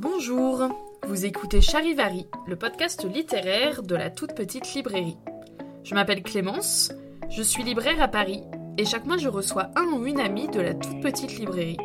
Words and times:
Bonjour, 0.00 0.68
vous 1.08 1.26
écoutez 1.26 1.60
Charivari, 1.60 2.28
le 2.46 2.54
podcast 2.54 3.04
littéraire 3.04 3.82
de 3.82 3.96
la 3.96 4.10
toute 4.10 4.32
petite 4.32 4.72
librairie. 4.74 5.16
Je 5.82 5.92
m'appelle 5.96 6.22
Clémence, 6.22 6.92
je 7.28 7.42
suis 7.42 7.64
libraire 7.64 8.00
à 8.00 8.06
Paris 8.06 8.44
et 8.76 8.84
chaque 8.84 9.06
mois 9.06 9.16
je 9.16 9.28
reçois 9.28 9.70
un 9.74 9.86
ou 9.86 10.06
une 10.06 10.20
amie 10.20 10.46
de 10.46 10.60
la 10.60 10.74
toute 10.74 11.00
petite 11.00 11.36
librairie 11.36 11.78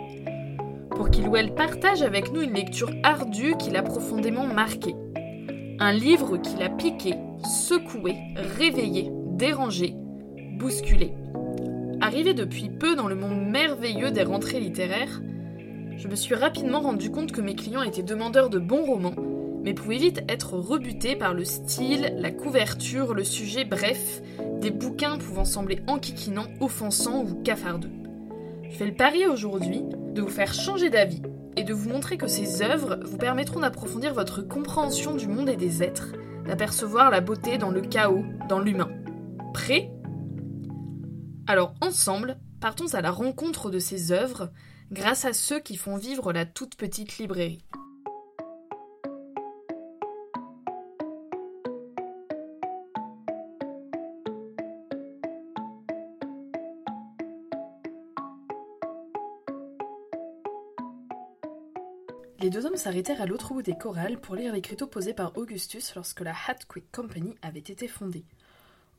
pour 0.91 1.09
qu'il 1.09 1.27
ou 1.27 1.35
elle 1.35 1.55
partage 1.55 2.03
avec 2.03 2.31
nous 2.31 2.43
une 2.43 2.53
lecture 2.53 2.91
ardue 3.01 3.57
qui 3.57 3.71
l'a 3.71 3.81
profondément 3.81 4.45
marqué. 4.45 4.93
Un 5.79 5.91
livre 5.91 6.37
qui 6.37 6.55
l'a 6.57 6.69
piqué, 6.69 7.15
secoué, 7.43 8.15
réveillé, 8.35 9.09
dérangé, 9.31 9.95
bousculé. 10.59 11.15
Arrivé 11.99 12.35
depuis 12.35 12.69
peu 12.69 12.95
dans 12.95 13.07
le 13.07 13.15
monde 13.15 13.49
merveilleux 13.49 14.11
des 14.11 14.21
rentrées 14.21 14.59
littéraires, 14.59 15.19
je 15.97 16.07
me 16.07 16.15
suis 16.15 16.35
rapidement 16.35 16.81
rendu 16.81 17.11
compte 17.11 17.31
que 17.31 17.41
mes 17.41 17.55
clients 17.55 17.83
étaient 17.83 18.03
demandeurs 18.03 18.49
de 18.49 18.59
bons 18.59 18.85
romans, 18.85 19.15
mais 19.63 19.73
pouvaient 19.73 19.97
vite 19.97 20.23
être 20.27 20.53
rebutés 20.53 21.15
par 21.15 21.33
le 21.33 21.45
style, 21.45 22.13
la 22.17 22.31
couverture, 22.31 23.13
le 23.13 23.23
sujet, 23.23 23.63
bref, 23.63 24.21
des 24.59 24.71
bouquins 24.71 25.17
pouvant 25.17 25.45
sembler 25.45 25.81
enquiquinants, 25.87 26.47
offensants 26.59 27.23
ou 27.23 27.41
cafardeux. 27.43 27.91
Je 28.69 28.75
fais 28.75 28.85
le 28.85 28.95
pari 28.95 29.25
aujourd'hui 29.25 29.81
de 30.13 30.21
vous 30.21 30.29
faire 30.29 30.53
changer 30.53 30.89
d'avis 30.89 31.21
et 31.55 31.63
de 31.63 31.73
vous 31.73 31.89
montrer 31.89 32.17
que 32.17 32.27
ces 32.27 32.61
œuvres 32.61 32.99
vous 33.05 33.17
permettront 33.17 33.59
d'approfondir 33.59 34.13
votre 34.13 34.41
compréhension 34.41 35.15
du 35.15 35.27
monde 35.27 35.49
et 35.49 35.55
des 35.55 35.83
êtres, 35.83 36.13
d'apercevoir 36.47 37.11
la 37.11 37.21
beauté 37.21 37.57
dans 37.57 37.69
le 37.69 37.81
chaos, 37.81 38.25
dans 38.49 38.59
l'humain. 38.59 38.89
Prêt? 39.53 39.91
Alors 41.47 41.73
ensemble, 41.81 42.37
partons 42.59 42.93
à 42.93 43.01
la 43.01 43.11
rencontre 43.11 43.69
de 43.69 43.79
ces 43.79 44.11
œuvres 44.11 44.49
grâce 44.93 45.25
à 45.25 45.33
ceux 45.33 45.59
qui 45.59 45.75
font 45.75 45.97
vivre 45.97 46.31
la 46.31 46.45
toute 46.45 46.75
petite 46.75 47.17
librairie. 47.17 47.63
Les 62.39 62.49
deux 62.49 62.65
hommes 62.65 62.75
s'arrêtèrent 62.75 63.21
à 63.21 63.25
l'autre 63.25 63.53
bout 63.53 63.63
des 63.63 63.75
chorales 63.75 64.19
pour 64.19 64.35
lire 64.35 64.53
l'écriteau 64.53 64.85
posé 64.85 65.13
par 65.13 65.35
Augustus 65.37 65.95
lorsque 65.95 66.21
la 66.21 66.33
Hat 66.33 66.57
Quick 66.67 66.91
Company 66.91 67.35
avait 67.41 67.59
été 67.59 67.87
fondée. 67.87 68.25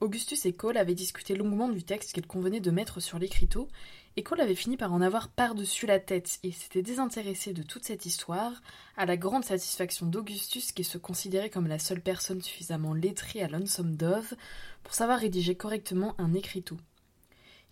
Augustus 0.05 0.45
et 0.45 0.53
Cole 0.53 0.77
avaient 0.77 0.95
discuté 0.95 1.35
longuement 1.35 1.71
du 1.71 1.83
texte 1.83 2.13
qu'il 2.13 2.27
convenait 2.27 2.61
de 2.61 2.71
mettre 2.71 3.01
sur 3.01 3.19
l'écriteau, 3.19 3.69
et 4.17 4.23
Cole 4.23 4.43
avait 4.43 4.55
fini 4.55 4.77
par 4.77 4.93
en 4.93 5.01
avoir 5.01 5.29
par-dessus 5.29 5.87
la 5.87 5.99
tête 5.99 6.41
et 6.43 6.53
s'était 6.53 6.83
désintéressé 6.83 7.55
de 7.55 7.63
toute 7.63 7.85
cette 7.85 8.05
histoire, 8.05 8.53
à 8.99 9.07
la 9.07 9.17
grande 9.17 9.47
satisfaction 9.47 10.05
d'Augustus 10.05 10.73
qui 10.73 10.85
se 10.85 10.99
considérait 10.99 11.49
comme 11.49 11.67
la 11.67 11.79
seule 11.79 12.03
personne 12.03 12.43
suffisamment 12.43 12.93
lettrée 12.93 13.43
à 13.43 13.49
Lonesome 13.49 13.97
Dove 13.97 14.35
pour 14.83 14.93
savoir 14.93 15.19
rédiger 15.19 15.55
correctement 15.55 16.15
un 16.19 16.35
écriteau. 16.35 16.77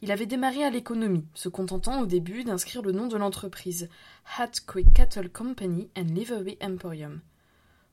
Il 0.00 0.10
avait 0.10 0.24
démarré 0.24 0.64
à 0.64 0.70
l'économie, 0.70 1.26
se 1.34 1.50
contentant 1.50 2.00
au 2.00 2.06
début 2.06 2.44
d'inscrire 2.44 2.80
le 2.80 2.92
nom 2.92 3.08
de 3.08 3.18
l'entreprise 3.18 3.90
Hat 4.38 4.52
Quick 4.66 4.90
Cattle 4.94 5.28
Company 5.28 5.90
and 5.98 6.14
Livery 6.14 6.56
Emporium. 6.62 7.20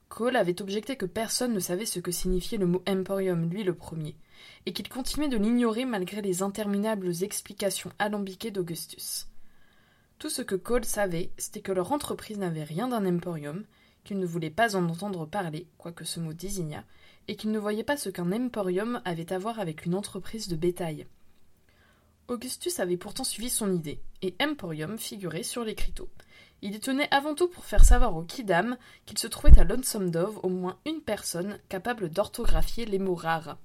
Cole 0.09 0.35
avait 0.35 0.61
objecté 0.61 0.97
que 0.97 1.05
personne 1.05 1.53
ne 1.53 1.59
savait 1.59 1.85
ce 1.85 1.99
que 1.99 2.11
signifiait 2.11 2.57
le 2.57 2.65
mot 2.65 2.83
Emporium, 2.87 3.49
lui 3.49 3.63
le 3.63 3.75
premier, 3.75 4.15
et 4.65 4.73
qu'il 4.73 4.89
continuait 4.89 5.29
de 5.29 5.37
l'ignorer 5.37 5.85
malgré 5.85 6.21
les 6.21 6.41
interminables 6.41 7.23
explications 7.23 7.91
alambiquées 7.99 8.51
d'Augustus. 8.51 9.27
Tout 10.17 10.29
ce 10.29 10.41
que 10.41 10.55
Cole 10.55 10.83
savait, 10.83 11.31
c'était 11.37 11.61
que 11.61 11.71
leur 11.71 11.91
entreprise 11.91 12.39
n'avait 12.39 12.63
rien 12.63 12.89
d'un 12.89 13.05
emporium, 13.05 13.63
qu'il 14.03 14.19
ne 14.19 14.25
voulait 14.25 14.49
pas 14.49 14.75
en 14.75 14.89
entendre 14.89 15.25
parler, 15.25 15.67
quoique 15.77 16.03
ce 16.03 16.19
mot 16.19 16.33
désignât, 16.33 16.83
et 17.27 17.35
qu'il 17.35 17.51
ne 17.51 17.59
voyait 17.59 17.83
pas 17.83 17.95
ce 17.95 18.09
qu'un 18.09 18.31
emporium 18.31 19.01
avait 19.05 19.31
à 19.31 19.37
voir 19.37 19.59
avec 19.59 19.85
une 19.85 19.95
entreprise 19.95 20.47
de 20.47 20.55
bétail. 20.55 21.05
Augustus 22.27 22.79
avait 22.79 22.97
pourtant 22.97 23.23
suivi 23.23 23.49
son 23.49 23.71
idée, 23.71 24.01
et 24.21 24.35
emporium 24.41 24.97
figurait 24.97 25.43
sur 25.43 25.63
l'écriteau. 25.63 26.09
Il 26.61 26.75
y 26.75 26.79
tenait 26.81 27.07
avant 27.11 27.35
tout 27.35 27.47
pour 27.47 27.63
faire 27.63 27.85
savoir 27.85 28.17
au 28.17 28.23
Kidam 28.23 28.77
qu'il 29.05 29.17
se 29.17 29.27
trouvait 29.27 29.57
à 29.57 29.63
Lonesome 29.63 30.11
Dove 30.11 30.39
au 30.43 30.49
moins 30.49 30.77
une 30.85 30.99
personne 30.99 31.57
capable 31.69 32.09
d'orthographier 32.09 32.85
les 32.85 32.99
mots 32.99 33.15
rares. 33.15 33.57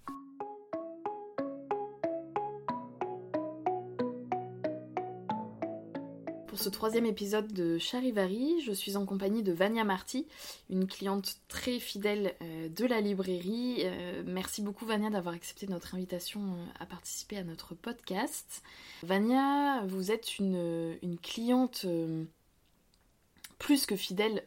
Pour 6.47 6.63
ce 6.63 6.69
troisième 6.69 7.05
épisode 7.05 7.53
de 7.53 7.79
Charivari, 7.79 8.61
je 8.65 8.71
suis 8.71 8.97
en 8.97 9.05
compagnie 9.05 9.43
de 9.43 9.53
Vania 9.53 9.83
Marty, 9.83 10.29
une 10.71 10.87
cliente 10.87 11.39
très 11.49 11.81
fidèle 11.81 12.37
euh, 12.43 12.69
de 12.69 12.87
la 12.87 13.01
librairie. 13.01 13.79
Euh, 13.81 14.23
merci 14.25 14.63
beaucoup 14.63 14.87
Vania 14.87 15.11
d'avoir 15.11 15.35
accepté 15.35 15.67
notre 15.67 15.97
invitation 15.97 16.41
euh, 16.41 16.67
à 16.79 16.87
participer 16.87 17.39
à 17.39 17.43
notre 17.43 17.75
podcast. 17.75 18.63
Vania, 19.03 19.85
vous 19.85 20.13
êtes 20.13 20.39
une 20.39 20.97
cliente 21.21 21.87
plus 23.59 23.87
que 23.87 23.97
fidèle 23.97 24.43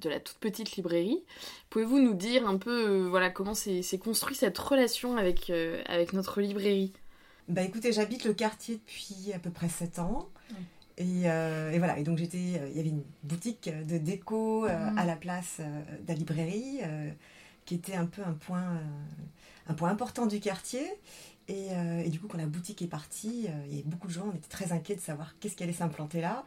de 0.00 0.08
la 0.08 0.20
toute 0.20 0.38
petite 0.38 0.76
librairie. 0.76 1.22
Pouvez-vous 1.70 1.98
nous 1.98 2.14
dire 2.14 2.48
un 2.48 2.56
peu 2.58 3.06
voilà, 3.08 3.30
comment 3.30 3.54
s'est 3.54 3.82
construit 4.02 4.36
cette 4.36 4.58
relation 4.58 5.16
avec, 5.16 5.50
avec 5.86 6.12
notre 6.12 6.40
librairie? 6.40 6.92
Bah 7.48 7.62
écoutez, 7.62 7.92
j'habite 7.92 8.24
le 8.24 8.32
quartier 8.32 8.76
depuis 8.76 9.32
à 9.34 9.38
peu 9.38 9.50
près 9.50 9.68
7 9.68 9.98
ans. 9.98 10.28
Et, 10.98 11.22
voilà, 11.78 11.98
et 11.98 12.02
donc 12.02 12.18
j'étais, 12.18 12.38
il 12.38 12.76
y 12.76 12.80
avait 12.80 12.90
une 12.90 13.04
boutique 13.22 13.70
de 13.86 13.96
déco 13.98 14.64
à 14.64 15.04
la 15.04 15.16
place 15.16 15.58
de 15.58 16.08
la 16.08 16.14
librairie, 16.14 16.80
qui 17.64 17.74
était 17.74 17.94
un 17.94 18.06
peu 18.06 18.22
un 18.22 18.34
point, 18.34 18.80
un 19.70 19.74
point 19.74 19.90
important 19.90 20.26
du 20.26 20.40
quartier. 20.40 20.84
Et, 21.48 22.08
du 22.10 22.20
coup, 22.20 22.28
quand 22.28 22.38
la 22.38 22.46
boutique 22.46 22.80
est 22.80 22.86
partie, 22.86 23.48
il 23.66 23.70
y 23.70 23.80
avait 23.80 23.82
beaucoup 23.84 24.06
de 24.06 24.12
gens, 24.12 24.26
on 24.32 24.36
était 24.36 24.48
très 24.48 24.70
inquiets 24.70 24.94
de 24.94 25.00
savoir 25.00 25.34
qu'est-ce 25.40 25.56
qui 25.56 25.64
allait 25.64 25.72
s'implanter 25.72 26.20
là. 26.20 26.44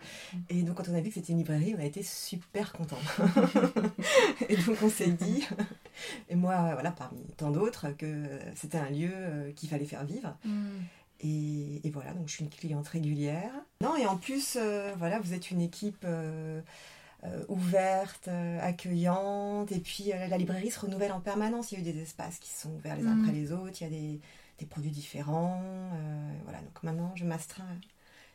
Et 0.49 0.61
donc, 0.63 0.77
quand 0.77 0.87
on 0.87 0.95
a 0.95 1.01
vu 1.01 1.09
que 1.09 1.15
c'était 1.15 1.33
une 1.33 1.39
librairie, 1.39 1.75
on 1.77 1.81
a 1.81 1.85
été 1.85 2.03
super 2.03 2.71
contents. 2.71 3.01
et 4.49 4.55
donc, 4.55 4.77
on 4.81 4.89
s'est 4.89 5.11
dit, 5.11 5.45
et 6.29 6.35
moi, 6.35 6.73
voilà, 6.73 6.91
parmi 6.91 7.21
tant 7.35 7.51
d'autres, 7.51 7.89
que 7.97 8.39
c'était 8.55 8.77
un 8.77 8.89
lieu 8.89 9.11
qu'il 9.57 9.67
fallait 9.67 9.83
faire 9.83 10.05
vivre. 10.05 10.37
Et, 11.19 11.81
voilà, 11.91 12.13
donc 12.13 12.29
je 12.29 12.35
suis 12.35 12.43
une 12.45 12.49
cliente 12.49 12.87
régulière. 12.87 13.51
Non, 13.81 13.97
et 13.97 14.05
en 14.05 14.15
plus, 14.15 14.57
voilà, 14.97 15.19
vous 15.19 15.33
êtes 15.33 15.51
une 15.51 15.59
équipe 15.59 16.05
ouverte, 17.47 18.29
accueillante. 18.61 19.71
Et 19.71 19.79
puis 19.79 20.11
la 20.29 20.37
librairie 20.37 20.71
se 20.71 20.79
renouvelle 20.79 21.11
en 21.11 21.21
permanence. 21.21 21.71
Il 21.71 21.75
y 21.75 21.77
a 21.77 21.89
eu 21.89 21.93
des 21.93 22.01
espaces 22.01 22.39
qui 22.39 22.49
sont 22.49 22.71
ouverts 22.71 22.95
les 22.95 23.05
uns 23.05 23.19
après 23.19 23.31
les 23.31 23.51
autres. 23.51 23.81
Il 23.81 23.83
y 23.83 23.87
a 23.87 23.89
des, 23.89 24.19
des 24.59 24.65
produits 24.65 24.91
différents. 24.91 25.61
voilà, 26.43 26.59
donc 26.59 26.83
maintenant, 26.83 27.11
je 27.15 27.25
m'astreins. 27.25 27.65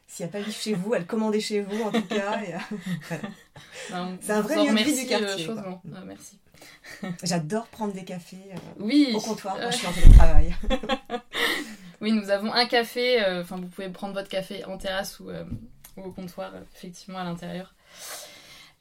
S'il 0.06 0.24
n'y 0.24 0.30
a 0.30 0.32
pas 0.32 0.38
livre 0.38 0.52
chez 0.52 0.72
vous, 0.72 0.94
à 0.94 0.98
le 0.98 1.04
commander 1.04 1.40
chez 1.40 1.60
vous 1.60 1.82
en 1.82 1.92
tout 1.92 2.02
cas. 2.08 2.40
C'est 4.20 4.32
un 4.32 4.40
vrai 4.40 4.56
lieu 4.64 4.84
du 4.84 5.06
quartier. 5.06 5.50
merci. 6.06 6.38
J'adore 7.22 7.66
prendre 7.66 7.92
des 7.92 8.04
cafés 8.04 8.36
oui. 8.80 9.12
au 9.14 9.20
comptoir 9.20 9.58
quand 9.60 9.70
je 9.70 9.76
suis 9.76 9.86
en 9.86 9.92
télétravail. 9.92 10.54
Oui, 12.00 12.12
nous 12.12 12.30
avons 12.30 12.52
un 12.52 12.66
café. 12.66 13.20
Euh, 13.24 13.42
enfin, 13.42 13.56
vous 13.56 13.66
pouvez 13.66 13.88
prendre 13.88 14.14
votre 14.14 14.28
café 14.28 14.64
en 14.64 14.78
terrasse 14.78 15.18
ou, 15.18 15.30
euh, 15.30 15.42
au 15.96 16.12
comptoir, 16.12 16.52
effectivement, 16.76 17.18
à 17.18 17.24
l'intérieur. 17.24 17.74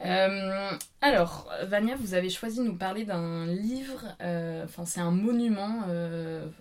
Euh, 0.06 0.72
alors, 1.02 1.50
Vania, 1.64 1.96
vous 1.96 2.14
avez 2.14 2.30
choisi 2.30 2.60
de 2.60 2.64
nous 2.64 2.78
parler 2.78 3.04
d'un 3.04 3.46
livre. 3.48 4.16
Enfin, 4.64 4.86
c'est 4.86 5.02
un 5.02 5.12
monument. 5.12 5.84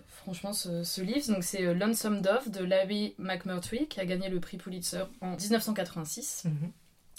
franchement, 0.07 0.53
ce, 0.53 1.01
livre. 1.01 1.33
Donc, 1.33 1.43
c'est 1.43 1.73
Lonesome 1.73 2.21
Dove 2.21 2.49
de 2.49 2.63
Larry 2.63 3.15
McMurtry 3.17 3.87
qui 3.87 3.99
a 3.99 4.05
gagné 4.05 4.29
le 4.29 4.39
prix 4.39 4.57
Pulitzer 4.57 5.03
en 5.21 5.35
1986. 5.35 6.45
Mhm. 6.45 6.71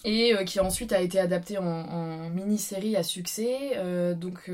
Et 0.04 0.44
qui 0.44 0.60
ensuite 0.60 0.92
a 0.92 1.00
été 1.00 1.18
adapté 1.18 1.58
en, 1.58 1.64
en 1.64 2.30
mini-série 2.30 2.96
à 2.96 3.02
succès. 3.02 3.76
donc, 4.16 4.50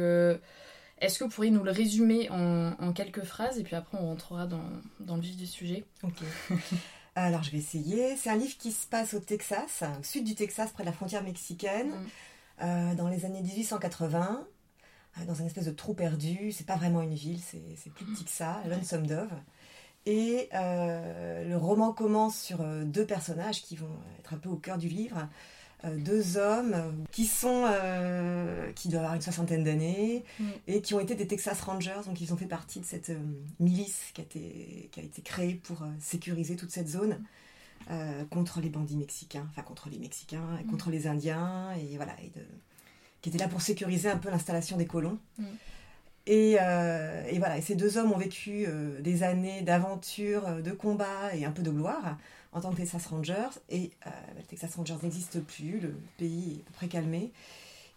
est-ce 1.04 1.18
que 1.18 1.24
vous 1.24 1.30
pourriez 1.30 1.50
nous 1.50 1.64
le 1.64 1.70
résumer 1.70 2.28
en, 2.30 2.92
quelques 2.92 3.24
phrases? 3.24 3.58
Et 3.58 3.62
puis 3.62 3.76
après 3.76 3.98
on 3.98 4.06
rentrera 4.06 4.46
dans, 4.46 5.16
le 5.16 5.20
vif 5.20 5.36
du 5.36 5.46
sujet 5.46 5.84
Ok. 6.02 6.14
Alors 7.14 7.42
je 7.42 7.50
vais 7.50 7.58
essayer. 7.58 8.16
C'est 8.16 8.30
un 8.30 8.36
livre 8.36 8.56
qui 8.58 8.72
se 8.72 8.86
passe 8.86 9.14
au 9.14 9.20
Texas, 9.20 9.84
au 10.00 10.02
sud 10.02 10.24
du 10.24 10.34
Texas, 10.34 10.72
près 10.72 10.82
de 10.82 10.88
la 10.88 10.92
frontière 10.92 11.22
mexicaine, 11.22 11.90
mm. 11.90 12.06
euh, 12.62 12.94
dans 12.94 13.08
les 13.08 13.24
années 13.24 13.42
1880, 13.42 14.46
euh, 15.20 15.24
dans 15.24 15.34
une 15.34 15.46
espèce 15.46 15.66
de 15.66 15.70
trou 15.70 15.94
perdu. 15.94 16.50
C'est 16.52 16.66
pas 16.66 16.76
vraiment 16.76 17.02
une 17.02 17.14
ville, 17.14 17.40
c'est 17.40 17.92
plus 17.92 18.04
petit 18.04 18.24
que 18.24 18.30
ça, 18.30 18.60
Lonesome 18.68 19.06
Dove. 19.06 19.32
Et 20.06 20.48
euh, 20.54 21.48
le 21.48 21.56
roman 21.56 21.92
commence 21.92 22.38
sur 22.38 22.58
deux 22.84 23.06
personnages 23.06 23.62
qui 23.62 23.76
vont 23.76 23.96
être 24.18 24.34
un 24.34 24.38
peu 24.38 24.48
au 24.48 24.56
cœur 24.56 24.76
du 24.76 24.88
livre. 24.88 25.28
Euh, 25.84 25.96
deux 25.98 26.38
hommes 26.38 27.04
qui 27.10 27.26
sont 27.26 27.64
euh, 27.66 28.72
qui 28.72 28.88
doivent 28.88 29.02
avoir 29.02 29.16
une 29.16 29.22
soixantaine 29.22 29.64
d'années 29.64 30.24
mm. 30.38 30.44
et 30.68 30.80
qui 30.80 30.94
ont 30.94 31.00
été 31.00 31.14
des 31.14 31.26
Texas 31.26 31.60
Rangers 31.60 32.00
donc 32.06 32.20
ils 32.20 32.32
ont 32.32 32.36
fait 32.36 32.46
partie 32.46 32.80
de 32.80 32.86
cette 32.86 33.10
euh, 33.10 33.18
milice 33.60 34.00
qui 34.14 34.20
a 34.20 34.24
été 34.24 34.88
qui 34.92 35.00
a 35.00 35.02
été 35.02 35.20
créée 35.20 35.54
pour 35.54 35.84
sécuriser 36.00 36.56
toute 36.56 36.70
cette 36.70 36.88
zone 36.88 37.20
contre 38.30 38.62
les 38.62 38.70
bandits 38.70 38.96
mexicains 38.96 39.46
enfin 39.50 39.60
contre 39.60 39.90
les 39.90 39.98
mexicains 39.98 40.56
et 40.58 40.64
mm. 40.64 40.70
contre 40.70 40.90
les 40.90 41.06
indiens 41.06 41.72
et 41.72 41.96
voilà 41.96 42.14
et 42.22 42.28
de 42.28 42.44
qui 43.20 43.28
était 43.28 43.38
là 43.38 43.48
pour 43.48 43.60
sécuriser 43.60 44.08
un 44.08 44.16
peu 44.16 44.30
l'installation 44.30 44.76
des 44.76 44.86
colons. 44.86 45.18
Mm. 45.38 45.44
Et, 46.26 46.52
et 46.52 47.38
voilà, 47.38 47.58
et 47.58 47.60
ces 47.60 47.74
deux 47.74 47.98
hommes 47.98 48.10
ont 48.12 48.16
vécu 48.16 48.66
des 49.00 49.22
années 49.22 49.60
d'aventure, 49.60 50.48
euh, 50.48 50.62
de 50.62 50.70
combat 50.72 51.34
et 51.34 51.44
un 51.44 51.50
peu 51.50 51.62
de 51.62 51.70
gloire 51.70 52.16
en 52.54 52.60
tant 52.60 52.70
que 52.70 52.76
Texas 52.76 53.06
Rangers. 53.06 53.50
Et 53.68 53.90
euh, 54.06 54.10
le 54.36 54.42
Texas 54.44 54.74
Rangers 54.76 54.96
n'existe 55.02 55.40
plus, 55.40 55.80
le 55.80 55.94
pays 56.18 56.54
est 56.58 56.60
à 56.62 56.64
peu 56.66 56.72
près 56.74 56.88
calmé. 56.88 57.32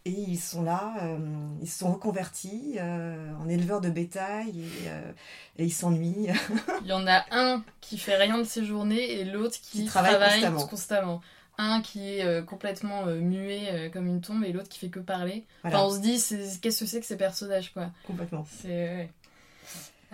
Et 0.06 0.12
ils 0.12 0.40
sont 0.40 0.62
là, 0.64 0.94
euh, 1.02 1.18
ils 1.62 1.70
se 1.70 1.80
sont 1.80 1.92
reconvertis 1.92 2.76
euh, 2.78 3.34
en 3.42 3.50
éleveurs 3.50 3.82
de 3.82 3.90
bétail 3.90 4.62
et, 4.62 5.62
et 5.62 5.66
ils 5.66 5.74
s'ennuient. 5.74 6.28
Il 6.82 6.88
y 6.88 6.94
en 6.94 7.06
a 7.08 7.26
un 7.32 7.62
qui 7.82 7.98
fait 7.98 8.16
rien 8.16 8.38
de 8.38 8.44
ses 8.46 8.64
journées 8.66 9.20
et 9.20 9.26
l'autre 9.26 9.58
qui, 9.62 9.80
Qui 9.82 9.86
travaille 9.86 10.12
travaille, 10.12 10.40
constamment. 10.42 10.68
constamment. 10.68 11.22
Un 11.58 11.82
qui 11.82 12.08
est 12.20 12.46
complètement 12.46 13.08
muet 13.08 13.90
comme 13.92 14.06
une 14.08 14.22
tombe 14.22 14.44
et 14.46 14.54
l'autre 14.54 14.70
qui 14.70 14.78
fait 14.80 14.90
que 14.90 15.00
parler. 15.00 15.44
Voilà, 15.64 15.80
Enfin, 15.84 15.88
on 15.88 15.96
se 15.98 16.02
dit, 16.02 16.60
qu'est-ce 16.62 16.80
que 16.82 16.86
c'est 16.86 17.00
que 17.02 17.06
ces 17.06 17.18
personnages, 17.18 17.74
quoi? 17.74 17.90
Complètement. 18.06 18.46
C'est. 18.62 18.68
ouais. 18.70 19.12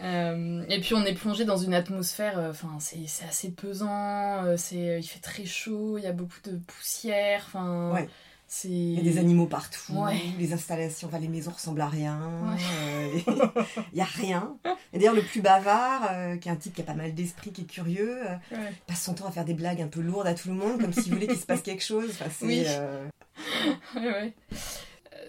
Euh, 0.03 0.65
et 0.67 0.81
puis 0.81 0.93
on 0.95 1.03
est 1.05 1.13
plongé 1.13 1.45
dans 1.45 1.55
une 1.57 1.73
atmosphère, 1.73 2.37
euh, 2.37 2.51
enfin 2.51 2.75
c'est 2.79 3.07
c'est 3.07 3.25
assez 3.25 3.51
pesant, 3.51 4.43
euh, 4.43 4.57
c'est 4.57 4.99
il 4.99 5.03
fait 5.07 5.19
très 5.21 5.45
chaud, 5.45 5.97
il 5.97 6.03
y 6.03 6.07
a 6.07 6.11
beaucoup 6.11 6.39
de 6.43 6.57
poussière, 6.57 7.43
enfin 7.47 7.91
Ouais. 7.93 8.09
c'est 8.47 8.67
Il 8.67 8.95
y 8.95 8.99
a 8.99 9.03
des 9.03 9.17
animaux 9.17 9.45
partout, 9.45 9.93
Ouais. 9.93 10.19
les 10.37 10.51
installations, 10.51 11.07
enfin 11.07 11.19
les 11.19 11.29
maisons 11.29 11.51
ressemblent 11.51 11.79
à 11.79 11.87
rien, 11.87 12.19
Ouais. 12.51 13.23
il 13.93 13.95
n'y 13.95 14.01
a 14.01 14.05
rien. 14.05 14.57
Et 14.91 14.97
d'ailleurs 14.97 15.13
le 15.15 15.21
plus 15.21 15.39
bavard, 15.41 16.09
qui 16.41 16.49
est 16.49 16.51
un 16.51 16.57
type 16.57 16.73
qui 16.75 16.81
a 16.81 16.85
pas 16.85 16.95
mal 16.95 17.13
d'esprit, 17.13 17.51
qui 17.53 17.61
est 17.61 17.65
curieux, 17.65 18.19
Ouais. 18.51 18.73
passe 18.87 19.03
son 19.03 19.13
temps 19.13 19.27
à 19.27 19.31
faire 19.31 19.45
des 19.45 19.53
blagues 19.53 19.81
un 19.81 19.87
peu 19.87 20.01
lourdes 20.01 20.27
à 20.27 20.33
tout 20.33 20.49
le 20.49 20.55
monde, 20.55 20.81
comme 20.81 20.91
s'il 20.91 21.13
voulait 21.13 21.27
qu'il 21.27 21.37
se 21.39 21.45
passe 21.45 21.61
quelque 21.61 21.83
chose. 21.83 22.09
Enfin, 22.09 22.25
c'est, 22.29 22.45
Oui. 22.45 22.65
Ouais, 23.95 24.01
ouais. 24.11 24.33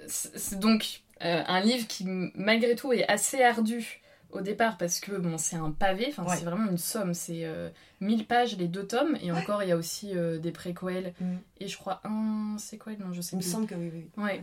C'est 0.09 0.37
c'est 0.37 0.59
donc 0.59 1.03
un 1.21 1.61
livre 1.61 1.87
qui, 1.87 2.05
malgré 2.35 2.75
tout, 2.75 2.93
est 2.93 3.07
assez 3.09 3.41
ardu 3.43 4.01
au 4.35 4.41
départ 4.41 4.77
parce 4.77 5.01
que 5.01 5.13
bon, 5.13 5.39
c'est 5.39 5.57
un 5.57 5.71
pavé, 5.71 6.07
enfin, 6.11 6.25
Ouais. 6.25 6.37
c'est 6.37 6.45
vraiment 6.45 6.71
une 6.71 6.77
somme. 6.79 7.15
C'est 7.15 7.45
euh, 7.45 7.71
1000 8.01 8.27
pages 8.27 8.57
les 8.59 8.69
deux 8.69 8.87
tomes, 8.87 9.17
et 9.23 9.33
Ouais. 9.33 9.39
encore, 9.39 9.63
il 9.63 9.69
y 9.69 9.73
a 9.73 9.77
aussi 9.77 10.11
euh, 10.17 10.39
des 10.39 10.51
préquels, 10.53 11.15
Mm. 11.21 11.35
et 11.61 11.69
je 11.69 11.79
crois 11.79 12.01
un 12.05 12.57
séquel, 12.59 12.97
non, 12.99 13.13
je 13.13 13.21
sais 13.23 13.31
il 13.35 13.39
me 13.39 13.43
plus. 13.43 13.51
semble 13.51 13.67
que 13.67 13.75
oui, 13.77 13.91
oui. 13.95 14.11
Ouais. 14.23 14.43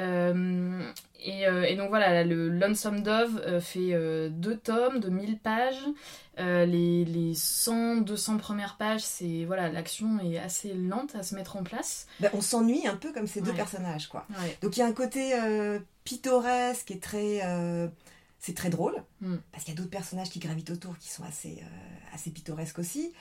Euh, 0.00 0.82
et, 1.24 1.46
euh, 1.46 1.62
et 1.64 1.76
donc 1.76 1.88
voilà, 1.90 2.24
le 2.24 2.48
Lonesome 2.48 3.02
Dove 3.02 3.60
fait 3.60 3.92
deux 4.30 4.56
tomes 4.56 4.98
de 5.00 5.08
1000 5.08 5.38
pages. 5.38 5.80
Les, 6.38 7.04
les 7.04 7.34
100, 7.34 7.98
200 7.98 8.38
premières 8.38 8.76
pages, 8.76 9.02
c'est 9.02 9.44
voilà, 9.44 9.70
l'action 9.70 10.18
est 10.18 10.38
assez 10.38 10.72
lente 10.72 11.14
à 11.14 11.22
se 11.22 11.34
mettre 11.34 11.56
en 11.56 11.62
place. 11.62 12.06
Ben, 12.20 12.30
on 12.34 12.40
s'ennuie 12.40 12.86
un 12.88 12.96
peu 12.96 13.12
comme 13.12 13.26
ces 13.26 13.40
deux 13.42 13.52
personnages, 13.52 14.08
quoi. 14.08 14.26
Donc 14.62 14.76
il 14.76 14.80
y 14.80 14.82
a 14.82 14.86
un 14.86 14.92
côté 14.92 15.32
pittoresque 16.04 16.90
et 16.90 16.98
très. 16.98 17.40
C'est 18.44 18.54
très 18.54 18.68
drôle, 18.70 19.02
Mm. 19.20 19.36
parce 19.52 19.62
qu'il 19.64 19.72
y 19.72 19.76
a 19.76 19.78
d'autres 19.78 19.90
personnages 19.90 20.28
qui 20.28 20.38
gravitent 20.40 20.70
autour 20.70 20.98
qui 20.98 21.08
sont 21.08 21.22
assez, 21.24 21.58
euh, 21.62 22.14
assez 22.14 22.30
pittoresques 22.30 22.78
aussi. 22.80 23.12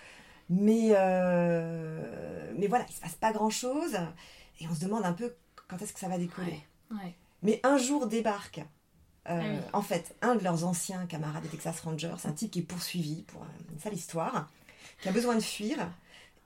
Mais, 0.50 0.90
euh, 0.92 2.52
mais 2.58 2.68
voilà, 2.68 2.86
il 2.90 2.94
se 2.94 3.00
passe 3.02 3.16
pas 3.16 3.32
grand 3.32 3.50
chose. 3.50 3.96
Et 4.60 4.68
on 4.68 4.76
se 4.76 4.82
demande 4.84 5.06
un 5.06 5.14
peu 5.14 5.34
quand 5.68 5.82
est-ce 5.82 5.94
que 5.94 6.00
ça 6.00 6.08
va 6.10 6.18
décoller. 6.18 6.62
Ouais. 6.92 6.98
Ouais. 6.98 7.16
Mais 7.44 7.60
un 7.64 7.78
jour 7.78 8.08
débarque, 8.08 8.60
euh, 9.30 9.40
Ah 9.40 9.40
oui. 9.40 9.58
en 9.74 9.82
fait, 9.82 10.16
un 10.22 10.36
de 10.36 10.44
leurs 10.44 10.66
anciens 10.66 11.06
camarades 11.06 11.44
des 11.44 11.50
Texas 11.50 11.80
Rangers, 11.82 12.16
un 12.26 12.32
type 12.34 12.52
qui 12.52 12.60
est 12.60 12.64
poursuivi 12.64 13.22
pour 13.24 13.46
une 13.72 13.80
sale 13.80 13.94
histoire, 13.94 14.50
qui 15.02 15.10
a 15.10 15.12
besoin 15.12 15.36
de 15.36 15.40
fuir 15.42 15.78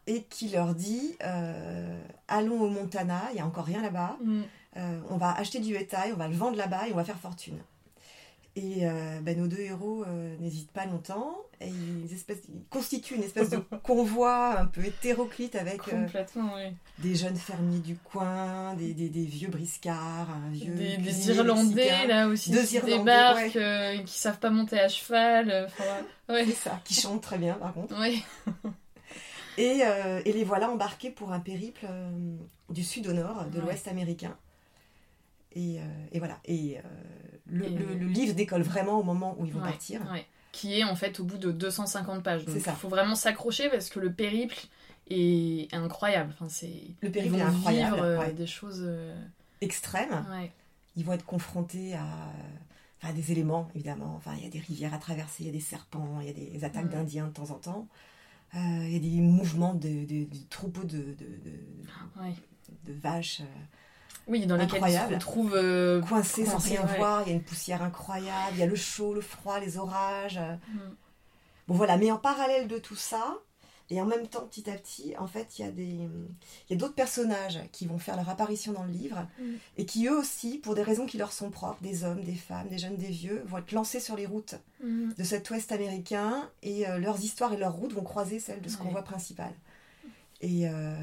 et 0.08 0.24
qui 0.24 0.50
leur 0.50 0.76
dit 0.76 1.16
euh, 1.24 2.00
Allons 2.28 2.62
au 2.62 2.70
Montana, 2.70 3.24
il 3.32 3.36
n'y 3.36 3.42
a 3.42 3.46
encore 3.46 3.66
rien 3.66 3.82
là-bas, 3.82 4.18
Mm. 4.22 4.42
euh, 4.78 5.02
on 5.10 5.18
va 5.18 5.32
acheter 5.36 5.60
du 5.60 5.74
bétail, 5.74 6.14
on 6.14 6.18
va 6.18 6.28
le 6.28 6.36
vendre 6.36 6.58
là-bas 6.58 6.88
et 6.88 6.94
on 6.94 6.98
va 6.98 7.04
faire 7.06 7.18
fortune. 7.20 7.58
Et 8.58 8.88
euh, 8.88 9.20
ben, 9.22 9.38
nos 9.38 9.48
deux 9.48 9.60
héros 9.60 10.06
euh, 10.08 10.34
n'hésitent 10.40 10.72
pas 10.72 10.86
longtemps 10.86 11.36
et 11.60 11.68
ils, 11.68 12.08
constituent 12.70 13.16
une 13.16 13.24
espèce 13.24 13.50
de 13.50 13.58
convoi 13.84 14.58
un 14.58 14.66
peu 14.66 14.86
hétéroclite 14.86 15.56
avec 15.56 15.82
euh, 15.92 16.08
oui. 16.38 16.74
des 17.00 17.16
jeunes 17.16 17.36
fermiers 17.36 17.80
du 17.80 17.96
coin, 17.98 18.74
des, 18.76 18.94
des- 18.94 19.10
des 19.10 19.26
vieux 19.26 19.50
briscards, 19.50 20.30
un 20.30 20.50
vieux 20.52 20.74
Des, 20.74 20.94
Irlandais 21.32 21.76
mexicain. 21.76 22.08
là 22.08 22.28
aussi 22.30 22.52
Deux 22.52 22.64
qui 22.64 22.76
Irlandais, 22.76 22.98
débarquent, 22.98 23.56
euh, 23.58 23.98
qui 24.04 24.18
savent 24.18 24.40
pas 24.40 24.50
monter 24.52 24.80
à 24.80 24.88
cheval. 24.88 25.66
Enfin, 25.68 25.84
ouais. 26.34 26.46
C'est 26.46 26.70
ça, 26.70 26.80
qui 26.86 26.94
chantent 26.94 27.24
très 27.24 27.38
bien 27.38 27.56
par 27.56 27.74
contre. 27.74 28.00
Ouais. 28.00 28.16
Et, 29.58 29.82
et 30.26 30.34
les 30.34 30.44
voilà 30.46 30.70
embarqués 30.70 31.10
pour 31.12 31.32
un 31.34 31.40
périple 31.40 31.86
du 32.70 32.84
sud 32.84 33.08
au 33.08 33.14
nord, 33.14 33.46
de 33.52 33.58
Ouais. 33.60 33.66
l'ouest 33.66 33.88
américain. 33.90 34.38
Et, 35.56 35.80
euh, 35.80 35.84
et 36.12 36.20
voilà. 36.20 36.40
Et, 36.46 36.78
euh, 36.78 36.82
le, 37.48 37.66
Et- 37.66 37.70
le- 37.70 37.94
le 37.96 38.08
livre 38.08 38.34
décolle 38.36 38.62
vraiment 38.64 39.00
au 39.00 39.04
moment 39.04 39.36
où 39.40 39.46
ils 39.46 39.54
vont 39.54 39.62
Ouais, 39.62 39.70
partir. 39.70 40.02
ouais. 40.12 40.26
Qui 40.52 40.80
est 40.80 40.84
en 40.84 40.96
fait 40.96 41.20
au 41.20 41.24
bout 41.24 41.38
de 41.38 41.52
250 41.52 42.24
pages. 42.24 42.46
Donc 42.46 42.56
il 42.56 42.62
faut 42.62 42.90
vraiment 42.90 43.16
s'accrocher 43.16 43.70
parce 43.70 43.90
que 43.90 44.00
le 44.00 44.12
périple 44.12 44.56
est 45.10 45.74
incroyable. 45.74 46.32
Enfin, 46.34 46.50
c'est... 46.50 46.68
Le 47.02 47.10
Ils 47.10 47.12
périple 47.12 47.34
vont 47.36 47.40
est 47.40 47.44
incroyable. 47.44 47.96
vivre 47.96 48.06
euh, 48.06 48.20
ouais. 48.20 48.34
des 48.34 48.48
choses. 48.48 48.90
Extrême. 49.62 50.26
Ouais. 50.32 50.52
Ils 50.96 51.04
vont 51.06 51.14
être 51.14 51.26
confrontés 51.26 51.94
à, 51.94 52.06
enfin, 53.02 53.14
des 53.14 53.32
éléments, 53.34 53.70
évidemment. 53.76 54.14
Enfin, 54.16 54.34
il 54.38 54.44
y 54.44 54.48
a 54.48 54.50
des 54.50 54.60
rivières 54.60 54.94
à 54.94 54.98
traverser, 54.98 55.44
il 55.44 55.46
y 55.48 55.50
a 55.50 55.54
des 55.54 55.60
serpents, 55.60 56.20
il 56.22 56.28
y 56.28 56.30
a 56.30 56.34
des 56.34 56.64
attaques 56.64 56.86
Mm. 56.86 56.90
d'Indiens 56.90 57.28
de 57.28 57.34
temps 57.34 57.52
en 57.52 57.56
temps. 57.60 57.88
Euh, 58.56 58.58
il 58.60 58.94
y 58.94 58.96
a 58.96 59.00
des 59.00 59.22
mouvements 59.22 59.74
de, 59.74 60.06
de- 60.06 60.24
de 60.24 60.38
troupeaux 60.50 60.86
de, 60.86 61.16
vaches 62.88 63.42
Oui, 64.28 64.46
dans 64.48 64.56
lesquels 64.58 64.78
ils 64.78 64.92
se 64.92 64.98
Incroyable. 64.98 65.14
retrouvent. 65.16 65.56
euh, 65.56 66.02
coincés 66.02 66.46
sans 66.46 66.58
rien 66.58 66.86
ouais. 66.86 66.98
voir. 66.98 67.22
Il 67.24 67.30
y 67.30 67.32
a 67.32 67.36
une 67.36 67.44
poussière 67.44 67.82
incroyable. 67.84 68.54
Il 68.54 68.58
y 68.60 68.64
a 68.64 68.68
le 68.68 68.76
chaud, 68.76 69.14
le 69.14 69.22
froid, 69.22 69.60
les 69.60 69.78
orages. 69.78 70.40
mm, 70.40 70.80
Bon 71.68 71.74
voilà, 71.76 71.98
mais 71.98 72.12
en 72.12 72.18
parallèle 72.18 72.68
de 72.68 72.78
tout 72.78 72.96
ça, 72.96 73.38
et 73.92 74.02
en 74.02 74.06
même 74.06 74.28
temps, 74.28 74.46
petit 74.48 74.68
à 74.70 74.74
petit, 74.74 75.14
en 75.18 75.28
fait, 75.28 75.58
il 75.60 75.66
y 75.66 75.68
a 75.68 75.72
des, 75.72 75.84
il 75.84 76.72
y 76.72 76.74
a 76.74 76.76
d'autres 76.76 76.96
personnages 76.96 77.60
qui 77.72 77.86
vont 77.86 77.98
faire 78.00 78.16
leur 78.16 78.30
apparition 78.30 78.72
dans 78.74 78.84
le 78.84 78.92
livre 78.92 79.28
Mm. 79.40 79.54
et 79.78 79.86
qui 79.86 80.08
eux 80.08 80.18
aussi, 80.18 80.58
pour 80.58 80.74
des 80.76 80.82
raisons 80.84 81.06
qui 81.06 81.18
leur 81.18 81.32
sont 81.32 81.50
propres, 81.52 81.82
des 81.84 82.04
hommes, 82.04 82.24
des 82.24 82.34
femmes, 82.36 82.68
des 82.68 82.78
jeunes, 82.80 82.98
des 82.98 83.08
vieux, 83.10 83.44
vont 83.46 83.60
être 83.60 83.72
lancés 83.74 84.00
sur 84.00 84.16
les 84.16 84.26
routes 84.26 84.56
mm. 84.84 85.14
de 85.18 85.24
cet 85.24 85.50
Ouest 85.52 85.72
américain 85.72 86.50
et 86.64 86.88
euh, 86.88 86.98
leurs 87.00 87.20
histoires 87.24 87.54
et 87.54 87.58
leurs 87.58 87.74
routes 87.74 87.94
vont 87.94 88.04
croiser 88.04 88.40
celles 88.40 88.62
de 88.62 88.70
ce 88.70 88.78
Ouais. 88.78 88.84
convoi 88.84 89.04
principal. 89.04 89.52
Et, 90.42 90.68
euh, 90.68 90.96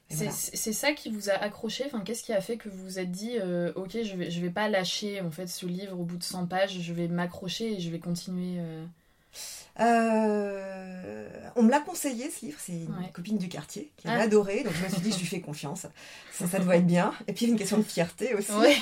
C'est 0.11 0.25
voilà. 0.71 0.73
ça 0.77 0.91
qui 0.93 1.09
vous 1.09 1.29
a 1.29 1.33
accroché 1.33 1.85
enfin, 1.85 2.01
Qu'est-ce 2.01 2.23
qui 2.23 2.33
a 2.33 2.41
fait 2.41 2.57
que 2.57 2.69
vous 2.69 2.83
vous 2.83 2.99
êtes 2.99 3.11
dit 3.11 3.37
euh, 3.39 3.71
Ok, 3.75 3.91
je 4.03 4.15
vais, 4.15 4.29
je 4.31 4.39
vais 4.41 4.49
pas 4.49 4.67
lâcher 4.69 5.21
en 5.21 5.31
fait 5.31 5.47
ce 5.47 5.65
livre 5.65 5.99
au 5.99 6.03
bout 6.03 6.17
de 6.17 6.23
100 6.23 6.47
pages, 6.47 6.79
je 6.79 6.93
vais 6.93 7.07
m'accrocher 7.07 7.73
et 7.73 7.79
je 7.79 7.89
vais 7.89 7.99
continuer. 7.99 8.57
euh. 8.59 8.85
Euh, 9.79 11.27
on 11.55 11.63
me 11.63 11.71
l'a 11.71 11.79
conseillé 11.79 12.29
ce 12.29 12.45
livre, 12.45 12.57
c'est 12.61 12.73
une 12.73 12.89
Ouais. 12.97 13.09
copine 13.13 13.37
du 13.37 13.47
quartier 13.47 13.91
qui 13.97 14.07
Ah. 14.07 14.15
a 14.15 14.21
adoré, 14.23 14.63
donc 14.63 14.73
je 14.73 14.83
me 14.83 14.89
suis 14.89 15.01
dit 15.01 15.11
je 15.11 15.19
lui 15.19 15.25
fais 15.25 15.39
confiance, 15.41 15.85
ça, 16.33 16.47
ça 16.47 16.59
doit 16.59 16.75
être 16.75 16.85
bien. 16.87 17.13
Et 17.27 17.33
puis 17.33 17.45
il 17.45 17.47
y 17.49 17.51
a 17.51 17.53
une 17.53 17.57
question 17.59 17.77
de 17.77 17.83
fierté 17.83 18.33
aussi. 18.35 18.51
Ouais. 18.51 18.75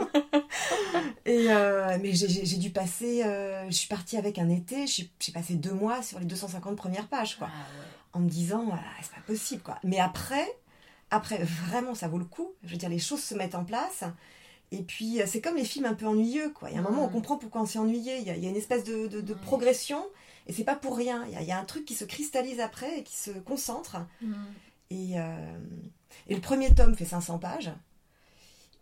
Et 1.26 1.50
euh, 1.50 1.98
mais 2.00 2.12
j'ai- 2.12 2.56
dû 2.56 2.70
passer, 2.70 3.22
euh, 3.24 3.64
je 3.68 3.74
suis 3.74 3.88
partie 3.88 4.16
avec 4.16 4.38
un 4.38 4.48
été, 4.48 4.86
j'ai 4.86 5.10
j'ai 5.20 5.32
passé 5.32 5.54
deux 5.54 5.72
mois 5.72 6.02
sur 6.02 6.18
les 6.18 6.24
250 6.26 6.76
premières 6.76 7.06
pages, 7.08 7.36
quoi, 7.38 7.48
Ah 7.52 7.58
ouais. 7.78 7.86
en 8.14 8.20
me 8.20 8.28
disant 8.28 8.66
ah, 8.72 8.78
c'est 9.02 9.12
pas 9.14 9.20
possible, 9.26 9.62
quoi. 9.62 9.78
Mais 9.84 9.98
après, 10.00 10.46
après 11.10 11.38
vraiment 11.42 11.94
ça 11.94 12.08
vaut 12.08 12.18
le 12.18 12.24
coup. 12.24 12.52
Je 12.64 12.70
veux 12.72 12.76
dire 12.76 12.88
les 12.88 12.98
choses 12.98 13.22
se 13.22 13.34
mettent 13.34 13.54
en 13.54 13.64
place. 13.64 14.04
Et 14.72 14.82
puis 14.82 15.20
euh, 15.20 15.24
c'est 15.26 15.40
comme 15.40 15.56
les 15.56 15.64
films 15.64 15.86
un 15.86 15.94
peu 15.94 16.06
ennuyeux, 16.06 16.50
quoi. 16.50 16.70
Il 16.70 16.74
y 16.74 16.76
a 16.76 16.80
un 16.80 16.84
moment 16.84 17.02
où 17.02 17.06
on 17.06 17.08
Mm. 17.08 17.12
comprend 17.12 17.36
pourquoi 17.38 17.60
on 17.62 17.66
s'est 17.66 17.78
ennuyé. 17.80 18.18
Il 18.18 18.26
y, 18.26 18.30
a, 18.30 18.36
il 18.36 18.42
y 18.42 18.46
a 18.46 18.50
une 18.50 18.56
espèce 18.56 18.84
de, 18.84 19.08
de- 19.08 19.20
de 19.20 19.34
Ouais. 19.34 19.40
progression. 19.40 20.04
Et 20.46 20.52
c'est 20.52 20.64
pas 20.64 20.76
pour 20.76 20.96
rien. 20.96 21.24
Il 21.26 21.32
y, 21.32 21.36
a, 21.36 21.42
il 21.42 21.48
y 21.48 21.52
a 21.52 21.58
un 21.58 21.64
truc 21.64 21.84
qui 21.84 21.94
se 21.94 22.04
cristallise 22.04 22.60
après 22.60 23.00
et 23.00 23.02
qui 23.02 23.16
se 23.16 23.30
concentre. 23.32 23.96
Mm. 24.22 24.34
Et, 24.90 25.20
euh, 25.20 25.58
et 26.28 26.34
le 26.34 26.40
premier 26.40 26.72
tome 26.74 26.94
fait 26.96 27.04
500 27.04 27.38
pages. 27.38 27.70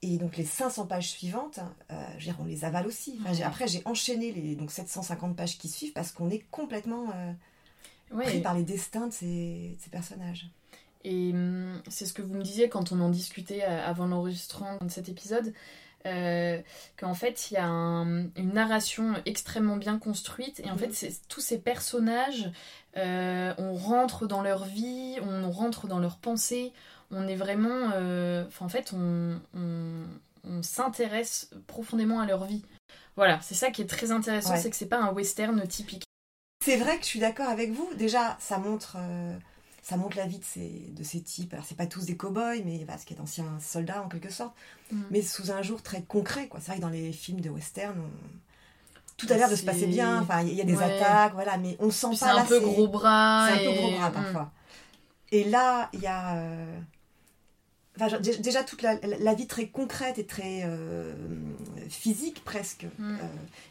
Et 0.01 0.17
donc 0.19 0.37
les 0.37 0.45
500 0.45 0.87
pages 0.87 1.09
suivantes, 1.11 1.59
euh, 1.91 2.05
je 2.19 2.27
veux 2.27 2.33
dire, 2.33 2.37
on 2.41 2.45
les 2.45 2.65
avale 2.65 2.87
aussi. 2.87 3.19
Enfin. 3.25 3.43
Après, 3.45 3.67
j'ai 3.67 3.83
enchaîné 3.85 4.31
les 4.33 4.55
donc 4.55 4.71
750 4.71 5.35
pages 5.37 5.59
qui 5.59 5.69
suivent 5.69 5.93
parce 5.93 6.13
qu'on 6.13 6.31
est 6.31 6.45
complètement 6.51 7.11
euh, 7.15 7.33
Ouais, 8.13 8.25
pris 8.25 8.41
par 8.41 8.55
les 8.55 8.63
destins 8.63 9.09
de 9.09 9.13
ces, 9.13 9.75
de 9.77 9.83
ces 9.83 9.91
personnages. 9.91 10.49
Et 11.05 11.31
hum, 11.33 11.81
c'est 11.89 12.07
ce 12.07 12.13
que 12.13 12.23
vous 12.23 12.35
me 12.35 12.43
disiez 12.43 12.69
quand 12.69 12.93
on 12.93 13.01
en 13.01 13.09
discutait 13.09 13.63
euh, 13.65 13.87
avant 13.87 14.07
l'enregistrement 14.07 14.79
de 14.81 14.91
cet 14.91 15.09
épisode, 15.09 15.53
euh, 16.07 16.61
qu'en 16.97 17.15
fait 17.15 17.51
il 17.51 17.55
y 17.55 17.57
a 17.57 17.67
un- 17.67 18.25
une 18.37 18.53
narration 18.53 19.15
extrêmement 19.27 19.77
bien 19.77 19.99
construite 19.99 20.61
et 20.61 20.71
en 20.71 20.75
Mhm. 20.75 20.79
fait 20.93 21.13
tous 21.29 21.41
ces 21.41 21.59
personnages, 21.59 22.51
euh, 22.97 23.55
on 23.59 23.75
rentre 23.75 24.27
dans 24.27 24.43
leur 24.43 24.65
vie, 24.65 25.17
on 25.23 25.51
rentre 25.51 25.87
dans 25.87 25.99
leurs 25.99 26.19
pensées, 26.19 26.73
on 27.11 27.27
est 27.29 27.37
vraiment, 27.37 27.91
euh, 27.95 28.45
en 28.61 28.69
fait 28.69 28.93
on, 28.93 29.41
on- 29.55 30.05
on 30.45 30.63
s'intéresse 30.63 31.51
profondément 31.67 32.21
à 32.21 32.27
leur 32.27 32.45
vie. 32.45 32.65
Voilà, 33.17 33.41
c'est 33.43 33.55
ça 33.55 33.71
qui 33.71 33.83
est 33.83 33.87
très 33.87 34.11
intéressant, 34.13 34.53
Ouais. 34.53 34.59
c'est 34.61 34.71
que 34.71 34.77
c'est 34.77 34.87
pas 34.87 35.01
un 35.01 35.13
western 35.13 35.67
typique. 35.67 36.05
C'est 36.65 36.77
vrai 36.77 36.97
que 36.99 37.03
je 37.03 37.09
suis 37.09 37.21
d'accord 37.21 37.49
avec 37.49 37.71
vous. 37.73 37.89
Déjà, 37.97 38.37
ça 38.41 38.59
montre. 38.59 38.97
euh, 38.99 39.37
ça 39.89 39.97
montre 39.97 40.17
la 40.19 40.27
vie 40.27 40.39
de 40.39 40.45
ces, 40.45 40.91
de 40.95 41.03
ces 41.03 41.21
types. 41.23 41.55
Alors, 41.55 41.65
c'est 41.67 41.77
pas 41.77 41.87
tous 41.87 42.05
des 42.05 42.15
cow-boys, 42.17 42.63
mais 42.65 42.85
parce 42.87 43.05
qu'il 43.05 43.17
y 43.17 43.19
a 43.19 43.23
d'anciens 43.23 43.59
soldats 43.61 44.03
en 44.03 44.09
quelque 44.09 44.31
sorte, 44.31 44.55
Mm. 44.93 45.03
mais 45.11 45.23
sous 45.23 45.51
un 45.51 45.63
jour 45.63 45.81
très 45.83 46.03
concret. 46.03 46.47
quoi. 46.49 46.61
C'est 46.61 46.69
vrai 46.73 46.77
que 46.77 46.83
dans 46.83 46.89
les 46.91 47.13
films 47.13 47.41
de 47.41 47.49
western, 47.49 47.99
on- 47.99 48.39
tout 49.17 49.27
a 49.31 49.37
l'air 49.37 49.49
de 49.51 49.57
se 49.57 49.65
passer 49.65 49.87
bien. 49.87 50.21
Enfin, 50.23 50.43
il 50.43 50.53
y 50.55 50.61
a 50.61 50.65
des 50.65 50.77
Ouais. 50.77 50.85
attaques, 50.85 51.33
voilà, 51.35 51.57
mais 51.57 51.77
on 51.81 51.91
sent 51.91 52.09
Puis 52.11 52.19
pas. 52.19 52.27
c'est 52.27 52.33
un 52.33 52.37
là, 52.37 52.45
peu 52.45 52.61
gros 52.61 52.87
bras. 52.89 53.49
C'est 53.49 53.67
un 53.67 53.73
peu 53.73 53.79
gros 53.79 53.91
bras 53.93 54.11
Mm. 54.11 54.13
parfois. 54.13 54.53
Et 55.33 55.45
là, 55.45 55.89
il 55.95 56.01
y 56.01 56.07
a. 56.07 56.37
euh, 56.37 56.81
enfin, 58.01 58.19
déjà, 58.21 58.65
toute 58.65 58.83
la, 58.83 59.35
vie 59.35 59.47
très 59.47 59.67
concrète 59.67 60.19
et 60.19 60.25
très 60.25 60.63
euh, 60.65 61.13
physique 61.89 62.43
presque. 62.45 62.85
Mm. 62.99 63.15
euh, 63.15 63.27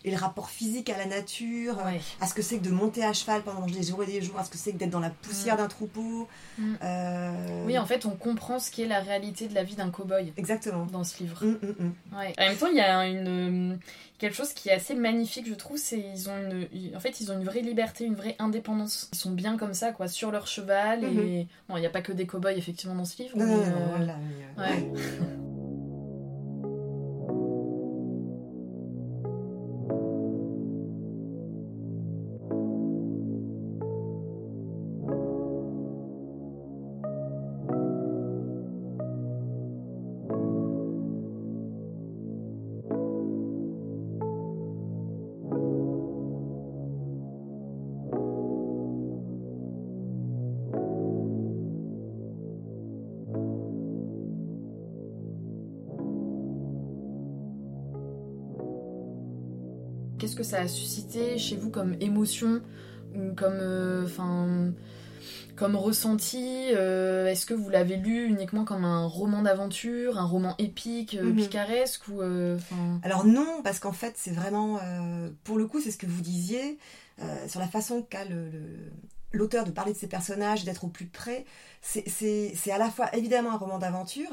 et 0.06 0.12
le 0.12 0.18
rapport 0.18 0.50
physique 0.50 0.90
à 0.90 0.98
la 0.98 1.06
nature, 1.06 1.78
à 2.22 2.28
ce 2.28 2.34
que 2.34 2.42
c'est 2.42 2.58
que 2.58 2.64
de 2.64 2.72
monter 2.72 3.04
à 3.04 3.14
cheval 3.14 3.42
pendant 3.44 3.66
des 3.66 3.84
jours 3.84 4.04
et 4.04 4.08
des 4.08 4.22
jours, 4.22 4.40
à 4.40 4.44
ce 4.44 4.50
que 4.50 4.58
c'est 4.58 4.72
que 4.72 4.78
d'être 4.78 4.90
dans 4.90 5.00
la 5.00 5.10
poussière 5.10 5.58
d'un 5.58 5.68
troupeau. 5.68 6.28
Mm. 6.58 6.76
euh, 6.84 7.66
Oui, 7.66 7.78
en 7.78 7.86
fait, 7.86 8.06
on 8.06 8.16
comprend 8.16 8.60
ce 8.60 8.72
qu'est 8.72 8.88
la 8.88 9.00
réalité 9.00 9.48
de 9.48 9.56
la 9.56 9.64
vie 9.64 9.76
d'un 9.76 9.90
cow-boy 9.90 10.34
Exactement. 10.38 10.86
dans 10.86 11.04
ce 11.04 11.24
livre. 11.24 11.46
Mm, 11.46 11.58
mm, 11.62 11.76
mm. 11.80 12.18
Ouais. 12.18 12.34
En 12.38 12.42
même 12.44 12.58
temps, 12.58 12.68
il 12.68 12.78
y 12.78 12.82
a 12.82 13.08
une 13.08 13.80
quelque 14.18 14.36
chose 14.36 14.54
qui 14.54 14.70
est 14.70 14.74
assez 14.74 14.96
magnifique, 14.96 15.48
je 15.48 15.54
trouve. 15.54 15.78
C'est 15.78 16.00
ils 16.00 16.30
ont 16.30 16.38
une, 16.38 16.68
ils- 16.74 16.96
en 16.96 17.00
fait, 17.00 17.20
ils 17.22 17.32
ont 17.32 17.36
une 17.40 17.44
vraie 17.46 17.62
liberté, 17.62 18.06
une 18.06 18.16
vraie 18.16 18.36
indépendance. 18.40 19.10
Ils 19.14 19.18
sont 19.18 19.32
bien 19.32 19.58
comme 19.58 19.74
ça, 19.74 19.92
quoi, 19.92 20.08
sur 20.08 20.32
leur 20.32 20.48
cheval. 20.48 21.04
Et 21.04 21.48
bon, 21.70 21.78
il 21.78 21.82
n'y 21.82 21.86
a 21.86 21.90
pas 21.92 22.02
que 22.02 22.12
des 22.12 22.26
cow-boys 22.26 22.54
effectivement 22.58 22.96
dans 22.96 23.06
ce 23.06 23.22
livre. 23.22 23.38
Non, 23.38 23.46
non, 23.46 23.58
mais, 23.60 23.70
non, 24.06 24.14
euh, 24.14 24.18
mais, 24.58 24.64
euh, 24.64 24.76
ouais. 24.76 25.47
Ça 60.48 60.60
a 60.62 60.68
suscité 60.68 61.38
chez 61.38 61.56
vous 61.58 61.70
comme 61.70 61.96
émotion 62.00 62.62
ou 63.14 63.34
comme, 63.36 63.58
euh, 63.60 64.08
comme 65.56 65.76
ressenti 65.76 66.70
euh, 66.74 67.28
Est-ce 67.28 67.46
que 67.46 67.54
vous 67.54 67.70
l'avez 67.70 67.98
lu 67.98 68.26
uniquement 68.28 68.64
comme 68.64 68.86
un 68.86 69.06
roman 69.06 69.42
d'aventure, 69.42 70.18
un 70.18 70.26
roman 70.26 70.56
épique, 70.58 71.16
euh, 71.16 71.24
Mhm. 71.32 71.36
picaresque 71.36 72.08
ou, 72.08 72.22
Alors 73.04 73.26
non, 73.26 73.62
parce 73.64 73.80
qu'en 73.80 73.92
fait, 73.92 74.14
c'est 74.16 74.32
vraiment, 74.32 74.80
pour 75.44 75.58
le 75.58 75.66
coup, 75.68 75.82
c'est 75.82 75.92
ce 75.92 75.98
que 75.98 76.06
vous 76.06 76.22
disiez, 76.22 76.78
sur 77.48 77.60
la 77.60 77.68
façon 77.68 78.02
qu'a 78.04 78.24
le- 78.26 78.50
le- 78.50 78.92
l'auteur 79.34 79.66
de 79.66 79.72
parler 79.72 79.92
de 79.94 79.98
ses 79.98 80.08
personnages, 80.08 80.64
d'être 80.64 80.86
au 80.86 80.88
plus 80.88 81.08
près. 81.08 81.46
C'est 81.82 82.72
à 82.72 82.78
la 82.78 82.90
fois 82.90 83.14
évidemment 83.16 83.52
un 83.52 83.58
roman 83.58 83.80
d'aventure, 83.80 84.30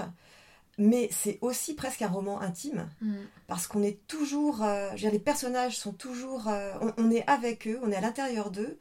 mais 0.79 1.09
c'est 1.13 1.39
aussi 1.41 1.75
presque 1.75 2.03
un 2.03 2.09
roman 2.09 2.41
intime, 2.41 2.89
mm, 3.01 3.15
parce 3.47 3.67
qu'on 3.67 3.83
est 3.83 4.07
toujours, 4.09 4.63
euh, 4.63 4.89
je 4.91 4.93
veux 4.95 4.99
dire, 4.99 5.13
les 5.13 5.19
personnages 5.19 5.77
sont 5.79 5.93
toujours, 5.93 6.49
euh, 6.49 6.73
on, 6.81 6.93
on 6.99 7.11
est 7.11 7.25
avec 7.29 7.67
eux, 7.69 7.79
on 7.83 7.91
est 7.93 7.97
à 7.97 8.01
l'intérieur 8.01 8.51
d'eux, 8.51 8.79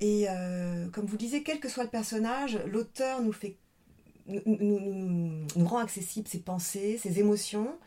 et 0.00 0.26
euh, 0.28 0.88
comme 0.90 1.06
vous 1.06 1.16
disiez, 1.16 1.42
quel 1.42 1.58
que 1.60 1.68
soit 1.68 1.84
le 1.84 1.90
personnage, 1.90 2.58
l'auteur 2.66 3.22
nous 3.22 3.32
fait, 3.32 3.56
nous, 4.26 4.42
nous- 4.44 4.80
nous- 4.80 5.46
nous 5.56 5.66
rend 5.66 5.78
accessible 5.78 6.28
ses 6.28 6.40
pensées, 6.40 6.98
ses 7.02 7.18
émotions. 7.18 7.78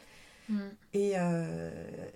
mm, 0.50 0.60
Et 0.94 1.12
euh, 1.18 1.70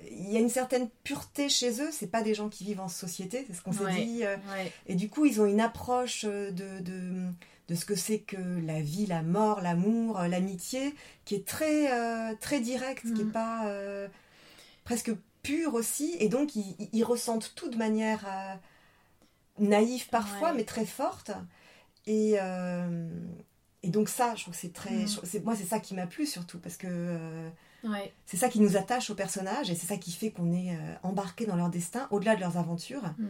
il 0.10 0.32
y 0.32 0.38
a 0.38 0.40
une 0.40 0.50
certaine 0.50 0.90
pureté 1.04 1.48
chez 1.50 1.80
eux. 1.82 1.90
C'est 1.92 2.08
pas 2.08 2.24
des 2.24 2.34
gens 2.34 2.50
qui 2.50 2.64
vivent 2.64 2.80
en 2.80 2.88
société, 2.88 3.44
c'est 3.46 3.54
ce 3.54 3.62
qu'on 3.62 3.72
s'est 3.74 3.84
Ouais. 3.84 4.04
dit. 4.06 4.22
ouais, 4.24 4.72
Et 4.88 4.96
du 4.96 5.10
coup, 5.10 5.26
ils 5.26 5.40
ont 5.42 5.46
une 5.46 5.60
approche 5.62 6.26
de, 6.26 6.80
de, 6.80 7.28
de 7.74 7.78
ce 7.80 7.86
que 7.86 7.96
c'est 7.96 8.20
que 8.20 8.38
la 8.66 8.82
vie, 8.82 9.08
la 9.08 9.24
mort, 9.24 9.60
l'amour, 9.62 10.20
euh, 10.20 10.28
l'amitié, 10.28 10.94
qui 11.26 11.34
est 11.34 11.48
très, 11.48 11.92
euh, 11.92 12.36
très 12.40 12.60
directe, 12.60 13.02
qui 13.16 13.22
est 13.22 13.26
Mhm. 13.26 13.32
pas 13.32 13.66
euh, 13.68 14.08
presque 14.84 15.12
pure 15.42 15.74
aussi. 15.74 16.16
Et 16.20 16.30
donc, 16.30 16.56
ils, 16.56 17.04
ressentent 17.04 17.54
tout 17.56 17.70
de 17.70 17.78
manière 17.78 18.24
euh, 18.28 18.54
naïve 19.58 20.08
parfois, 20.10 20.52
Ouais. 20.52 20.58
mais 20.58 20.64
très 20.66 20.86
forte. 20.86 21.32
Et, 22.06 22.36
et 23.82 23.90
donc 23.90 24.08
ça, 24.10 24.36
je 24.36 24.44
trouve 24.44 24.54
que 24.54 24.60
c'est 24.60 24.74
très... 24.74 25.08
Je- 25.08 25.20
c'est- 25.26 25.44
moi, 25.44 25.56
c'est 25.56 25.66
ça 25.66 25.80
qui 25.80 25.96
m'a 25.96 26.06
plu 26.06 26.26
surtout, 26.28 26.60
parce 26.60 26.78
que... 26.78 27.50
ouais, 27.86 28.14
c'est 28.28 28.38
ça 28.38 28.50
qui 28.50 28.60
nous 28.60 28.78
attache 28.78 29.10
aux 29.10 29.16
personnages 29.16 29.70
et 29.72 29.76
c'est 29.76 29.88
ça 29.88 29.98
qui 29.98 30.12
fait 30.12 30.30
qu'on 30.32 30.54
est 30.54 30.78
embarqué 31.02 31.46
dans 31.48 31.56
leur 31.56 31.70
destin, 31.70 32.08
au-delà 32.12 32.36
de 32.36 32.42
leurs 32.42 32.58
aventures. 32.58 33.04
mm. 33.18 33.28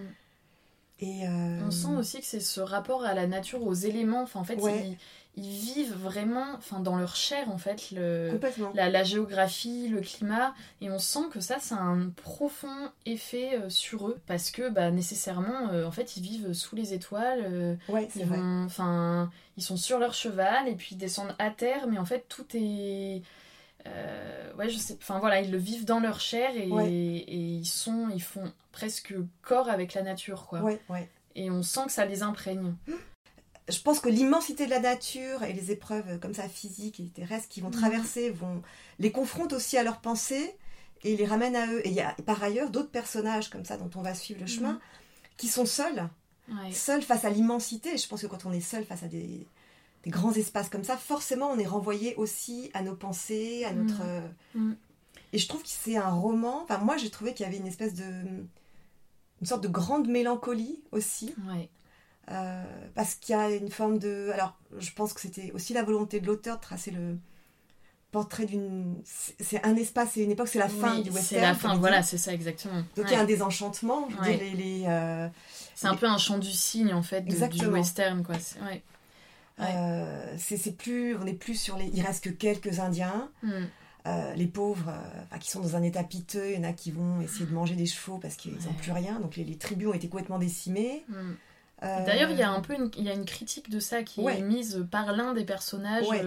Et 1.00 1.28
euh, 1.28 1.60
On 1.66 1.72
sent 1.72 1.96
aussi 1.98 2.20
que 2.20 2.26
c'est 2.26 2.40
ce 2.40 2.62
rapport 2.62 3.04
à 3.04 3.14
la 3.14 3.28
nature, 3.28 3.66
aux 3.66 3.74
éléments. 3.74 4.22
Enfin, 4.22 4.40
en 4.40 4.44
fait, 4.44 4.56
Ouais. 4.56 4.88
ils, 5.36 5.44
ils 5.44 5.50
vivent 5.50 5.96
vraiment, 5.96 6.46
enfin, 6.56 6.80
dans 6.80 6.96
leur 6.96 7.16
chair, 7.16 7.50
en 7.50 7.58
fait, 7.58 7.90
le, 7.92 8.30
la, 8.76 8.90
la 8.90 9.04
géographie, 9.04 9.88
le 9.90 10.00
climat, 10.02 10.54
et 10.80 10.92
on 10.92 11.00
sent 11.00 11.26
que 11.32 11.40
ça, 11.42 11.60
ça 11.60 11.76
a 11.76 11.82
un 11.82 12.10
profond 12.10 12.92
effet 13.08 13.56
euh, 13.58 13.70
sur 13.70 14.08
eux, 14.08 14.20
parce 14.28 14.52
que 14.52 14.70
bah, 14.70 14.92
nécessairement, 14.92 15.70
euh, 15.72 15.86
en 15.88 15.92
fait, 15.92 16.16
ils 16.18 16.24
vivent 16.24 16.54
sous 16.54 16.76
les 16.76 16.94
étoiles, 16.94 17.42
euh, 17.44 17.76
Ouais, 17.90 18.08
ils, 18.16 18.24
enfin, 18.66 19.32
ils 19.58 19.64
sont 19.64 19.78
sur 19.78 19.98
leur 19.98 20.14
cheval, 20.14 20.68
et 20.70 20.76
puis 20.76 20.90
ils 20.92 20.98
descendent 20.98 21.36
à 21.40 21.50
terre, 21.50 21.88
mais 21.88 21.98
en 21.98 22.06
fait, 22.06 22.26
tout 22.30 22.46
est... 22.54 23.24
euh, 23.88 24.54
ouais, 24.56 24.70
je 24.70 24.78
sais, 24.78 24.98
enfin 25.02 25.20
voilà, 25.20 25.42
ils 25.42 25.52
le 25.52 25.58
vivent 25.58 25.86
dans 25.86 26.00
leur 26.00 26.20
chair 26.20 26.56
et, 26.56 26.70
Ouais. 26.70 26.90
et 26.92 27.34
ils 27.34 27.66
sont, 27.66 28.10
ils 28.14 28.22
font 28.22 28.52
presque 28.72 29.14
corps 29.42 29.70
avec 29.70 29.94
la 29.94 30.02
nature, 30.02 30.46
quoi. 30.48 30.62
Ouais, 30.62 30.80
ouais. 30.90 31.10
Et 31.36 31.50
on 31.50 31.64
sent 31.64 31.86
que 31.88 31.92
ça 31.92 32.06
les 32.06 32.24
imprègne. 32.24 32.76
Je 33.70 33.80
pense 33.80 34.00
que 34.00 34.10
l'immensité 34.10 34.66
de 34.66 34.70
la 34.72 34.80
nature 34.80 35.44
et 35.44 35.54
les 35.54 35.72
épreuves 35.72 36.20
comme 36.20 36.34
ça 36.34 36.48
physiques 36.50 37.00
et 37.00 37.06
terrestres 37.06 37.48
qui 37.48 37.62
vont 37.62 37.70
Mhm. 37.70 37.74
traverser 37.80 38.30
vont 38.30 38.62
les 39.00 39.12
confrontent 39.12 39.54
aussi 39.54 39.78
à 39.78 39.84
leurs 39.84 40.02
pensées 40.02 40.56
et 41.04 41.16
les 41.16 41.26
ramènent 41.26 41.56
à 41.56 41.68
eux. 41.72 41.82
Et 41.86 41.90
il 41.90 41.96
y 41.96 42.02
a 42.02 42.14
par 42.26 42.44
ailleurs 42.44 42.70
d'autres 42.70 42.92
personnages 42.92 43.50
comme 43.50 43.64
ça 43.66 43.78
dont 43.78 43.90
on 43.96 44.02
va 44.02 44.14
suivre 44.16 44.42
le 44.42 44.48
chemin 44.48 44.74
Mhm. 44.74 44.80
qui 45.38 45.48
sont 45.48 45.66
seuls, 45.66 46.10
seuls 46.72 47.02
face 47.02 47.24
à 47.26 47.30
l'immensité. 47.30 47.98
Je 47.98 48.08
pense 48.08 48.22
que 48.22 48.28
quand 48.28 48.46
on 48.46 48.52
est 48.52 48.60
seul 48.62 48.84
face 48.84 49.04
à 49.04 49.08
des, 49.08 49.48
des 50.04 50.10
grands 50.12 50.34
espaces 50.34 50.70
comme 50.70 50.84
ça, 50.84 50.98
forcément 50.98 51.50
on 51.52 51.58
est 51.60 51.66
renvoyé 51.68 52.16
aussi 52.16 52.70
à 52.74 52.82
nos 52.82 52.96
pensées, 52.96 53.64
à 53.66 53.74
notre... 53.74 54.04
Mhm. 54.56 54.72
euh. 54.72 54.74
Et 55.32 55.38
je 55.40 55.48
trouve 55.48 55.64
que 55.64 55.70
c'est 55.70 55.98
un 55.98 56.12
roman. 56.12 56.62
Enfin, 56.64 56.78
moi 56.78 56.96
j'ai 56.98 57.10
trouvé 57.10 57.34
qu'il 57.34 57.46
y 57.46 57.50
avait 57.50 57.58
une 57.58 57.66
espèce 57.68 57.96
de. 57.96 58.04
une 58.04 59.48
sorte 59.48 59.64
de 59.64 59.68
grande 59.68 60.08
mélancolie 60.08 60.84
aussi. 60.92 61.34
Ouais. 61.50 61.70
euh, 62.32 62.64
parce 62.94 63.16
qu'il 63.16 63.34
y 63.36 63.38
a 63.38 63.50
une 63.50 63.72
forme 63.72 63.98
de. 63.98 64.30
Alors, 64.34 64.56
je 64.78 64.92
pense 64.92 65.12
que 65.14 65.20
c'était 65.22 65.52
aussi 65.54 65.74
la 65.74 65.82
volonté 65.84 66.20
de 66.20 66.28
l'auteur 66.28 66.58
de 66.58 66.62
tracer 66.62 66.92
le 66.92 67.18
portrait 68.12 68.46
d'une. 68.46 68.96
C'est 69.40 69.66
un 69.66 69.76
espace 69.76 70.18
et 70.18 70.24
une 70.24 70.30
époque, 70.32 70.48
c'est 70.50 70.60
la 70.60 70.70
fin 70.70 70.98
Oui, 70.98 71.04
du 71.04 71.10
western. 71.10 71.42
C'est 71.42 71.42
la 71.42 71.56
fin, 71.56 71.74
il 71.74 71.80
voilà, 71.80 72.04
c'est 72.04 72.20
ça 72.20 72.32
exactement. 72.32 72.76
Donc 72.96 72.98
Ouais. 72.98 73.04
il 73.08 73.12
y 73.14 73.16
a 73.16 73.22
un 73.22 73.26
désenchantement. 73.26 74.08
Ouais. 74.22 74.38
les, 74.56 74.84
euh, 74.88 75.28
C'est 75.74 75.88
un 75.88 75.96
peu 75.96 76.06
un 76.06 76.20
chant 76.20 76.38
du 76.38 76.52
cygne 76.52 76.94
en 76.94 77.02
fait 77.02 77.22
de- 77.22 77.48
du 77.48 77.66
western 77.66 78.24
quoi. 78.24 78.36
Ouais. 78.66 78.84
Ouais. 79.60 79.66
euh, 79.76 80.36
c'est 80.38 80.76
plus. 80.78 81.16
On 81.16 81.24
n'est 81.26 81.34
plus 81.34 81.56
sur 81.60 81.78
les. 81.78 81.86
Il 81.94 82.02
reste 82.02 82.24
que 82.24 82.30
quelques 82.30 82.80
Indiens. 82.80 83.30
Mm. 83.44 83.52
Euh, 84.06 84.34
les 84.34 84.48
pauvres, 84.48 84.90
euh, 84.90 85.38
qui 85.38 85.50
sont 85.50 85.62
dans 85.62 85.78
un 85.78 85.82
état 85.84 86.04
piteux, 86.04 86.52
il 86.52 86.56
y 86.56 86.58
en 86.60 86.64
a 86.66 86.74
qui 86.74 86.92
vont 86.92 87.22
essayer 87.22 87.46
de 87.46 87.54
manger 87.54 87.76
des 87.76 87.86
chevaux 87.86 88.18
parce 88.18 88.36
qu'ils 88.36 88.52
n'ont 88.52 88.58
Ouais. 88.58 88.74
plus 88.82 88.92
rien. 88.92 89.20
Donc 89.22 89.38
les, 89.38 89.46
les 89.46 89.58
tribus 89.58 89.88
ont 89.88 89.94
été 89.94 90.10
complètement 90.10 90.40
décimées. 90.40 91.06
Mm. 91.08 91.16
Euh, 91.84 92.06
D'ailleurs, 92.06 92.30
il 92.32 92.38
y 92.38 92.42
a 92.42 92.50
un 92.52 92.60
peu 92.62 92.74
une, 92.76 92.90
il 92.98 93.04
y 93.06 93.10
a 93.10 93.14
une 93.14 93.24
critique 93.26 93.70
de 93.70 93.80
ça 93.80 94.04
qui 94.04 94.20
Ouais. 94.22 94.40
est 94.40 94.42
mise 94.42 94.86
par 94.92 95.14
l'un 95.16 95.34
des 95.34 95.46
personnages 95.46 96.06
Ouais. 96.08 96.22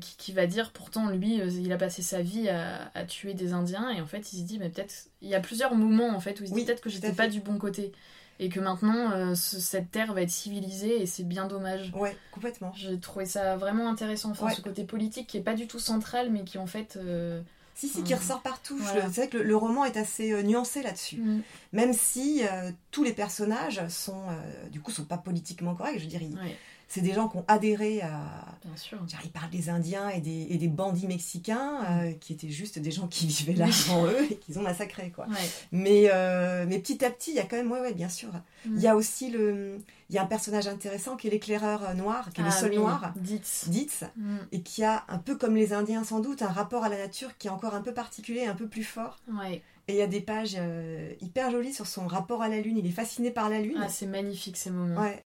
qui, 0.00 0.16
qui 0.16 0.32
va 0.32 0.46
dire 0.46 0.72
pourtant 0.72 1.08
lui, 1.10 1.36
il 1.36 1.72
a 1.72 1.76
passé 1.78 2.02
sa 2.02 2.22
vie 2.22 2.48
à, 2.48 2.90
à 2.94 3.04
tuer 3.04 3.34
des 3.34 3.52
Indiens 3.52 3.90
et 3.90 4.00
en 4.00 4.06
fait 4.06 4.32
il 4.32 4.38
se 4.38 4.42
dit 4.44 4.58
mais 4.58 4.70
peut-être 4.70 4.94
il 5.20 5.28
y 5.28 5.34
a 5.34 5.40
plusieurs 5.40 5.74
moments 5.74 6.08
en 6.16 6.20
fait 6.20 6.40
où 6.40 6.44
il 6.44 6.48
se 6.48 6.54
Oui, 6.54 6.60
dit 6.60 6.66
peut-être 6.66 6.80
que 6.82 6.88
j'étais 6.90 7.12
pas 7.12 7.28
du 7.28 7.40
bon 7.40 7.58
côté 7.58 7.92
et 8.38 8.48
que 8.48 8.60
maintenant 8.60 9.10
euh, 9.12 9.34
ce- 9.34 9.60
cette 9.60 9.90
terre 9.90 10.12
va 10.14 10.22
être 10.22 10.30
civilisée 10.30 11.00
et 11.02 11.06
c'est 11.06 11.22
bien 11.24 11.46
dommage. 11.46 11.92
Ouais, 11.94 12.16
complètement. 12.32 12.72
J'ai 12.74 12.98
trouvé 12.98 13.26
ça 13.26 13.56
vraiment 13.56 13.88
intéressant, 13.88 14.30
enfin, 14.30 14.46
Ouais. 14.46 14.54
ce 14.54 14.60
côté 14.60 14.84
politique 14.84 15.26
qui 15.28 15.36
est 15.38 15.42
pas 15.42 15.54
du 15.54 15.66
tout 15.66 15.78
central 15.78 16.30
mais 16.30 16.44
qui 16.44 16.58
en 16.58 16.66
fait 16.66 16.96
euh, 16.96 17.40
Si, 17.74 17.88
si, 17.88 18.02
qui 18.04 18.14
ressort 18.14 18.42
partout. 18.42 18.76
Voilà. 18.78 19.02
C'est 19.10 19.22
vrai 19.22 19.28
que 19.28 19.38
le, 19.38 19.44
le 19.44 19.56
roman 19.56 19.84
est 19.84 19.96
assez 19.96 20.32
euh, 20.32 20.42
nuancé 20.42 20.82
là-dessus. 20.82 21.16
mm, 21.16 21.40
Même 21.72 21.92
si 21.92 22.42
tous 22.90 23.02
les 23.04 23.12
personnages 23.14 23.80
sont, 23.88 24.22
du 24.70 24.80
coup, 24.80 24.90
sont 24.90 25.04
pas 25.04 25.16
politiquement 25.18 25.74
corrects. 25.74 25.98
Je 25.98 26.02
veux 26.04 26.10
dire, 26.10 26.22
ils- 26.22 26.34
ouais. 26.38 26.56
C'est 26.94 27.00
des 27.00 27.14
gens 27.14 27.26
qui 27.28 27.38
ont 27.38 27.44
adhéré 27.48 28.02
à. 28.02 28.44
Bien 28.64 28.76
sûr. 28.76 28.98
Ils 29.24 29.30
parlent 29.30 29.50
des 29.50 29.70
Indiens 29.70 30.08
et 30.10 30.20
des, 30.20 30.46
et 30.50 30.56
des 30.58 30.68
bandits 30.68 31.06
mexicains, 31.06 31.80
Mm. 31.80 31.86
euh, 32.08 32.12
qui 32.12 32.32
étaient 32.34 32.50
juste 32.50 32.78
des 32.78 32.90
gens 32.90 33.06
qui 33.08 33.26
vivaient 33.26 33.54
là 33.54 33.64
avant 33.88 34.04
eux 34.06 34.26
et 34.30 34.36
qu'ils 34.36 34.58
ont 34.58 34.62
massacrés, 34.62 35.10
quoi. 35.10 35.26
Ouais. 35.26 35.34
Mais, 35.72 36.10
euh, 36.12 36.66
mais 36.68 36.78
petit 36.78 37.04
à 37.04 37.10
petit, 37.10 37.30
il 37.30 37.36
y 37.36 37.40
a 37.40 37.44
quand 37.44 37.56
même, 37.56 37.70
ouais, 37.72 37.80
ouais, 37.80 37.94
bien 37.94 38.08
sûr. 38.10 38.28
Mm. 38.66 38.76
Il 38.76 38.80
y 38.82 38.86
a 38.88 38.94
aussi 38.94 39.30
le, 39.30 39.78
il 40.10 40.14
y 40.16 40.18
a 40.18 40.22
un 40.22 40.26
personnage 40.26 40.68
intéressant 40.68 41.16
qui 41.16 41.28
est 41.28 41.30
l'éclaireur 41.30 41.82
euh, 41.82 41.94
noir, 41.94 42.30
qui 42.32 42.40
est 42.40 42.44
le 42.44 42.50
Ah 42.50 42.52
seul 42.52 42.70
oui, 42.70 42.76
noir, 42.76 43.12
Dites. 43.16 43.64
Dietz, 43.68 44.04
Mm. 44.16 44.36
et 44.52 44.60
qui 44.62 44.84
a 44.84 45.04
un 45.08 45.18
peu 45.18 45.36
comme 45.36 45.56
les 45.56 45.72
Indiens 45.72 46.04
sans 46.04 46.20
doute 46.20 46.42
un 46.42 46.48
rapport 46.48 46.84
à 46.84 46.88
la 46.90 46.98
nature 46.98 47.36
qui 47.38 47.46
est 47.48 47.50
encore 47.50 47.74
un 47.74 47.80
peu 47.82 47.94
particulier, 47.94 48.44
un 48.44 48.54
peu 48.54 48.68
plus 48.68 48.84
fort. 48.84 49.18
Ouais. 49.32 49.62
Et 49.88 49.94
il 49.94 49.96
y 49.98 50.02
a 50.02 50.06
des 50.06 50.20
pages 50.20 50.56
euh, 50.58 51.12
hyper 51.20 51.50
jolies 51.50 51.72
sur 51.74 51.86
son 51.88 52.06
rapport 52.06 52.42
à 52.42 52.48
la 52.48 52.60
lune. 52.60 52.76
Il 52.78 52.86
est 52.86 52.90
fasciné 52.90 53.30
par 53.32 53.48
la 53.48 53.60
lune. 53.60 53.80
Ah, 53.82 53.88
c'est 53.88 54.06
magnifique 54.06 54.56
ces 54.56 54.70
moments. 54.70 55.00
Ouais. 55.00 55.24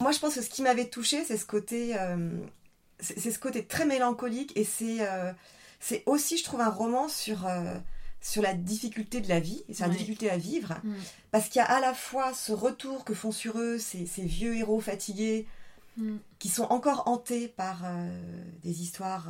Moi, 0.00 0.12
je 0.12 0.18
pense 0.18 0.34
que 0.34 0.42
ce 0.42 0.50
qui 0.50 0.62
m'avait 0.62 0.86
touché, 0.88 1.24
c'est 1.24 1.36
ce 1.38 1.46
côté, 1.46 1.98
euh, 1.98 2.30
c'est 3.00 3.30
ce 3.30 3.38
côté 3.38 3.64
très 3.64 3.86
mélancolique, 3.86 4.52
et 4.56 4.64
c'est, 4.64 4.98
euh, 5.00 5.32
c'est 5.80 6.02
aussi, 6.06 6.36
je 6.36 6.44
trouve, 6.44 6.60
un 6.60 6.70
roman 6.70 7.08
sur 7.08 7.46
euh, 7.46 7.74
sur 8.22 8.42
la 8.42 8.54
difficulté 8.54 9.20
de 9.20 9.28
la 9.28 9.38
vie, 9.40 9.62
et 9.68 9.74
sur 9.74 9.84
la 9.84 9.90
Ouais. 9.90 9.96
difficulté 9.96 10.28
à 10.30 10.36
vivre, 10.36 10.74
Mm. 10.82 10.94
parce 11.30 11.48
qu'il 11.48 11.60
y 11.60 11.62
a 11.62 11.70
à 11.70 11.80
la 11.80 11.94
fois 11.94 12.34
ce 12.34 12.50
retour 12.52 13.04
que 13.04 13.14
font 13.14 13.30
sur 13.30 13.58
eux 13.60 13.78
ces, 13.78 14.04
ces 14.06 14.22
vieux 14.24 14.56
héros 14.56 14.80
fatigués, 14.80 15.46
Mm. 15.96 16.16
qui 16.40 16.48
sont 16.48 16.64
encore 16.64 17.04
hantés 17.06 17.46
par 17.48 17.82
des 18.62 18.82
histoires 18.82 19.28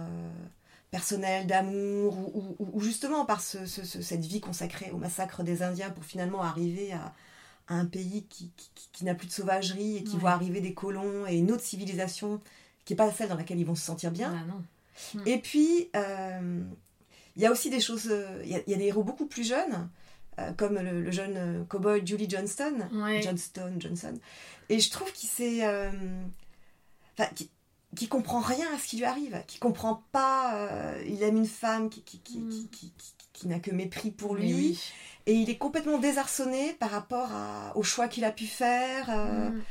personnelles 0.90 1.46
d'amour, 1.46 2.16
ou, 2.16 2.30
ou- 2.35 2.56
ou- 2.58 2.70
ou 2.75 2.80
justement 2.80 3.25
par 3.26 3.40
ce- 3.42 3.66
ce- 3.66 3.85
ce- 3.85 4.00
cette 4.02 4.25
vie 4.25 4.40
consacrée 4.40 4.90
au 4.92 4.96
massacre 4.96 5.42
des 5.42 5.62
Indiens 5.62 5.90
pour 5.90 6.04
finalement 6.04 6.42
arriver 6.42 6.92
à, 6.92 7.12
à 7.68 7.75
un 7.75 7.87
pays 7.87 8.25
qui, 8.28 8.50
qui- 8.56 8.70
qui- 8.92 9.04
n'a 9.04 9.14
plus 9.14 9.26
de 9.26 9.32
sauvagerie 9.32 9.96
et 9.99 10.04
qui 10.04 10.14
Ouais. 10.14 10.20
voit 10.20 10.30
arriver 10.32 10.61
des 10.61 10.73
colons 10.75 11.26
et 11.26 11.37
une 11.37 11.50
autre 11.52 11.62
civilisation 11.64 12.40
qui 12.85 12.92
n'est 12.92 12.96
pas 12.96 13.11
celle 13.12 13.28
dans 13.28 13.37
laquelle 13.37 13.58
ils 13.58 13.66
vont 13.66 13.75
se 13.75 13.85
sentir 13.85 14.11
bien. 14.11 14.32
Ah 14.35 14.44
non. 14.46 15.23
Et 15.26 15.38
puis, 15.38 15.90
euh, 15.96 16.62
il 17.37 17.42
y 17.42 17.46
a 17.46 17.50
aussi 17.52 17.68
des 17.68 17.80
choses, 17.80 18.08
euh, 18.11 18.40
il 18.44 18.50
y, 18.50 18.54
a- 18.54 18.62
il 18.66 18.70
y 18.70 18.75
a 18.75 18.78
des 18.78 18.85
héros 18.87 19.02
beaucoup 19.04 19.26
plus 19.26 19.44
jeunes, 19.46 19.88
euh, 20.38 20.52
comme 20.52 20.75
le, 20.78 21.02
le 21.02 21.11
jeune 21.11 21.66
cowboy 21.68 22.06
Julie 22.06 22.30
Johnston, 22.30 22.88
Ouais. 22.92 23.20
Johnston, 23.23 23.75
Johnson. 23.78 24.14
Et 24.68 24.78
je 24.80 24.90
trouve 24.90 25.12
qu'il 25.12 25.28
s'est. 25.28 25.66
euh, 25.66 25.90
qui, 27.35 27.50
qui 27.96 28.08
comprend 28.08 28.40
rien 28.40 28.66
à 28.75 28.78
ce 28.78 28.88
qui 28.88 28.96
lui 28.99 29.04
arrive, 29.04 29.42
qui 29.46 29.58
comprend 29.58 30.02
pas. 30.12 30.94
il 31.06 31.23
aime 31.23 31.37
une 31.38 31.46
femme 31.46 31.88
qui, 31.90 32.02
qui, 32.02 32.18
qui, 32.20 32.38
Mm. 32.38 32.66
Qui, 33.36 33.48
n'a 33.48 33.58
que 33.60 33.70
mépris 33.70 34.10
pour 34.10 34.34
lui. 34.34 34.52
oui. 34.54 34.92
Et 35.28 35.34
il 35.34 35.50
est 35.50 35.56
complètement 35.58 35.98
désarçonné 35.98 36.72
par 36.74 36.90
rapport 36.90 37.30
à- 37.32 37.76
au 37.76 37.82
choix 37.82 38.06
qu'il 38.08 38.24
a 38.24 38.30
pu 38.32 38.46
faire. 38.46 39.10
euh, 39.10 39.50
Mm. 39.50 39.62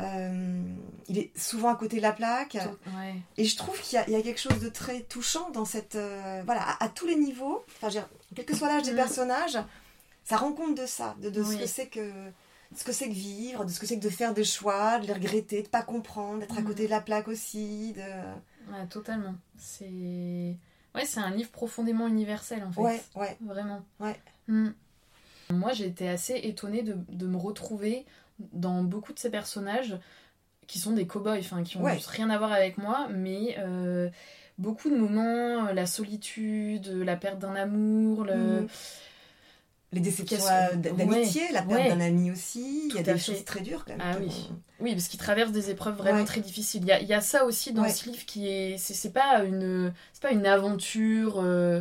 euh, 0.00 0.62
il 1.08 1.18
est 1.18 1.30
souvent 1.38 1.68
à 1.70 1.76
côté 1.76 1.96
de 1.98 2.02
la 2.02 2.12
plaque. 2.12 2.58
Ouais. 2.88 3.14
Et 3.38 3.44
je 3.44 3.56
trouve 3.56 3.80
qu'il 3.80 3.96
y, 3.96 4.02
a- 4.02 4.06
il 4.08 4.12
y 4.12 4.16
a 4.16 4.22
quelque 4.22 4.40
chose 4.40 4.58
de 4.60 4.68
très 4.68 5.00
touchant 5.02 5.48
dans 5.50 5.64
cette. 5.64 5.94
euh, 5.96 6.42
voilà, 6.44 6.60
à, 6.62 6.84
à 6.84 6.88
tous 6.88 7.06
les 7.06 7.16
niveaux, 7.16 7.64
enfin, 7.82 7.88
quel 8.34 8.44
que 8.44 8.54
soit 8.56 8.68
l'âge 8.68 8.82
des 8.82 8.92
Mm. 8.92 8.96
personnages, 8.96 9.58
ça 10.24 10.36
rend 10.36 10.52
compte 10.52 10.76
de 10.76 10.86
ça, 10.86 11.14
de, 11.22 11.30
de 11.30 11.42
ce 11.44 11.56
que 11.56 11.66
c'est 11.66 11.86
que. 11.86 12.00
de 12.72 12.76
ce 12.76 12.82
que 12.84 12.90
c'est 12.92 13.08
que 13.08 13.14
vivre, 13.14 13.64
de 13.64 13.70
ce 13.70 13.78
que 13.78 13.86
c'est 13.86 13.96
que 13.96 14.02
de 14.04 14.10
faire 14.10 14.34
des 14.34 14.42
choix, 14.44 14.98
de 14.98 15.06
les 15.06 15.12
regretter, 15.12 15.62
de 15.62 15.68
pas 15.68 15.82
comprendre, 15.82 16.40
d'être 16.40 16.58
à 16.58 16.62
Mm. 16.62 16.64
côté 16.64 16.84
de 16.86 16.90
la 16.90 17.00
plaque 17.00 17.28
aussi. 17.28 17.92
De... 17.92 18.00
Ouais, 18.72 18.86
totalement. 18.90 19.36
C'est. 19.56 20.56
Ouais, 20.96 21.04
c'est 21.04 21.20
un 21.20 21.30
livre 21.30 21.50
profondément 21.50 22.08
universel 22.08 22.64
en 22.64 22.72
fait. 22.72 22.80
Ouais, 22.80 23.02
ouais. 23.14 23.36
Vraiment. 23.40 23.84
Ouais. 24.00 24.18
Mm. 24.48 24.70
Moi, 25.50 25.72
j'ai 25.72 25.86
été 25.86 26.08
assez 26.08 26.34
étonnée 26.34 26.82
de, 26.82 26.96
de 27.08 27.26
me 27.26 27.36
retrouver 27.36 28.04
dans 28.38 28.82
beaucoup 28.82 29.12
de 29.12 29.18
ces 29.18 29.30
personnages 29.30 29.96
qui 30.66 30.78
sont 30.80 30.92
des 30.92 31.06
cow-boys, 31.06 31.38
enfin, 31.38 31.62
qui 31.62 31.76
ont 31.76 31.82
Ouais. 31.82 31.94
juste 31.94 32.08
rien 32.08 32.28
à 32.30 32.38
voir 32.38 32.52
avec 32.52 32.76
moi, 32.78 33.06
mais 33.14 33.54
euh, 33.58 34.08
beaucoup 34.58 34.90
de 34.90 34.96
moments, 34.96 35.66
euh, 35.68 35.72
la 35.72 35.86
solitude, 35.86 36.88
la 36.88 37.16
perte 37.16 37.38
d'un 37.38 37.54
amour, 37.54 38.24
le... 38.24 38.62
Mm. 38.62 38.68
Les 39.92 40.00
déceptions 40.00 40.38
euh, 40.50 40.74
d'amitié, 40.74 41.42
la 41.52 41.62
perte 41.62 41.80
ouais. 41.80 41.88
d'un 41.88 42.00
ami 42.00 42.30
aussi. 42.32 42.88
Il 42.90 42.94
y 42.96 42.98
a 42.98 43.02
des 43.02 43.12
fait. 43.12 43.18
choses 43.32 43.44
très 43.44 43.60
dures 43.60 43.84
quand 43.84 43.96
même. 43.96 44.02
Ah 44.04 44.18
oui. 44.20 44.50
Oui, 44.80 44.92
parce 44.92 45.08
qu'ils 45.08 45.20
traversent 45.20 45.52
des 45.52 45.70
épreuves 45.70 45.96
vraiment 45.96 46.18
Ouais. 46.18 46.24
très 46.24 46.40
difficiles. 46.40 46.82
Il 46.82 46.88
y 46.88 46.92
a, 46.92 47.00
il 47.00 47.06
y 47.06 47.14
a 47.14 47.20
ça 47.20 47.44
aussi 47.44 47.72
dans 47.72 47.88
ce 47.88 48.10
livre 48.10 48.24
qui 48.26 48.48
est. 48.48 48.76
C'est 48.78 49.12
pas 49.12 49.44
une, 49.44 49.94
c'est 50.12 50.22
pas 50.22 50.32
une 50.32 50.44
aventure 50.44 51.36
euh, 51.40 51.80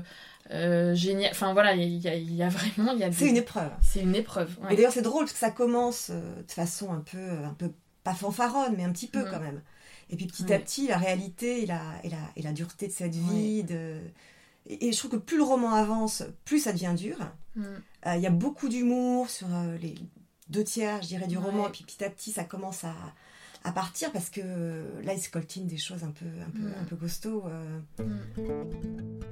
euh, 0.51 0.93
géniale. 0.93 1.31
Enfin 1.31 1.53
voilà, 1.53 1.74
il 1.74 1.97
y 1.97 2.07
a, 2.07 2.15
il 2.15 2.33
y 2.35 2.43
a 2.43 2.47
vraiment. 2.50 2.91
il 2.94 3.00
y 3.00 3.03
a 3.03 3.11
C'est 3.11 3.27
une 3.27 3.37
épreuve. 3.37 3.72
C'est 3.81 4.01
une 4.01 4.15
épreuve. 4.15 4.55
Et 4.70 4.75
d'ailleurs, 4.75 4.94
c'est 4.94 5.01
drôle 5.01 5.24
parce 5.25 5.33
que 5.33 5.39
ça 5.39 5.51
commence 5.51 6.09
euh, 6.11 6.41
de 6.48 6.51
façon 6.51 6.94
un 6.94 7.01
peu, 7.01 7.18
un 7.44 7.53
peu, 7.57 7.72
pas 8.03 8.13
fanfaronne, 8.13 8.75
mais 8.77 8.83
un 8.83 8.91
petit 8.91 9.07
peu 9.07 9.24
Mhm. 9.24 9.31
quand 9.31 9.39
même. 9.39 9.61
Et 10.11 10.15
puis 10.15 10.27
petit 10.27 10.53
à 10.53 10.59
petit, 10.59 10.87
la 10.87 11.00
réalité 11.00 11.63
et 11.63 11.65
la, 11.65 11.81
et 12.03 12.09
la, 12.09 12.18
et 12.35 12.44
la 12.44 12.51
dureté 12.53 12.87
de 12.87 12.91
cette 12.94 13.15
vie. 13.15 13.63
De... 13.63 13.98
Et, 14.67 14.87
et 14.87 14.91
je 14.91 14.97
trouve 14.97 15.11
que 15.11 15.15
plus 15.17 15.37
le 15.37 15.43
roman 15.43 15.73
avance, 15.73 16.23
plus 16.45 16.59
ça 16.59 16.73
devient 16.73 16.93
dur. 16.97 17.17
Mm. 17.55 17.63
Euh, 18.07 18.15
Il 18.15 18.21
y 18.21 18.27
a 18.27 18.31
beaucoup 18.31 18.67
d'humour 18.69 19.29
sur 19.29 19.47
euh, 19.53 19.77
les 19.77 19.95
deux 20.49 20.63
tiers, 20.63 21.01
je 21.01 21.07
dirais, 21.07 21.27
du 21.27 21.37
roman. 21.37 21.67
Et 21.67 21.71
puis 21.71 21.83
petit 21.83 22.03
à 22.03 22.09
petit, 22.09 22.31
ça 22.31 22.43
commence 22.43 22.83
à, 22.83 22.93
à 23.63 23.71
partir 23.71 24.11
parce 24.11 24.29
que 24.29 24.41
là, 25.03 25.13
il 25.13 25.19
se 25.19 25.29
coltine 25.29 25.67
des 25.67 25.77
choses 25.77 26.03
un 26.03 26.11
peu, 26.11 26.25
un 26.25 26.49
peu, 26.51 26.59
Mhm. 26.67 26.73
un 26.81 26.85
peu 26.85 26.95
costauds. 26.95 27.43
euh. 27.47 27.79
Mm. 28.03 29.25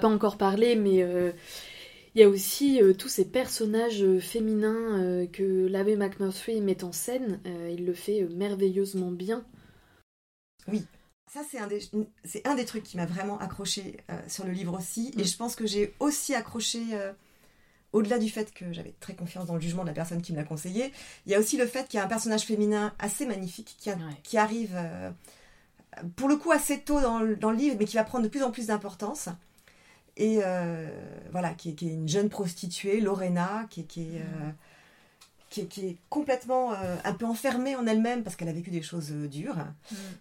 Pas 0.00 0.08
encore 0.08 0.36
parlé, 0.38 0.74
mais 0.76 1.02
euh, 1.02 1.32
il 2.14 2.20
y 2.20 2.24
a 2.24 2.28
aussi 2.28 2.82
euh, 2.82 2.92
tous 2.92 3.08
ces 3.08 3.24
personnages 3.24 4.02
euh, 4.02 4.18
féminins 4.18 4.98
euh, 4.98 5.26
que 5.26 5.66
l'abbé 5.68 5.96
McMurphy 5.96 6.60
met 6.60 6.82
en 6.82 6.92
scène. 6.92 7.40
Euh, 7.46 7.74
il 7.76 7.86
le 7.86 7.94
fait 7.94 8.22
euh, 8.22 8.28
merveilleusement 8.34 9.10
bien. 9.12 9.44
Ça, 11.32 11.42
c'est 11.48 11.58
un, 11.58 11.68
des, 11.68 11.80
c'est 12.24 12.46
un 12.46 12.56
des 12.56 12.64
trucs 12.64 12.82
qui 12.82 12.96
m'a 12.96 13.06
vraiment 13.06 13.38
accroché 13.38 13.98
euh, 14.10 14.18
sur 14.26 14.44
le 14.44 14.50
livre 14.52 14.76
aussi. 14.76 15.12
Mm. 15.14 15.20
Et 15.20 15.24
je 15.24 15.36
pense 15.36 15.54
que 15.54 15.66
j'ai 15.66 15.94
aussi 16.00 16.34
accroché, 16.34 16.80
euh, 16.92 17.12
au-delà 17.92 18.18
du 18.18 18.28
fait 18.28 18.52
que 18.52 18.72
j'avais 18.72 18.94
très 18.98 19.14
confiance 19.14 19.46
dans 19.46 19.54
le 19.54 19.60
jugement 19.60 19.82
de 19.82 19.88
la 19.88 19.94
personne 19.94 20.22
qui 20.22 20.32
me 20.32 20.36
l'a 20.38 20.44
conseillé, 20.44 20.92
il 21.26 21.32
y 21.32 21.36
a 21.36 21.38
aussi 21.38 21.56
le 21.56 21.66
fait 21.66 21.86
qu'il 21.88 21.98
y 21.98 22.00
a 22.00 22.04
un 22.04 22.08
personnage 22.08 22.42
féminin 22.42 22.92
assez 22.98 23.26
magnifique 23.26 23.76
qui, 23.78 23.90
a- 23.90 23.94
Ouais. 23.94 24.16
qui 24.24 24.38
arrive, 24.38 24.72
euh, 24.74 25.10
pour 26.16 26.28
le 26.28 26.36
coup, 26.36 26.50
assez 26.50 26.80
tôt 26.80 27.00
dans 27.00 27.20
le 27.20 27.56
livre, 27.56 27.76
mais 27.78 27.84
qui 27.84 27.96
va 27.96 28.04
prendre 28.04 28.24
de 28.24 28.28
plus 28.28 28.42
en 28.42 28.50
plus 28.50 28.66
d'importance. 28.66 29.28
Et 30.22 30.40
euh, 30.44 30.86
voilà, 31.32 31.54
qui 31.54 31.70
est, 31.70 31.74
qui 31.74 31.88
est 31.88 31.94
une 31.94 32.08
jeune 32.08 32.28
prostituée, 32.28 33.00
Lorena, 33.00 33.66
qui, 33.70 33.80
est- 33.80 33.84
qui 33.84 34.02
est... 34.16 34.20
euh, 34.20 34.50
qui 35.48 35.62
est, 35.62 35.66
qui 35.66 35.86
est 35.88 35.96
complètement 36.10 36.72
euh, 36.74 36.96
un 37.04 37.12
peu 37.12 37.24
enfermée 37.26 37.74
en 37.74 37.84
elle-même 37.84 38.22
parce 38.22 38.36
qu'elle 38.36 38.48
a 38.48 38.52
vécu 38.52 38.70
des 38.70 38.82
choses 38.82 39.10
euh, 39.10 39.26
dures. 39.26 39.56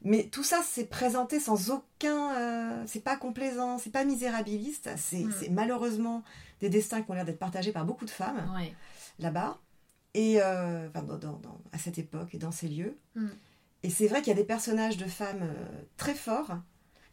Mais 0.03 0.23
tout 0.23 0.41
ça, 0.43 0.61
c'est 0.65 0.85
présenté 0.85 1.39
sans 1.39 1.69
aucun. 1.69 2.33
euh, 2.35 2.83
c'est 2.87 3.03
pas 3.03 3.15
complaisant, 3.15 3.77
c'est 3.77 3.91
pas 3.91 4.05
misérabiliste. 4.05 4.89
C'est 4.97 5.25
Mm. 5.25 5.33
c'est 5.39 5.49
malheureusement 5.49 6.23
des 6.61 6.69
destins 6.69 7.03
qui 7.03 7.11
ont 7.11 7.13
l'air 7.13 7.25
d'être 7.25 7.37
partagés 7.37 7.71
par 7.71 7.85
beaucoup 7.85 8.05
de 8.05 8.09
femmes 8.09 8.41
Ouais. 8.55 8.73
là-bas, 9.19 9.59
et 10.15 10.37
enfin, 10.41 11.03
dans- 11.03 11.17
dans- 11.19 11.37
dans- 11.37 11.61
à 11.73 11.77
cette 11.77 11.99
époque 11.99 12.33
et 12.33 12.39
dans 12.39 12.51
ces 12.51 12.67
lieux. 12.67 12.97
Mm. 13.15 13.27
Et 13.83 13.89
c'est 13.91 14.07
vrai 14.07 14.21
qu'il 14.21 14.29
y 14.29 14.35
a 14.35 14.41
des 14.41 14.43
personnages 14.55 14.97
de 14.97 15.05
femmes 15.05 15.47
très 15.95 16.15
forts. 16.15 16.57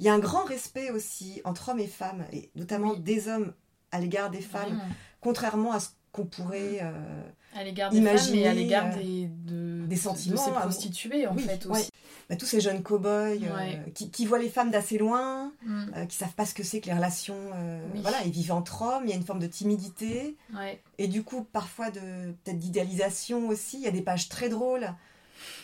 Il 0.01 0.07
y 0.07 0.09
a 0.09 0.15
un 0.15 0.19
grand 0.19 0.45
respect 0.45 0.91
aussi 0.91 1.41
entre 1.45 1.71
hommes 1.71 1.81
et 1.81 1.87
femmes, 1.87 2.25
et 2.33 2.51
notamment 2.55 2.93
Oui. 2.93 3.01
des 3.01 3.29
hommes 3.29 3.53
à 3.93 4.01
l'égard 4.01 4.31
des 4.31 4.41
femmes, 4.43 4.75
Vraiment. 4.77 4.95
contrairement 5.21 5.73
à 5.73 5.81
ce 5.81 5.89
qu'on 6.13 6.27
pourrait. 6.27 6.81
euh, 6.83 7.23
À 7.55 7.65
l'égard 7.65 7.91
des 7.91 7.99
Imaginer, 7.99 8.27
femmes 8.27 8.37
et 8.45 8.49
à 8.49 8.55
l'égard 8.55 8.87
euh, 8.95 9.03
des, 9.03 9.27
de, 9.29 9.87
des 9.87 9.97
sentiments, 9.97 10.35
de 10.43 10.55
ces 10.55 10.61
prostituées, 10.61 11.27
en 11.27 11.35
oui, 11.35 11.43
fait, 11.45 11.65
ouais. 11.67 11.85
bah, 12.29 12.37
tous 12.37 12.45
ces 12.47 12.61
jeunes 12.61 12.83
cow-boys 12.83 13.37
euh, 13.43 13.77
qui, 13.95 14.11
qui 14.11 14.27
voient 14.27 14.39
les 14.39 14.49
femmes 14.51 14.71
d'assez 14.71 14.99
loin, 14.99 15.53
Mm. 15.63 15.85
euh, 15.97 16.07
qui 16.07 16.17
savent 16.17 16.35
pas 16.35 16.45
ce 16.47 16.53
que 16.55 16.63
c'est 16.63 16.81
que 16.81 16.87
les 16.87 16.95
relations. 16.95 17.35
euh, 17.55 17.81
Oui. 17.95 18.01
Voilà, 18.03 18.23
ils 18.25 18.33
vivent 18.33 18.53
entre 18.53 18.83
hommes, 18.83 19.05
il 19.05 19.11
y 19.11 19.13
a 19.13 19.17
une 19.17 19.25
forme 19.25 19.39
de 19.41 19.47
timidité. 19.47 20.37
Ouais. 20.55 20.83
Et 20.99 21.09
du 21.09 21.23
coup, 21.23 21.43
parfois, 21.45 21.91
de 21.91 22.33
peut-être 22.45 22.59
d'idéalisation 22.59 23.49
aussi. 23.49 23.77
Il 23.79 23.83
y 23.83 23.89
a 23.89 23.91
des 23.93 24.03
pages 24.03 24.29
très 24.29 24.49
drôles. 24.51 24.89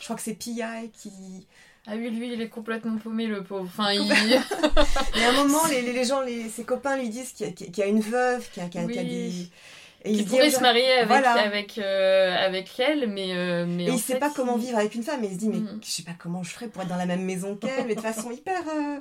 Je 0.00 0.04
crois 0.04 0.16
que 0.16 0.22
c'est 0.22 0.34
P.I. 0.34 0.90
qui. 0.92 1.10
Ah 1.86 1.92
oui, 1.96 2.10
lui, 2.10 2.32
il 2.32 2.40
est 2.40 2.48
complètement 2.48 2.96
paumé, 2.96 3.26
le 3.26 3.42
pauvre. 3.42 3.64
Enfin, 3.66 3.92
il... 3.92 4.10
Et 4.10 5.24
à 5.24 5.28
un 5.30 5.32
moment, 5.32 5.66
les, 5.68 5.82
les- 5.82 5.92
les 5.92 6.04
gens, 6.04 6.20
les, 6.20 6.48
ses 6.48 6.62
copains 6.64 6.96
lui 6.96 7.08
disent 7.08 7.32
qu'il 7.32 7.46
y, 7.46 7.48
a- 7.48 7.52
qu'il 7.52 7.76
y 7.76 7.82
a 7.82 7.86
une 7.86 8.00
veuve, 8.00 8.48
qu'il 8.50 8.62
y 8.62 8.66
a, 8.66 8.68
qu'il 8.68 8.80
y 8.80 8.84
a- 8.84 8.86
qu'il 8.86 8.96
y 8.96 8.98
a 8.98 9.02
Oui. 9.02 9.08
des. 9.08 9.50
Et 10.04 10.12
qui 10.14 10.18
il 10.20 10.24
pourrait 10.26 10.50
se 10.50 10.60
marier 10.60 10.90
avec, 10.94 11.06
Voilà. 11.08 11.32
avec, 11.32 11.78
euh, 11.78 12.36
avec 12.36 12.78
elle, 12.80 13.08
mais, 13.08 13.34
euh, 13.36 13.66
mais 13.66 13.84
Et 13.84 13.90
en 13.90 13.94
il 13.94 14.00
sait 14.00 14.14
fait, 14.14 14.18
pas 14.18 14.30
comment 14.30 14.56
vivre 14.56 14.76
avec 14.78 14.94
une 14.96 15.02
femme. 15.04 15.22
Et 15.24 15.28
il 15.28 15.32
se 15.34 15.38
dit, 15.38 15.48
mais 15.48 15.58
Mhm. 15.58 15.80
je 15.84 15.88
sais 15.88 16.02
pas 16.02 16.14
comment 16.18 16.42
je 16.42 16.50
ferais 16.50 16.68
pour 16.68 16.82
être 16.82 16.88
dans 16.88 16.96
la 16.96 17.06
même 17.06 17.24
maison 17.24 17.56
qu'elle, 17.56 17.86
mais 17.86 17.94
de 17.96 18.00
façon 18.00 18.30
hyper. 18.32 18.60
euh, 18.68 18.98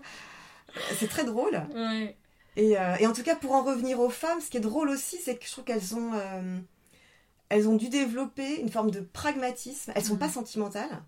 C'est 1.00 1.08
très 1.10 1.24
drôle. 1.24 1.62
Ouais. 1.76 2.16
Et, 2.56 2.78
euh, 2.78 2.96
et 3.00 3.08
en 3.08 3.14
tout 3.14 3.24
cas, 3.24 3.36
pour 3.36 3.52
en 3.54 3.64
revenir 3.64 4.00
aux 4.00 4.10
femmes, 4.10 4.42
ce 4.42 4.50
qui 4.50 4.58
est 4.58 4.62
drôle 4.62 4.90
aussi, 4.90 5.18
c'est 5.24 5.38
que 5.38 5.46
je 5.46 5.52
trouve 5.52 5.64
qu'elles 5.64 5.96
ont, 5.96 6.12
euh, 6.14 6.58
elles 7.50 7.68
ont 7.68 7.76
dû 7.78 7.90
développer 7.90 8.60
une 8.62 8.70
forme 8.70 8.92
de 8.92 9.00
pragmatisme. 9.02 9.92
Elles 9.96 10.04
sont 10.04 10.14
Mhm. 10.14 10.20
pas 10.20 10.30
sentimentales. 10.30 11.02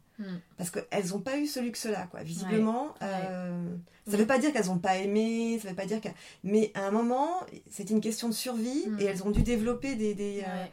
Parce 0.57 0.69
qu'elles 0.69 1.07
n'ont 1.09 1.19
pas 1.19 1.37
eu 1.37 1.47
ce 1.47 1.59
luxe-là, 1.59 2.07
quoi. 2.11 2.21
Visiblement, 2.23 2.85
Ouais. 3.01 3.07
euh, 3.09 3.65
ça 4.05 4.11
Oui. 4.13 4.17
veut 4.17 4.27
pas 4.27 4.37
dire 4.39 4.53
qu'elles 4.53 4.67
n'ont 4.67 4.77
pas 4.79 4.97
aimé, 4.97 5.59
ça 5.61 5.69
veut 5.69 5.75
pas 5.75 5.85
dire 5.85 5.99
que, 6.01 6.09
mais 6.43 6.71
à 6.75 6.85
un 6.87 6.91
moment, 6.91 7.29
c'était 7.69 7.93
une 7.93 8.01
question 8.01 8.29
de 8.29 8.33
survie 8.33 8.83
Mhm. 8.87 8.99
et 8.99 9.03
elles 9.05 9.23
ont 9.23 9.31
dû 9.31 9.43
développer 9.43 9.95
des, 9.95 10.13
des, 10.13 10.43
euh, 10.47 10.65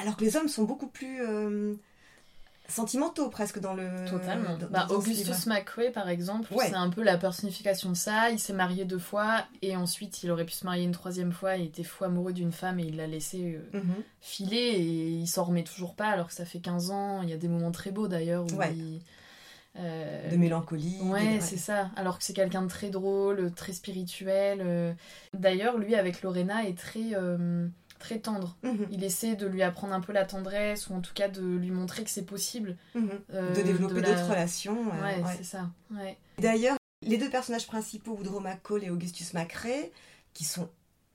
alors 0.00 0.16
que 0.16 0.24
les 0.24 0.36
hommes 0.36 0.48
sont 0.48 0.64
beaucoup 0.64 0.86
plus 0.88 1.22
euh, 1.22 1.74
sentimentaux 2.70 3.28
presque 3.28 3.58
dans 3.58 3.74
le. 3.74 4.04
Totalement. 4.08 4.56
dans- 4.56 4.66
Bah, 4.68 4.86
dans 4.88 4.96
Augustus. 4.96 5.46
McRae, 5.46 5.90
par 5.92 6.08
exemple, 6.08 6.52
Ouais. 6.54 6.66
c'est 6.68 6.74
un 6.74 6.88
peu 6.90 7.02
la 7.02 7.18
personnification 7.18 7.90
de 7.90 7.96
ça. 7.96 8.30
Il 8.30 8.38
s'est 8.38 8.52
marié 8.52 8.84
deux 8.84 8.98
fois 8.98 9.44
et 9.62 9.76
ensuite 9.76 10.22
il 10.22 10.30
aurait 10.30 10.44
pu 10.46 10.52
se 10.52 10.64
marier 10.64 10.84
une 10.84 10.92
troisième 10.92 11.32
fois. 11.32 11.56
Il 11.56 11.66
était 11.66 11.82
fou 11.84 12.04
amoureux 12.04 12.32
d'une 12.32 12.52
femme 12.52 12.78
et 12.80 12.84
il 12.84 12.96
l'a 12.96 13.06
laissé 13.06 13.60
euh, 13.74 13.78
Mhm. 13.78 13.94
filer 14.20 14.56
et 14.56 15.08
il 15.08 15.26
s'en 15.26 15.44
remet 15.44 15.64
toujours 15.64 15.94
pas 15.94 16.08
alors 16.08 16.28
que 16.28 16.34
ça 16.34 16.44
fait 16.44 16.60
15 16.60 16.90
ans. 16.90 17.22
Il 17.22 17.28
y 17.28 17.32
a 17.32 17.36
des 17.36 17.48
moments 17.48 17.72
très 17.72 17.90
beaux 17.90 18.08
d'ailleurs 18.08 18.44
où 18.44 18.56
Ouais. 18.56 18.72
il. 18.74 19.00
euh, 19.78 20.28
De 20.30 20.36
mélancolie. 20.36 20.98
Ouais, 21.02 21.38
c'est 21.40 21.56
ça. 21.56 21.90
Alors 21.94 22.18
que 22.18 22.24
c'est 22.24 22.32
quelqu'un 22.32 22.62
de 22.62 22.68
très 22.68 22.90
drôle, 22.90 23.52
très 23.54 23.72
spirituel. 23.72 24.60
euh. 24.62 24.92
D'ailleurs, 25.32 25.78
lui, 25.78 25.94
avec 25.94 26.22
Lorena, 26.22 26.64
est 26.66 26.76
très, 26.76 27.14
euh, 27.14 27.68
très 28.00 28.18
tendre. 28.18 28.56
Mhm. 28.64 28.88
Il 28.90 29.04
essaie 29.04 29.36
de 29.36 29.46
lui 29.46 29.62
apprendre 29.62 29.94
un 29.94 30.00
peu 30.00 30.12
la 30.12 30.24
tendresse, 30.24 30.88
ou 30.88 30.94
en 30.94 31.00
tout 31.00 31.14
cas 31.14 31.28
de 31.28 31.40
lui 31.42 31.70
montrer 31.70 32.02
que 32.02 32.10
c'est 32.10 32.26
possible. 32.26 32.76
Mhm. 32.96 33.10
euh, 33.34 33.54
de 33.54 33.62
développer 33.62 34.00
la- 34.00 34.10
d'autres 34.14 34.28
relations. 34.28 34.76
euh, 34.92 35.02
Ouais, 35.02 35.22
ouais. 35.22 35.34
c'est 35.36 35.44
ça. 35.44 35.70
Ouais. 35.94 36.16
D'ailleurs, 36.38 36.76
les 37.02 37.16
deux 37.18 37.30
personnages 37.30 37.66
principaux, 37.68 38.12
Woodrow 38.14 38.40
McCall 38.40 38.82
et 38.84 38.90
Augustus 38.90 39.32
McRae, 39.34 39.90
qui 40.34 40.44
sont 40.44 40.68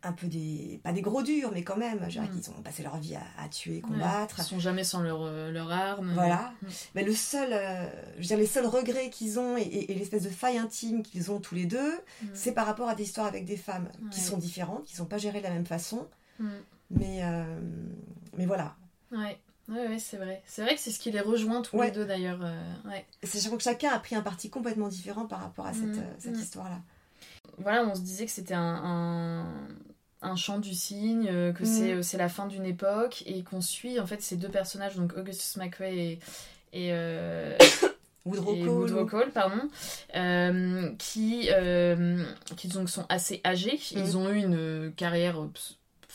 un 0.03 0.11
peu 0.13 0.27
des. 0.27 0.79
pas 0.83 0.91
des 0.91 1.01
gros 1.01 1.23
durs, 1.23 1.49
mais 1.51 1.63
quand 1.63 1.77
même, 1.77 1.99
je 2.03 2.09
dirais 2.19 2.27
Mm. 2.27 2.39
qu'ils 2.39 2.49
ont 2.51 2.61
passé 2.61 2.83
leur 2.83 2.97
vie 2.97 3.15
à, 3.15 3.23
à 3.43 3.49
tuer, 3.49 3.75
Ouais. 3.77 3.81
combattre. 3.81 4.35
Ils 4.37 4.43
sont 4.43 4.59
jamais 4.59 4.83
sans 4.83 5.01
leur, 5.01 5.23
euh, 5.23 5.49
leur 5.51 5.71
arme. 5.71 6.11
Voilà. 6.13 6.53
Mm. 6.61 6.67
Mais 6.93 7.03
le 7.03 7.13
seul, 7.13 7.49
euh, 7.51 7.87
je 8.17 8.21
veux 8.21 8.27
dire, 8.27 8.37
les 8.37 8.45
seuls 8.45 8.67
regrets 8.67 9.09
qu'ils 9.09 9.39
ont 9.39 9.57
et, 9.57 9.61
et- 9.63 9.91
et 9.91 9.95
l'espèce 9.95 10.21
de 10.21 10.29
faille 10.29 10.59
intime 10.59 11.01
qu'ils 11.01 11.31
ont 11.31 11.39
tous 11.39 11.55
les 11.55 11.65
deux, 11.65 11.93
Mm. 12.21 12.27
c'est 12.35 12.51
par 12.51 12.67
rapport 12.67 12.87
à 12.87 12.93
des 12.93 13.01
histoires 13.03 13.25
avec 13.25 13.45
des 13.45 13.57
femmes 13.57 13.89
qui 14.11 14.19
Ouais. 14.19 14.25
sont 14.27 14.37
différentes, 14.37 14.83
qui 14.85 14.93
ne 14.93 14.97
sont 14.97 15.05
pas 15.05 15.17
gérées 15.17 15.39
de 15.39 15.45
la 15.45 15.51
même 15.53 15.65
façon. 15.65 16.07
Mm. 16.91 16.97
Mais, 16.99 17.19
euh, 17.23 17.43
mais 18.37 18.45
voilà. 18.45 18.75
Ouais. 19.11 19.39
Ouais, 19.67 19.87
ouais, 19.87 19.99
c'est 19.99 20.17
vrai. 20.17 20.43
C'est 20.45 20.61
vrai 20.61 20.75
que 20.75 20.81
c'est 20.81 20.91
ce 20.91 20.99
qui 20.99 21.11
les 21.11 21.21
rejoint 21.21 21.61
tous 21.63 21.75
Ouais. 21.77 21.87
les 21.87 21.91
deux 21.91 22.05
d'ailleurs. 22.05 22.39
euh, 22.43 22.89
ouais. 22.89 23.03
Sachant 23.23 23.57
que 23.57 23.63
chacun 23.63 23.89
a 23.91 23.99
pris 23.99 24.15
un 24.15 24.21
parti 24.21 24.49
complètement 24.51 24.87
différent 24.89 25.25
par 25.25 25.39
rapport 25.41 25.65
à 25.65 25.73
cette, 25.73 25.83
Mm. 25.95 25.99
euh, 25.99 26.13
cette 26.19 26.37
Mm. 26.37 26.41
histoire-là. 26.41 26.79
Voilà, 27.57 27.83
on 27.85 27.95
se 27.95 28.01
disait 28.01 28.25
que 28.25 28.31
c'était 28.31 28.53
un, 28.53 28.61
un, 28.83 29.45
un 30.21 30.35
chant 30.35 30.59
du 30.59 30.73
cygne, 30.75 31.27
euh, 31.29 31.51
que 31.53 31.63
Mhm. 31.63 31.69
c'est 31.69 32.03
c'est 32.03 32.17
la 32.17 32.29
fin 32.29 32.45
d'une 32.47 32.65
époque 32.65 33.23
et 33.25 33.43
qu'on 33.43 33.61
suit 33.61 33.99
en 33.99 34.05
fait 34.05 34.21
ces 34.21 34.35
deux 34.35 34.49
personnages, 34.49 34.95
donc 34.97 35.13
Augustus 35.17 35.55
McRae 35.57 35.85
et, 35.95 36.19
et, 36.73 36.89
euh, 36.91 37.55
Woodrow 38.25 38.55
Cole. 38.55 38.69
Woodrow 38.69 39.05
Cole, 39.05 39.31
pardon, 39.31 39.61
euh, 40.15 40.91
qui, 40.97 41.47
euh, 41.51 42.23
qui 42.57 42.67
donc 42.67 42.89
sont 42.89 43.05
assez 43.09 43.39
âgés. 43.45 43.79
Ils 43.91 44.09
Mhm. 44.09 44.15
ont 44.15 44.29
eu 44.29 44.37
une 44.37 44.93
carrière, 44.95 45.39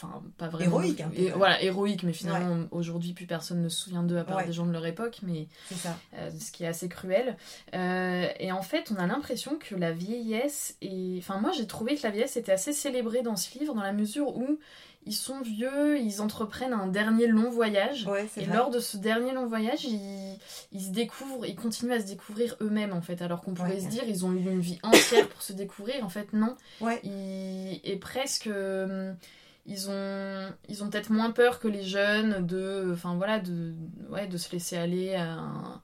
enfin 0.02 0.22
pas 0.38 0.48
vraiment 0.48 0.80
Héroïque, 0.80 1.00
un 1.00 1.08
peu, 1.08 1.18
et- 1.20 1.30
voilà, 1.30 1.62
héroïque, 1.62 2.02
mais 2.04 2.12
finalement 2.12 2.66
aujourd'hui 2.70 3.12
plus 3.12 3.26
personne 3.26 3.60
ne 3.62 3.68
se 3.68 3.82
souvient 3.84 4.02
d'eux 4.02 4.16
à 4.18 4.24
part 4.24 4.38
Ouais. 4.38 4.46
des 4.46 4.52
gens 4.52 4.66
de 4.66 4.72
leur 4.72 4.86
époque, 4.86 5.18
mais 5.22 5.46
C'est 5.68 5.74
ça. 5.76 5.96
euh, 6.14 6.30
ce 6.38 6.50
qui 6.52 6.64
est 6.64 6.68
assez 6.68 6.88
cruel. 6.88 7.36
Euh, 7.74 8.26
et 8.38 8.52
en 8.52 8.62
fait, 8.62 8.90
on 8.90 8.96
a 9.00 9.06
l'impression 9.06 9.58
que 9.58 9.74
la 9.74 9.92
vieillesse 9.92 10.76
est... 10.82 11.18
Enfin, 11.18 11.38
moi, 11.40 11.52
j'ai 11.56 11.66
trouvé 11.66 11.96
que 11.96 12.02
la 12.02 12.10
vieillesse 12.10 12.36
était 12.36 12.52
assez 12.52 12.72
célébrée 12.72 13.22
dans 13.22 13.36
ce 13.36 13.58
livre, 13.58 13.74
dans 13.74 13.82
la 13.82 13.92
mesure 13.92 14.36
où 14.36 14.58
ils 15.06 15.14
sont 15.14 15.40
vieux, 15.40 15.98
ils 15.98 16.20
entreprennent 16.20 16.74
un 16.74 16.86
dernier 16.86 17.26
long 17.26 17.48
voyage. 17.50 18.06
Ouais, 18.06 18.28
Et 18.36 18.44
vrai. 18.44 18.54
lors 18.56 18.68
de 18.70 18.80
ce 18.80 18.98
dernier 18.98 19.32
long 19.32 19.46
voyage, 19.46 19.82
ils, 19.84 20.36
ils 20.72 20.82
se 20.82 20.90
découvrent, 20.90 21.46
ils 21.46 21.56
continuent 21.56 21.92
à 21.94 22.00
se 22.00 22.06
découvrir 22.06 22.54
eux-mêmes 22.60 22.92
en 22.92 23.00
fait. 23.00 23.22
Alors 23.22 23.40
qu'on 23.40 23.54
pourrait 23.54 23.76
Ouais. 23.76 23.80
se 23.80 23.88
dire, 23.88 24.02
ils 24.06 24.26
ont 24.26 24.32
eu 24.32 24.40
une 24.40 24.60
vie 24.60 24.78
entière 24.82 25.26
pour 25.28 25.40
se 25.40 25.54
découvrir. 25.54 26.04
En 26.04 26.10
fait, 26.10 26.34
non. 26.34 26.54
Ouais. 26.82 27.00
Ils- 27.02 27.80
et 27.82 27.96
presque, 27.96 28.46
euh, 28.46 29.14
ils 29.66 29.88
ont, 29.90 30.52
ils 30.68 30.82
ont 30.82 30.90
peut-être 30.90 31.10
moins 31.10 31.30
peur 31.30 31.58
que 31.60 31.68
les 31.68 31.84
jeunes 31.84 32.46
de, 32.46 32.90
enfin 32.92 33.14
voilà, 33.16 33.38
de, 33.38 33.74
ouais, 34.10 34.26
de 34.26 34.36
se 34.36 34.50
laisser 34.52 34.76
aller 34.76 35.14
à, 35.14 35.32
un- 35.34 35.80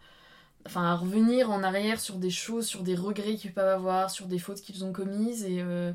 enfin 0.67 0.85
à 0.91 0.95
revenir 0.97 1.51
en 1.51 1.63
arrière 1.63 2.01
sur 2.01 2.17
des 2.17 2.31
choses, 2.31 2.67
sur 2.67 2.83
des 2.83 2.95
regrets 2.97 3.37
qu'ils 3.37 3.53
peuvent 3.53 3.69
avoir, 3.69 4.11
sur 4.11 4.27
des 4.27 4.39
fautes 4.39 4.61
qu'ils 4.61 4.85
ont 4.85 4.93
commises. 4.93 5.45
Et 5.45 5.61
euh, 5.63 5.93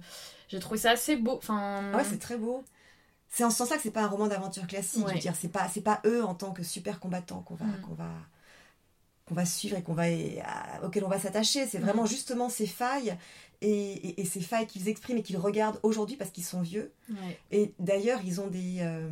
j'ai 0.48 0.60
trouvé 0.60 0.78
ça 0.80 0.92
assez 0.92 1.16
beau. 1.18 1.36
Enfin, 1.38 1.82
Ah 1.94 1.98
Ouais, 1.98 2.04
c'est 2.04 2.20
très 2.20 2.38
beau. 2.38 2.64
C'est 3.28 3.44
en 3.46 3.50
ce 3.50 3.58
sens-là 3.58 3.78
que 3.78 3.82
c'est 3.84 3.92
pas 3.92 4.04
un 4.04 4.08
roman 4.08 4.28
d'aventure 4.28 4.68
classique. 4.68 5.04
Ouais. 5.06 5.10
Je 5.12 5.16
veux 5.16 5.22
dire, 5.22 5.36
c'est 5.36 5.48
pas, 5.52 5.68
c'est 5.70 5.82
pas 5.82 6.02
eux 6.06 6.24
en 6.24 6.36
tant 6.36 6.52
que 6.52 6.64
super 6.64 7.00
combattants 7.00 7.42
qu'on 7.42 7.56
va, 7.56 7.66
Mm. 7.66 7.82
qu'on 7.82 7.94
va, 7.96 8.10
qu'on 9.26 9.36
va 9.36 9.46
suivre 9.46 9.78
et 9.78 9.82
qu'on 9.84 9.94
va, 9.94 10.04
à- 10.44 10.86
auxquels 10.86 11.04
on 11.04 11.10
va 11.10 11.20
s'attacher. 11.20 11.66
C'est 11.68 11.80
Mm. 11.80 11.84
vraiment 11.84 12.06
justement 12.06 12.50
ces 12.50 12.68
failles 12.68 13.16
et, 13.62 13.70
et- 13.70 14.22
et 14.22 14.26
ces 14.26 14.42
failles 14.42 14.68
qu'ils 14.68 14.88
expriment 14.90 15.18
et 15.20 15.24
qu'ils 15.24 15.38
regardent 15.38 15.80
aujourd'hui 15.84 16.16
parce 16.18 16.32
qu'ils 16.32 16.44
sont 16.46 16.62
vieux. 16.62 16.92
ouais. 17.10 17.38
Et 17.52 17.74
d'ailleurs, 17.80 18.20
ils 18.26 18.42
ont 18.42 18.48
des, 18.48 18.78
euh, 18.80 19.08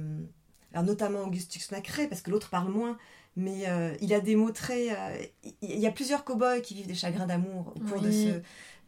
alors 0.74 0.84
notamment 0.86 1.22
Augustus 1.22 1.72
Macrae 1.72 2.08
parce 2.08 2.22
que 2.22 2.32
l'autre 2.32 2.50
parle 2.50 2.72
moins. 2.72 2.98
Mais 3.36 3.70
euh, 3.70 3.96
il 4.02 4.14
a 4.14 4.20
des 4.20 4.36
mots 4.36 4.52
très. 4.52 4.90
euh, 4.90 5.24
il 5.62 5.80
y 5.80 5.86
a 5.88 5.92
plusieurs 5.92 6.26
cow-boys 6.26 6.60
qui 6.62 6.74
vivent 6.74 6.88
des 6.88 6.96
chagrins 6.96 7.28
d'amour 7.28 7.72
au 7.76 7.80
cours 7.80 8.02
de 8.02 8.12
ce. 8.12 8.42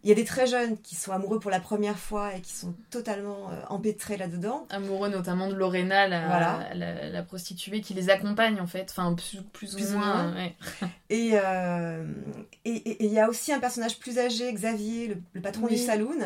Il 0.04 0.10
y 0.10 0.12
a 0.12 0.16
des 0.16 0.26
très 0.26 0.48
jeunes 0.48 0.78
qui 0.82 0.96
sont 0.96 1.12
amoureux 1.12 1.40
pour 1.40 1.52
la 1.52 1.60
première 1.60 1.98
fois 2.00 2.34
et 2.36 2.42
qui 2.42 2.54
sont 2.54 2.74
totalement 2.90 3.50
euh, 3.52 3.62
empêtrés 3.70 4.18
là-dedans. 4.18 4.66
amoureux 4.72 5.10
notamment 5.10 5.48
de 5.48 5.54
Lorena, 5.54 6.08
la, 6.08 6.26
Voilà. 6.28 6.70
la, 6.74 7.10
la 7.10 7.24
prostituée 7.24 7.82
qui 7.82 7.94
les 7.94 8.10
accompagne 8.10 8.60
en 8.60 8.66
fait, 8.68 8.88
enfin 8.90 9.14
plus, 9.14 9.42
plus, 9.54 9.76
Plus 9.76 9.94
ou 9.94 10.00
moins. 10.00 10.32
moins. 10.32 10.36
ouais. 10.36 10.56
Et 11.12 11.32
euh, 11.34 12.04
et- 12.66 12.72
et- 12.72 13.04
et 13.04 13.06
il 13.06 13.14
y 13.14 13.20
a 13.20 13.30
aussi 13.30 13.54
un 13.54 13.60
personnage 13.60 14.00
plus 14.00 14.18
âgé, 14.18 14.52
Xavier, 14.52 15.08
le, 15.10 15.18
le 15.34 15.42
patron 15.42 15.66
Oui. 15.66 15.76
du 15.76 15.78
saloon. 15.78 16.18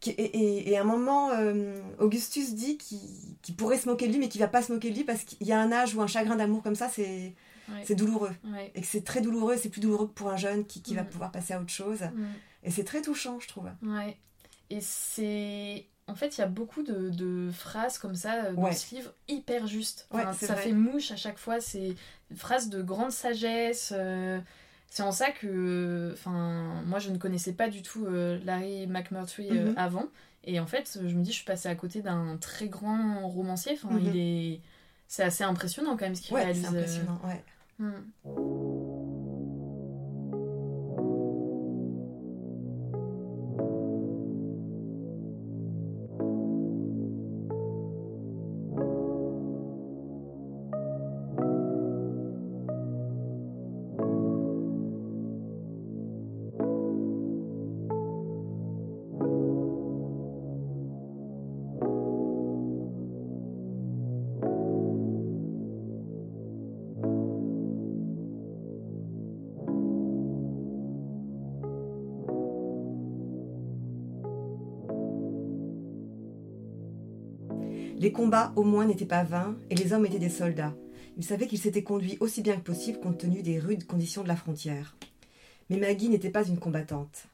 Qui- 0.00 0.14
et, 0.16 0.76
à 0.78 0.82
un 0.82 0.84
moment, 0.84 1.30
euh, 1.32 1.80
Augustus 1.98 2.54
dit 2.54 2.78
qu'il 2.78 3.00
qu'il 3.42 3.56
pourrait 3.56 3.78
se 3.78 3.88
moquer 3.88 4.06
de 4.06 4.12
lui, 4.12 4.20
mais 4.20 4.28
qu'il 4.28 4.40
va 4.40 4.46
pas 4.46 4.62
se 4.62 4.72
moquer 4.72 4.90
de 4.90 4.94
lui 4.96 5.02
parce 5.04 5.24
qu'il 5.24 5.44
y 5.46 5.52
a 5.52 5.58
un 5.60 5.72
âge 5.72 5.94
où 5.96 6.02
un 6.02 6.06
chagrin 6.06 6.36
d'amour 6.36 6.62
comme 6.62 6.76
ça, 6.76 6.88
c'est 6.88 7.34
Ouais. 7.68 7.82
c'est 7.84 7.94
douloureux. 7.94 8.34
Ouais. 8.44 8.72
Et 8.74 8.80
que 8.80 8.86
c'est 8.86 9.04
très 9.04 9.20
douloureux, 9.20 9.56
c'est 9.56 9.68
plus 9.68 9.80
douloureux 9.80 10.06
que 10.08 10.12
pour 10.12 10.30
un 10.30 10.36
jeune 10.36 10.64
qui, 10.66 10.80
qui 10.82 10.94
va 10.94 11.04
pouvoir 11.04 11.30
passer 11.30 11.52
à 11.54 11.60
autre 11.60 11.70
chose. 11.70 12.00
Et 12.62 12.70
c'est 12.70 12.84
très 12.84 13.02
touchant, 13.02 13.38
je 13.40 13.48
trouve. 13.48 13.68
Ouais. 13.82 14.16
Et 14.70 14.80
c'est. 14.80 15.86
En 16.06 16.14
fait, 16.14 16.38
il 16.38 16.40
y 16.40 16.44
a 16.44 16.46
beaucoup 16.46 16.82
de, 16.82 17.10
de 17.10 17.50
phrases 17.52 17.98
comme 17.98 18.14
ça 18.14 18.44
euh, 18.46 18.52
dans 18.54 18.62
Ouais. 18.62 18.72
ce 18.72 18.94
livre, 18.94 19.12
hyper 19.28 19.66
justes. 19.66 20.06
Enfin, 20.10 20.32
ça 20.32 20.54
vrai. 20.54 20.62
fait 20.62 20.72
mouche 20.72 21.10
à 21.10 21.16
chaque 21.16 21.36
fois. 21.38 21.60
C'est 21.60 21.94
des 22.30 22.36
phrases 22.36 22.70
de 22.70 22.82
grande 22.82 23.12
sagesse. 23.12 23.92
euh, 23.94 24.40
C'est 24.88 25.02
en 25.02 25.12
ça 25.12 25.30
que. 25.30 26.10
Enfin, 26.14 26.82
moi, 26.86 26.98
je 26.98 27.10
ne 27.10 27.18
connaissais 27.18 27.52
pas 27.52 27.68
du 27.68 27.82
tout 27.82 28.06
euh, 28.06 28.38
Larry 28.44 28.86
McMurtry 28.86 29.50
euh, 29.50 29.70
Mhm. 29.70 29.74
avant. 29.76 30.06
Et 30.44 30.58
en 30.60 30.66
fait, 30.66 30.98
je 31.04 31.14
me 31.14 31.22
dis, 31.22 31.30
je 31.30 31.36
suis 31.36 31.44
passée 31.44 31.68
à 31.68 31.74
côté 31.74 32.00
d'un 32.00 32.38
très 32.38 32.68
grand 32.68 33.28
romancier. 33.28 33.72
Enfin, 33.74 33.94
Mhm. 33.94 34.06
il 34.06 34.16
est. 34.18 34.60
C'est 35.08 35.22
assez 35.22 35.44
impressionnant 35.44 35.92
quand 35.96 36.04
même 36.06 36.14
ce 36.14 36.22
qu'il 36.22 36.34
Ouais, 36.34 36.44
réalise. 36.44 36.62
c'est 36.62 36.68
impressionnant. 36.68 37.20
Ouais. 37.24 37.44
Mm. 37.80 38.87
Combats, 78.18 78.52
au 78.56 78.64
moins, 78.64 78.84
n'étaient 78.84 79.06
pas 79.06 79.22
vains, 79.22 79.56
et 79.70 79.76
les 79.76 79.92
hommes 79.92 80.04
étaient 80.04 80.18
des 80.18 80.28
soldats. 80.28 80.74
Il 81.18 81.24
savait 81.24 81.46
qu'ils 81.46 81.60
s'étaient 81.60 81.84
conduits 81.84 82.16
aussi 82.18 82.42
bien 82.42 82.56
que 82.56 82.62
possible 82.62 82.98
compte 82.98 83.18
tenu 83.18 83.42
des 83.42 83.60
rudes 83.60 83.86
conditions 83.86 84.24
de 84.24 84.28
la 84.28 84.34
frontière. 84.34 84.96
Mais 85.70 85.76
Maggie 85.76 86.08
n'était 86.08 86.28
pas 86.28 86.44
une 86.44 86.58
combattante. 86.58 87.28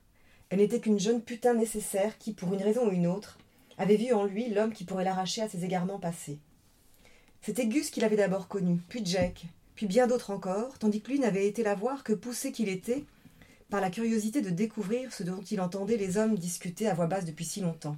Elle 0.51 0.59
n'était 0.59 0.81
qu'une 0.81 1.01
jeune 1.01 1.23
putain 1.23 1.55
nécessaire 1.55 2.19
qui, 2.19 2.35
pour 2.35 2.53
une 2.53 2.63
raison 2.63 2.87
ou 2.87 2.93
une 2.93 3.07
autre, 3.07 3.39
avait 3.79 3.97
vu 3.97 4.13
en 4.13 4.25
lui 4.25 4.51
l'homme 4.51 4.75
qui 4.75 4.85
pourrait 4.85 5.05
l'arracher 5.05 5.41
à 5.41 5.49
ses 5.49 5.65
égarements 5.65 5.99
passés. 5.99 6.37
C'était 7.41 7.67
Gus 7.67 7.89
qu'il 7.89 8.05
avait 8.05 8.17
d'abord 8.17 8.47
connu, 8.47 8.79
puis 8.91 9.01
Jack, 9.07 9.47
puis 9.77 9.87
bien 9.87 10.07
d'autres 10.07 10.33
encore, 10.33 10.79
tandis 10.79 11.01
que 11.01 11.13
lui 11.13 11.19
n'avait 11.19 11.49
été 11.49 11.63
la 11.63 11.75
voir 11.75 12.05
que 12.05 12.13
poussé 12.13 12.53
qu'il 12.53 12.69
était 12.69 13.05
par 13.71 13.81
la 13.81 13.89
curiosité 13.89 14.43
de 14.43 14.51
découvrir 14.51 15.15
ce 15.15 15.23
dont 15.23 15.41
il 15.51 15.63
entendait 15.63 15.97
les 15.97 16.19
hommes 16.19 16.37
discuter 16.37 16.89
à 16.89 16.93
voix 16.93 17.07
basse 17.07 17.25
depuis 17.25 17.47
si 17.47 17.63
longtemps. 17.63 17.97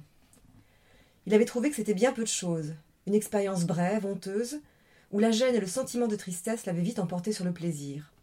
Il 1.27 1.33
avait 1.33 1.43
trouvé 1.43 1.69
que 1.69 1.75
c'était 1.75 1.93
bien 1.93 2.13
peu 2.13 2.23
de 2.23 2.27
choses, 2.29 2.73
une 3.05 3.13
expérience 3.13 3.65
brève, 3.65 4.05
honteuse, 4.05 4.61
où 5.11 5.19
la 5.19 5.31
gêne 5.31 5.55
et 5.55 5.59
le 5.59 5.67
sentiment 5.67 6.07
de 6.07 6.15
tristesse 6.15 6.65
l'avaient 6.65 6.81
vite 6.81 6.99
emporté 6.99 7.33
sur 7.33 7.43
le 7.43 7.51
plaisir. 7.51 8.13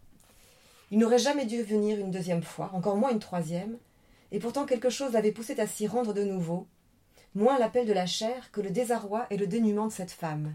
Il 0.90 0.98
n'aurait 0.98 1.18
jamais 1.18 1.44
dû 1.44 1.62
venir 1.62 1.98
une 1.98 2.10
deuxième 2.10 2.42
fois, 2.42 2.70
encore 2.72 2.96
moins 2.96 3.12
une 3.12 3.18
troisième, 3.18 3.76
et 4.32 4.38
pourtant 4.38 4.64
quelque 4.64 4.88
chose 4.88 5.12
l'avait 5.12 5.32
poussé 5.32 5.60
à 5.60 5.66
s'y 5.66 5.86
rendre 5.86 6.14
de 6.14 6.24
nouveau, 6.24 6.66
moins 7.34 7.58
l'appel 7.58 7.86
de 7.86 7.92
la 7.92 8.06
chair 8.06 8.50
que 8.52 8.62
le 8.62 8.70
désarroi 8.70 9.26
et 9.28 9.36
le 9.36 9.46
dénuement 9.46 9.88
de 9.88 9.92
cette 9.92 10.10
femme. 10.10 10.54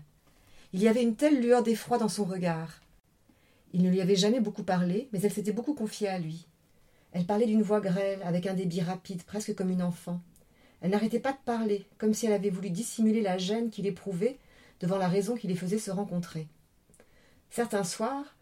Il 0.73 0.81
y 0.81 0.88
avait 0.88 1.03
une 1.03 1.15
telle 1.15 1.39
lueur 1.39 1.62
d'effroi 1.62 1.99
dans 1.99 2.09
son 2.09 2.23
regard. 2.23 2.81
Il 3.73 3.83
ne 3.83 3.91
lui 3.91 4.01
avait 4.01 4.15
jamais 4.15 4.39
beaucoup 4.39 4.63
parlé, 4.63 5.07
mais 5.13 5.21
elle 5.21 5.33
s'était 5.33 5.51
beaucoup 5.51 5.75
confiée 5.75 6.07
à 6.07 6.17
lui. 6.17 6.47
Elle 7.12 7.27
parlait 7.27 7.45
d'une 7.45 7.62
voix 7.62 7.79
grêle, 7.79 8.23
avec 8.23 8.47
un 8.47 8.55
débit 8.55 8.81
rapide, 8.81 9.21
presque 9.21 9.53
comme 9.53 9.69
une 9.69 9.83
enfant. 9.83 10.19
Elle 10.82 10.92
n'arrêtait 10.92 11.20
pas 11.20 11.34
de 11.34 11.38
parler, 11.46 11.86
comme 11.98 12.13
si 12.13 12.26
elle 12.26 12.34
avait 12.34 12.50
voulu 12.50 12.70
dissimuler 12.70 13.22
la 13.22 13.38
gêne 13.38 13.70
qu'il 13.70 13.86
éprouvait 13.86 14.38
devant 14.80 14.98
la 14.98 15.08
raison 15.08 15.36
qui 15.36 15.48
les 15.48 15.56
faisait 15.56 15.80
se 15.80 15.92
rencontrer. 15.92 16.48
Certains 17.50 17.84
soirs, 17.84 18.36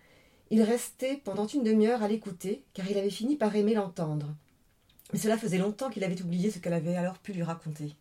il 0.49 0.61
restait 0.61 1.21
pendant 1.23 1.47
une 1.47 1.63
demi-heure 1.63 2.03
à 2.03 2.07
l'écouter, 2.07 2.63
car 2.73 2.89
il 2.89 2.97
avait 2.97 3.09
fini 3.09 3.35
par 3.35 3.55
aimer 3.55 3.73
l'entendre. 3.73 4.35
Mais 5.11 5.19
cela 5.19 5.37
faisait 5.37 5.57
longtemps 5.57 5.89
qu'il 5.89 6.03
avait 6.03 6.21
oublié 6.21 6.51
ce 6.51 6.59
qu'elle 6.59 6.73
avait 6.73 6.95
alors 6.95 7.17
pu 7.19 7.33
lui 7.33 7.43
raconter. 7.43 7.95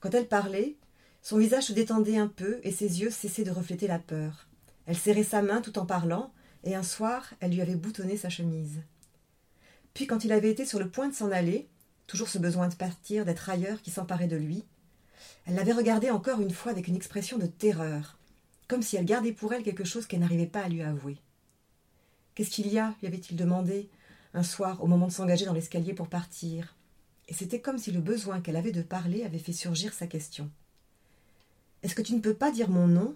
Quand 0.00 0.14
elle 0.14 0.28
parlait, 0.28 0.76
son 1.22 1.38
visage 1.38 1.64
se 1.64 1.72
détendait 1.72 2.16
un 2.16 2.28
peu 2.28 2.60
et 2.62 2.72
ses 2.72 3.00
yeux 3.00 3.10
cessaient 3.10 3.44
de 3.44 3.50
refléter 3.50 3.86
la 3.86 3.98
peur. 3.98 4.46
Elle 4.86 4.96
serrait 4.96 5.24
sa 5.24 5.42
main 5.42 5.60
tout 5.60 5.78
en 5.78 5.86
parlant, 5.86 6.32
et 6.64 6.74
un 6.74 6.82
soir, 6.82 7.32
elle 7.40 7.52
lui 7.52 7.60
avait 7.60 7.76
boutonné 7.76 8.16
sa 8.16 8.28
chemise. 8.28 8.80
Puis, 9.94 10.06
quand 10.06 10.24
il 10.24 10.32
avait 10.32 10.50
été 10.50 10.64
sur 10.64 10.78
le 10.78 10.88
point 10.88 11.08
de 11.08 11.14
s'en 11.14 11.30
aller, 11.30 11.68
toujours 12.10 12.28
ce 12.28 12.38
besoin 12.38 12.66
de 12.66 12.74
partir, 12.74 13.24
d'être 13.24 13.48
ailleurs 13.48 13.80
qui 13.82 13.92
s'emparait 13.92 14.26
de 14.26 14.36
lui, 14.36 14.64
elle 15.46 15.54
l'avait 15.54 15.72
regardé 15.72 16.10
encore 16.10 16.40
une 16.40 16.50
fois 16.50 16.72
avec 16.72 16.88
une 16.88 16.96
expression 16.96 17.38
de 17.38 17.46
terreur, 17.46 18.18
comme 18.66 18.82
si 18.82 18.96
elle 18.96 19.04
gardait 19.04 19.32
pour 19.32 19.54
elle 19.54 19.62
quelque 19.62 19.84
chose 19.84 20.06
qu'elle 20.06 20.18
n'arrivait 20.18 20.46
pas 20.46 20.62
à 20.62 20.68
lui 20.68 20.82
avouer. 20.82 21.18
Qu'est-ce 22.34 22.50
qu'il 22.50 22.66
y 22.66 22.80
a? 22.80 22.96
lui 23.00 23.06
avait-il 23.06 23.36
demandé, 23.36 23.88
un 24.34 24.42
soir, 24.42 24.82
au 24.82 24.88
moment 24.88 25.06
de 25.06 25.12
s'engager 25.12 25.44
dans 25.44 25.52
l'escalier 25.52 25.94
pour 25.94 26.08
partir. 26.08 26.74
Et 27.28 27.34
c'était 27.34 27.60
comme 27.60 27.78
si 27.78 27.92
le 27.92 28.00
besoin 28.00 28.40
qu'elle 28.40 28.56
avait 28.56 28.72
de 28.72 28.82
parler 28.82 29.22
avait 29.22 29.38
fait 29.38 29.52
surgir 29.52 29.92
sa 29.92 30.08
question. 30.08 30.50
Est-ce 31.84 31.94
que 31.94 32.02
tu 32.02 32.14
ne 32.14 32.20
peux 32.20 32.34
pas 32.34 32.50
dire 32.50 32.70
mon 32.70 32.88
nom? 32.88 33.14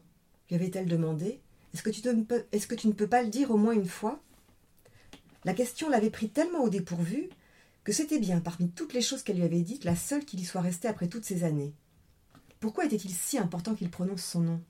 lui 0.50 0.56
avait-elle 0.56 0.86
demandé. 0.86 1.40
Est-ce 1.72 1.82
que, 1.82 1.90
tu 1.90 2.00
peux, 2.22 2.44
est-ce 2.52 2.68
que 2.68 2.76
tu 2.76 2.86
ne 2.86 2.92
peux 2.92 3.08
pas 3.08 3.24
le 3.24 3.28
dire 3.28 3.50
au 3.50 3.56
moins 3.56 3.72
une 3.72 3.88
fois? 3.88 4.20
La 5.44 5.52
question 5.52 5.90
l'avait 5.90 6.10
pris 6.10 6.28
tellement 6.28 6.62
au 6.62 6.68
dépourvu 6.68 7.28
que 7.84 7.92
c'était 7.92 8.18
bien, 8.18 8.40
parmi 8.40 8.70
toutes 8.70 8.94
les 8.94 9.02
choses 9.02 9.22
qu'elle 9.22 9.36
lui 9.36 9.44
avait 9.44 9.60
dites, 9.60 9.84
la 9.84 9.94
seule 9.94 10.24
qui 10.24 10.36
lui 10.36 10.44
soit 10.44 10.62
restée 10.62 10.88
après 10.88 11.08
toutes 11.08 11.24
ces 11.24 11.44
années. 11.44 11.74
Pourquoi 12.58 12.86
était-il 12.86 13.12
si 13.12 13.38
important 13.38 13.74
qu'il 13.74 13.90
prononce 13.90 14.24
son 14.24 14.40
nom? 14.40 14.60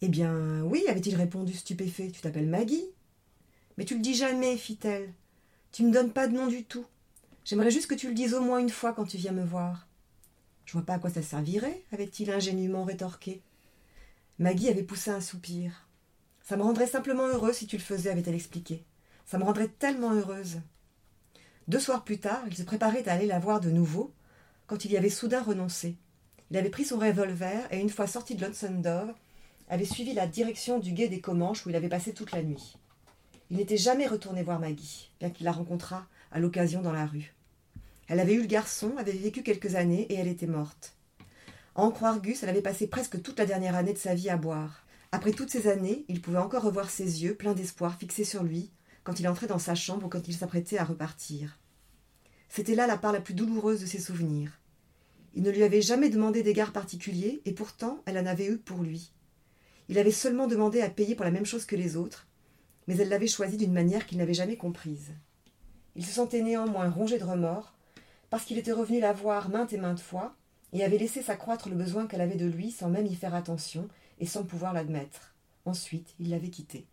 Eh 0.00 0.08
bien, 0.08 0.62
oui, 0.62 0.84
avait-il 0.88 1.16
répondu 1.16 1.52
stupéfait, 1.52 2.10
tu 2.10 2.20
t'appelles 2.20 2.48
Maggie? 2.48 2.88
Mais 3.76 3.84
tu 3.84 3.96
le 3.96 4.00
dis 4.00 4.14
jamais, 4.14 4.56
fit-elle. 4.56 5.12
Tu 5.72 5.82
ne 5.82 5.88
me 5.88 5.92
donnes 5.92 6.12
pas 6.12 6.28
de 6.28 6.34
nom 6.34 6.46
du 6.46 6.64
tout. 6.64 6.86
J'aimerais 7.44 7.70
juste 7.70 7.88
que 7.88 7.94
tu 7.94 8.08
le 8.08 8.14
dises 8.14 8.34
au 8.34 8.40
moins 8.40 8.60
une 8.60 8.70
fois 8.70 8.92
quand 8.92 9.04
tu 9.04 9.16
viens 9.16 9.32
me 9.32 9.44
voir. 9.44 9.88
Je 10.64 10.72
vois 10.72 10.86
pas 10.86 10.94
à 10.94 10.98
quoi 11.00 11.10
ça 11.10 11.22
servirait, 11.22 11.82
avait-il 11.90 12.30
ingénument 12.30 12.84
rétorqué. 12.84 13.42
Maggie 14.38 14.68
avait 14.68 14.84
poussé 14.84 15.10
un 15.10 15.20
soupir. 15.20 15.88
Ça 16.42 16.56
me 16.56 16.62
rendrait 16.62 16.86
simplement 16.86 17.26
heureuse 17.26 17.56
si 17.56 17.66
tu 17.66 17.76
le 17.76 17.82
faisais, 17.82 18.10
avait-elle 18.10 18.34
expliqué. 18.36 18.84
Ça 19.26 19.38
me 19.38 19.44
rendrait 19.44 19.68
tellement 19.68 20.14
heureuse. 20.14 20.60
Deux 21.70 21.78
soirs 21.78 22.02
plus 22.02 22.18
tard, 22.18 22.42
il 22.48 22.56
se 22.56 22.64
préparait 22.64 23.08
à 23.08 23.12
aller 23.12 23.26
la 23.26 23.38
voir 23.38 23.60
de 23.60 23.70
nouveau, 23.70 24.12
quand 24.66 24.84
il 24.84 24.90
y 24.90 24.96
avait 24.96 25.08
soudain 25.08 25.40
renoncé. 25.40 25.94
Il 26.50 26.56
avait 26.56 26.68
pris 26.68 26.84
son 26.84 26.98
revolver 26.98 27.72
et, 27.72 27.78
une 27.78 27.90
fois 27.90 28.08
sorti 28.08 28.34
de 28.34 28.42
Lonesome 28.42 28.82
Dove, 28.82 29.14
avait 29.68 29.84
suivi 29.84 30.12
la 30.12 30.26
direction 30.26 30.80
du 30.80 30.90
guet 30.90 31.06
des 31.06 31.20
Comanches 31.20 31.64
où 31.64 31.70
il 31.70 31.76
avait 31.76 31.88
passé 31.88 32.12
toute 32.12 32.32
la 32.32 32.42
nuit. 32.42 32.76
Il 33.52 33.58
n'était 33.58 33.76
jamais 33.76 34.08
retourné 34.08 34.42
voir 34.42 34.58
Maggie, 34.58 35.12
bien 35.20 35.30
qu'il 35.30 35.44
la 35.44 35.52
rencontrât 35.52 36.08
à 36.32 36.40
l'occasion 36.40 36.82
dans 36.82 36.90
la 36.92 37.06
rue. 37.06 37.36
Elle 38.08 38.18
avait 38.18 38.34
eu 38.34 38.40
le 38.40 38.48
garçon, 38.48 38.94
avait 38.98 39.12
vécu 39.12 39.44
quelques 39.44 39.76
années 39.76 40.08
et 40.10 40.14
elle 40.14 40.26
était 40.26 40.48
morte. 40.48 40.96
en 41.76 41.92
croire 41.92 42.20
Gus, 42.20 42.42
elle 42.42 42.48
avait 42.48 42.62
passé 42.62 42.88
presque 42.88 43.22
toute 43.22 43.38
la 43.38 43.46
dernière 43.46 43.76
année 43.76 43.92
de 43.92 43.98
sa 43.98 44.16
vie 44.16 44.28
à 44.28 44.36
boire. 44.36 44.84
Après 45.12 45.30
toutes 45.30 45.50
ces 45.50 45.68
années, 45.68 46.04
il 46.08 46.20
pouvait 46.20 46.38
encore 46.38 46.64
revoir 46.64 46.90
ses 46.90 47.22
yeux, 47.22 47.36
pleins 47.36 47.54
d'espoir, 47.54 47.96
fixés 47.96 48.24
sur 48.24 48.42
lui, 48.42 48.72
quand 49.04 49.20
il 49.20 49.28
entrait 49.28 49.46
dans 49.46 49.60
sa 49.60 49.76
chambre 49.76 50.06
ou 50.06 50.08
quand 50.08 50.26
il 50.26 50.34
s'apprêtait 50.34 50.76
à 50.76 50.84
repartir. 50.84 51.59
C'était 52.50 52.74
là 52.74 52.88
la 52.88 52.98
part 52.98 53.12
la 53.12 53.20
plus 53.20 53.32
douloureuse 53.32 53.80
de 53.80 53.86
ses 53.86 54.00
souvenirs. 54.00 54.58
Il 55.34 55.44
ne 55.44 55.50
lui 55.50 55.62
avait 55.62 55.80
jamais 55.80 56.10
demandé 56.10 56.42
d'égard 56.42 56.72
particulier, 56.72 57.40
et 57.44 57.52
pourtant 57.52 58.02
elle 58.06 58.18
en 58.18 58.26
avait 58.26 58.48
eu 58.48 58.58
pour 58.58 58.82
lui. 58.82 59.12
Il 59.88 59.98
avait 59.98 60.10
seulement 60.10 60.48
demandé 60.48 60.80
à 60.80 60.90
payer 60.90 61.14
pour 61.14 61.24
la 61.24 61.30
même 61.30 61.46
chose 61.46 61.64
que 61.64 61.76
les 61.76 61.96
autres, 61.96 62.26
mais 62.88 62.96
elle 62.96 63.08
l'avait 63.08 63.28
choisi 63.28 63.56
d'une 63.56 63.72
manière 63.72 64.04
qu'il 64.04 64.18
n'avait 64.18 64.34
jamais 64.34 64.56
comprise. 64.56 65.12
Il 65.94 66.04
se 66.04 66.12
sentait 66.12 66.42
néanmoins 66.42 66.90
rongé 66.90 67.18
de 67.18 67.24
remords, 67.24 67.72
parce 68.30 68.44
qu'il 68.44 68.58
était 68.58 68.72
revenu 68.72 68.98
la 68.98 69.12
voir 69.12 69.48
maintes 69.48 69.72
et 69.72 69.78
maintes 69.78 70.00
fois, 70.00 70.34
et 70.72 70.82
avait 70.82 70.98
laissé 70.98 71.22
s'accroître 71.22 71.68
le 71.68 71.76
besoin 71.76 72.08
qu'elle 72.08 72.20
avait 72.20 72.34
de 72.34 72.46
lui 72.46 72.72
sans 72.72 72.88
même 72.88 73.06
y 73.06 73.14
faire 73.14 73.34
attention 73.36 73.88
et 74.18 74.26
sans 74.26 74.44
pouvoir 74.44 74.72
l'admettre. 74.72 75.34
Ensuite, 75.66 76.14
il 76.18 76.30
l'avait 76.30 76.50
quittée. 76.50 76.86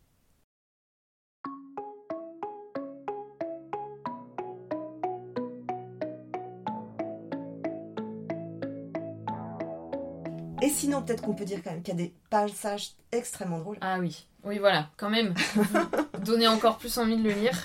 Et 10.62 10.70
sinon, 10.70 11.02
peut-être 11.02 11.22
qu'on 11.22 11.34
peut 11.34 11.46
dire 11.46 11.60
quand 11.64 11.72
même 11.72 11.82
qu'il 11.82 11.94
y 11.98 11.98
a 11.98 12.04
des 12.04 12.14
passages 12.30 12.92
extrêmement 13.12 13.60
drôles. 13.60 13.78
Ah 13.82 13.98
oui, 14.00 14.26
oui, 14.44 14.60
voilà, 14.60 14.90
quand 14.98 15.10
même. 15.10 15.34
Donner 16.26 16.48
encore 16.48 16.78
plus 16.78 16.98
envie 16.98 17.18
de 17.18 17.24
le 17.24 17.32
lire. 17.32 17.58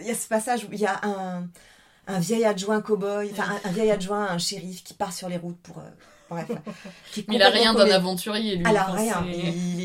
il 0.00 0.06
y 0.06 0.10
a 0.10 0.14
ce 0.14 0.28
passage 0.28 0.64
où 0.64 0.68
il 0.72 0.80
y 0.80 0.86
a 0.86 1.00
un, 1.02 1.48
un 2.06 2.18
vieil 2.18 2.44
adjoint 2.44 2.80
cow-boy, 2.80 3.30
enfin 3.32 3.44
un, 3.64 3.70
vieil 3.70 3.90
adjoint, 3.90 4.26
un 4.26 4.38
shérif 4.38 4.82
qui 4.82 4.94
part 4.94 5.12
sur 5.12 5.28
les 5.28 5.36
routes 5.36 5.60
pour. 5.62 5.78
Euh, 5.78 5.90
bref. 6.28 6.46
il 7.28 7.42
a 7.42 7.50
rien 7.50 7.74
d'un 7.74 7.90
aventurier, 7.90 8.56
lui. 8.56 8.66
Alors, 8.66 8.94
rien. 8.94 9.24
Il, 9.26 9.77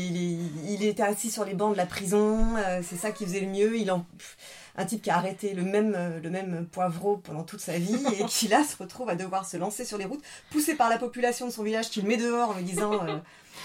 était 0.88 1.02
assis 1.02 1.30
sur 1.30 1.44
les 1.44 1.54
bancs 1.54 1.72
de 1.72 1.76
la 1.76 1.86
prison, 1.86 2.56
euh, 2.56 2.80
c'est 2.82 2.96
ça 2.96 3.10
qui 3.10 3.24
faisait 3.24 3.40
le 3.40 3.48
mieux. 3.48 3.76
Il 3.76 3.90
en, 3.90 4.06
un 4.76 4.84
type 4.84 5.02
qui 5.02 5.10
a 5.10 5.16
arrêté 5.16 5.54
le 5.54 5.62
même, 5.62 5.94
euh, 5.96 6.20
le 6.20 6.30
même 6.30 6.66
poivreau 6.66 7.16
pendant 7.18 7.44
toute 7.44 7.60
sa 7.60 7.78
vie 7.78 8.04
et 8.18 8.24
qui 8.24 8.48
là 8.48 8.64
se 8.64 8.76
retrouve 8.76 9.08
à 9.08 9.14
devoir 9.14 9.46
se 9.46 9.56
lancer 9.56 9.84
sur 9.84 9.98
les 9.98 10.04
routes, 10.04 10.22
poussé 10.50 10.74
par 10.74 10.88
la 10.88 10.98
population 10.98 11.46
de 11.46 11.52
son 11.52 11.62
village 11.62 11.90
qui 11.90 12.02
le 12.02 12.08
met 12.08 12.16
dehors 12.16 12.50
en 12.50 12.54
lui 12.54 12.64
disant 12.64 12.92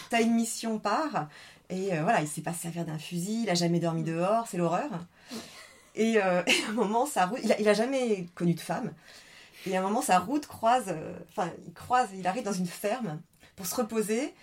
T'as 0.09 0.21
une 0.21 0.33
mission, 0.33 0.79
pars. 0.79 1.27
Et 1.69 1.89
voilà, 2.01 2.21
il 2.21 2.27
sait 2.27 2.41
pas 2.41 2.53
servir 2.53 2.83
d'un 2.85 2.97
fusil, 2.97 3.43
il 3.43 3.49
a 3.49 3.53
jamais 3.53 3.79
dormi 3.79 4.03
dehors, 4.03 4.47
c'est 4.47 4.57
l'horreur. 4.57 4.89
Et, 5.95 6.17
euh, 6.17 6.41
à 6.67 6.69
un 6.69 6.73
moment, 6.73 7.05
sa 7.05 7.25
route, 7.25 7.39
il 7.43 7.67
a, 7.67 7.73
jamais 7.73 8.27
connu 8.35 8.53
de 8.53 8.59
femme. 8.59 8.91
Et 9.65 9.75
à 9.75 9.79
un 9.79 9.83
moment, 9.83 10.01
sa 10.01 10.19
route 10.19 10.47
croise, 10.47 10.85
euh, 10.87 11.13
enfin, 11.29 11.51
il 11.67 11.73
croise, 11.73 12.09
il 12.15 12.25
arrive 12.25 12.43
dans 12.43 12.53
une 12.53 12.67
ferme 12.67 13.19
pour 13.55 13.65
se 13.65 13.75
reposer, 13.75 14.33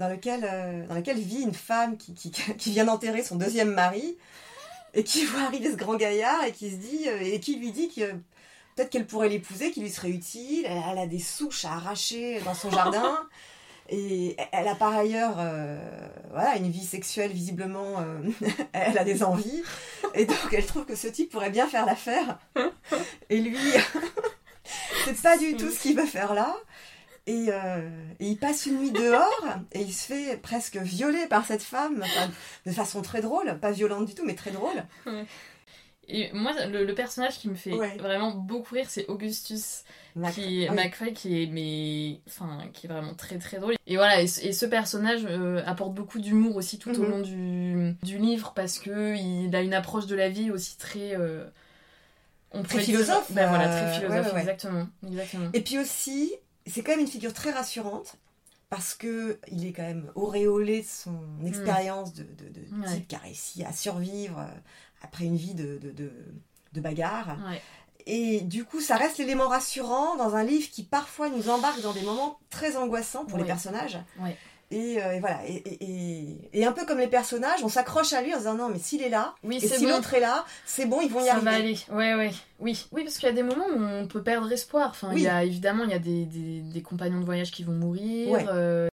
dans, 0.00 0.08
lequel, 0.08 0.40
euh, 0.44 0.86
dans 0.86 0.94
laquelle 0.94 1.18
vit 1.18 1.42
une 1.42 1.54
femme 1.54 1.96
qui, 1.96 2.14
qui, 2.14 2.30
qui 2.58 2.70
vient 2.72 2.86
d'enterrer 2.86 3.22
son 3.22 3.36
deuxième 3.36 3.70
mari, 3.70 4.16
et 4.94 5.04
qui 5.04 5.24
voit 5.26 5.42
arriver 5.42 5.70
ce 5.70 5.76
grand 5.76 5.94
gaillard, 5.94 6.42
et 6.44 6.52
qui 6.52 6.70
se 6.70 6.76
dit, 6.76 7.06
et 7.06 7.38
qui 7.38 7.56
lui 7.56 7.70
dit 7.70 7.88
que 7.88 8.10
peut-être 8.74 8.90
qu'elle 8.90 9.06
pourrait 9.06 9.28
l'épouser, 9.28 9.70
qu'il 9.70 9.82
lui 9.82 9.90
serait 9.90 10.10
utile, 10.10 10.64
elle, 10.66 10.98
a 10.98 11.06
des 11.06 11.18
souches 11.18 11.64
à 11.64 11.72
arracher 11.72 12.40
dans 12.44 12.54
son 12.54 12.70
jardin. 12.70 13.20
Et 13.92 14.36
elle 14.52 14.68
a 14.68 14.76
par 14.76 14.94
ailleurs 14.94 15.34
euh, 15.38 15.76
voilà, 16.30 16.56
une 16.56 16.70
vie 16.70 16.84
sexuelle, 16.84 17.32
visiblement, 17.32 17.98
euh, 17.98 18.48
elle 18.72 18.96
a 18.96 19.02
des 19.02 19.24
envies. 19.24 19.64
Et 20.14 20.26
donc 20.26 20.36
elle 20.52 20.64
trouve 20.64 20.84
que 20.84 20.94
ce 20.94 21.08
type 21.08 21.32
pourrait 21.32 21.50
bien 21.50 21.66
faire 21.66 21.86
l'affaire. 21.86 22.38
Et 23.30 23.40
lui, 23.40 23.58
c'est 25.04 25.20
pas 25.20 25.36
du 25.36 25.56
tout 25.56 25.70
ce 25.70 25.80
qu'il 25.80 25.96
veut 25.96 26.06
faire 26.06 26.34
là. 26.34 26.54
Euh, 27.30 27.88
et, 28.18 28.28
il 28.30 28.36
passe 28.36 28.66
une 28.66 28.78
nuit 28.78 28.90
dehors 28.90 29.44
et 29.72 29.80
il 29.80 29.92
se 29.92 30.06
fait 30.06 30.36
presque 30.36 30.76
violer 30.76 31.26
par 31.26 31.44
cette 31.46 31.62
femme, 31.62 32.02
de 32.66 32.72
façon 32.72 33.02
très 33.02 33.20
drôle, 33.20 33.58
pas 33.60 33.70
violente 33.70 34.06
du 34.06 34.14
tout, 34.14 34.24
mais 34.24 34.34
très 34.34 34.50
drôle. 34.50 34.84
Et 36.12 36.30
moi, 36.32 36.52
le, 36.66 36.92
personnage 36.92 37.38
qui 37.38 37.48
me 37.48 37.54
fait 37.54 37.70
vraiment 37.98 38.32
beaucoup 38.32 38.74
rire, 38.74 38.86
c'est 38.88 39.06
Augustus. 39.06 39.84
qui, 40.32 40.68
McFly 40.68 41.12
qui 41.12 41.42
est 41.42 41.46
mais 41.46 42.20
enfin 42.26 42.64
qui 42.72 42.86
est 42.86 42.90
vraiment 42.90 43.14
très 43.14 43.38
très 43.38 43.58
drôle 43.60 43.74
et 43.86 43.94
voilà 43.94 44.20
et, 44.20 44.26
ce 44.26 44.66
personnage 44.66 45.20
euh, 45.24 45.62
apporte 45.64 45.94
beaucoup 45.94 46.18
d'humour 46.18 46.56
aussi 46.56 46.80
tout 46.80 46.90
au 46.98 47.04
mhm. 47.04 47.10
long 47.10 47.20
du, 47.20 47.94
du, 48.02 48.18
livre 48.18 48.52
parce 48.56 48.80
que 48.80 49.14
il 49.16 49.54
a 49.54 49.60
une 49.60 49.72
approche 49.72 50.06
de 50.06 50.16
la 50.16 50.28
vie 50.28 50.50
aussi 50.50 50.76
très 50.78 51.14
euh, 51.14 51.46
on 52.50 52.64
très 52.64 52.80
philosophe 52.80 53.30
ben 53.30 53.48
voilà 53.48 53.68
très 53.68 54.00
philosophe 54.00 54.36
exactement 54.36 54.88
exactement 55.06 55.50
et 55.52 55.60
puis 55.60 55.78
aussi 55.78 56.32
c'est 56.66 56.82
quand 56.82 56.92
même 56.92 57.00
une 57.00 57.06
figure 57.06 57.32
très 57.32 57.50
rassurante 57.50 58.16
parce 58.68 58.94
que 58.94 59.38
il 59.50 59.66
est 59.66 59.72
quand 59.72 59.82
même 59.82 60.10
auréolé 60.14 60.82
de 60.82 60.86
son 60.86 61.20
mm. 61.40 61.46
expérience 61.46 62.14
de, 62.14 62.22
de, 62.22 62.48
de 62.48 62.94
type 62.94 63.08
qui 63.08 63.16
a 63.16 63.18
réussi 63.18 63.64
à 63.64 63.72
survivre 63.72 64.38
euh, 64.38 64.58
après 65.02 65.24
une 65.24 65.36
vie 65.36 65.54
de, 65.54 65.78
de 66.72 66.80
bagarre. 66.80 67.36
Et 68.06 68.40
du 68.40 68.64
coup, 68.64 68.80
ça 68.80 68.96
reste 68.96 69.18
l'élément 69.18 69.48
rassurant 69.48 70.16
dans 70.16 70.34
un 70.34 70.42
livre 70.42 70.70
qui 70.70 70.82
parfois 70.82 71.28
nous 71.28 71.48
embarque 71.48 71.80
dans 71.82 71.92
des 71.92 72.02
moments 72.02 72.38
très 72.48 72.76
angoissants 72.76 73.24
pour 73.24 73.38
les 73.38 73.44
personnages. 73.44 73.98
Euh, 74.72 75.12
et, 75.12 75.20
voilà, 75.20 75.40
et, 75.48 76.64
un 76.64 76.72
peu 76.72 76.86
comme 76.86 76.98
les 76.98 77.08
personnages, 77.08 77.64
on 77.64 77.68
s'accroche 77.68 78.12
à 78.12 78.22
lui 78.22 78.32
en 78.32 78.38
disant 78.38 78.54
non, 78.54 78.68
mais 78.68 78.78
s'il 78.78 79.02
est 79.02 79.08
là, 79.08 79.34
oui, 79.42 79.58
et 79.60 79.66
si 79.66 79.84
l'autre 79.84 80.14
est 80.14 80.20
là, 80.20 80.44
c'est 80.64 80.86
bon, 80.86 81.00
ils 81.00 81.10
vont 81.10 81.20
y 81.20 81.26
ça 81.26 81.36
arriver. 81.36 81.50
Va 81.50 81.56
aller. 81.56 81.78
Ouais, 81.90 82.14
ouais. 82.14 82.30
Oui, 82.60 82.86
oui 82.92 83.02
parce 83.02 83.16
qu'il 83.18 83.28
y 83.28 83.32
a 83.32 83.34
des 83.34 83.42
moments 83.42 83.66
où 83.66 83.82
on 83.82 84.06
peut 84.06 84.22
perdre 84.22 84.50
espoir. 84.52 84.90
Enfin, 84.90 85.12
il 85.12 85.22
y 85.22 85.28
a, 85.28 85.42
évidemment, 85.42 85.82
il 85.84 85.90
y 85.90 85.94
a 85.94 85.98
des, 85.98 86.24
des, 86.24 86.82
compagnons 86.82 87.18
de 87.18 87.24
voyage 87.24 87.50
qui 87.50 87.64
vont 87.64 87.72
mourir. 87.72 88.46
Euh, 88.48 88.88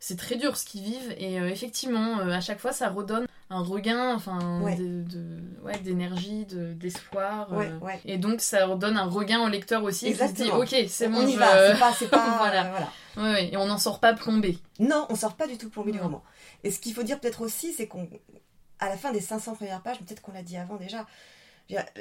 c'est 0.00 0.18
très 0.18 0.34
dur 0.34 0.56
ce 0.56 0.64
qu'ils 0.64 0.82
vivent, 0.82 1.14
et 1.16 1.40
euh, 1.40 1.48
effectivement, 1.48 2.18
à 2.18 2.40
chaque 2.40 2.58
fois, 2.58 2.72
ça 2.72 2.88
redonne 2.88 3.26
un 3.50 3.62
regain 3.62 4.14
enfin 4.14 4.60
de, 4.76 5.04
d'énergie 5.82 6.44
de, 6.44 6.74
d'espoir 6.74 7.48
et 8.04 8.18
donc 8.18 8.40
ça 8.40 8.66
redonne 8.66 8.96
un 8.96 9.06
regain 9.06 9.40
au 9.40 9.48
lecteur 9.48 9.82
aussi 9.84 10.12
qui 10.12 10.18
se 10.18 10.32
dit 10.32 10.50
ok 10.50 10.74
c'est 10.88 11.08
bon 11.08 11.22
on 11.22 11.26
y 11.26 11.36
va 11.36 11.72
c'est 11.72 11.78
pas, 11.78 11.92
c'est 11.92 12.08
pas 12.10 12.36
voilà, 12.38 12.90
voilà. 13.14 13.40
et 13.40 13.56
on 13.56 13.66
n'en 13.66 13.78
sort 13.78 14.00
pas 14.00 14.12
plombé. 14.12 14.58
Non 14.78 15.06
on 15.08 15.14
sort 15.14 15.34
pas 15.34 15.46
du 15.46 15.56
tout 15.56 15.70
plombé 15.70 15.92
du 15.92 16.00
roman. 16.00 16.22
Et 16.62 16.70
ce 16.70 16.78
qu'il 16.78 16.92
faut 16.92 17.02
dire 17.02 17.18
peut-être 17.20 17.40
aussi 17.40 17.72
c'est 17.72 17.86
qu'on 17.86 18.08
à 18.80 18.88
la 18.88 18.96
fin 18.96 19.12
des 19.12 19.20
500 19.20 19.54
premières 19.54 19.82
pages 19.82 19.98
peut-être 19.98 20.20
qu'on 20.20 20.32
l'a 20.32 20.42
dit 20.42 20.56
avant 20.56 20.76
déjà 20.76 21.06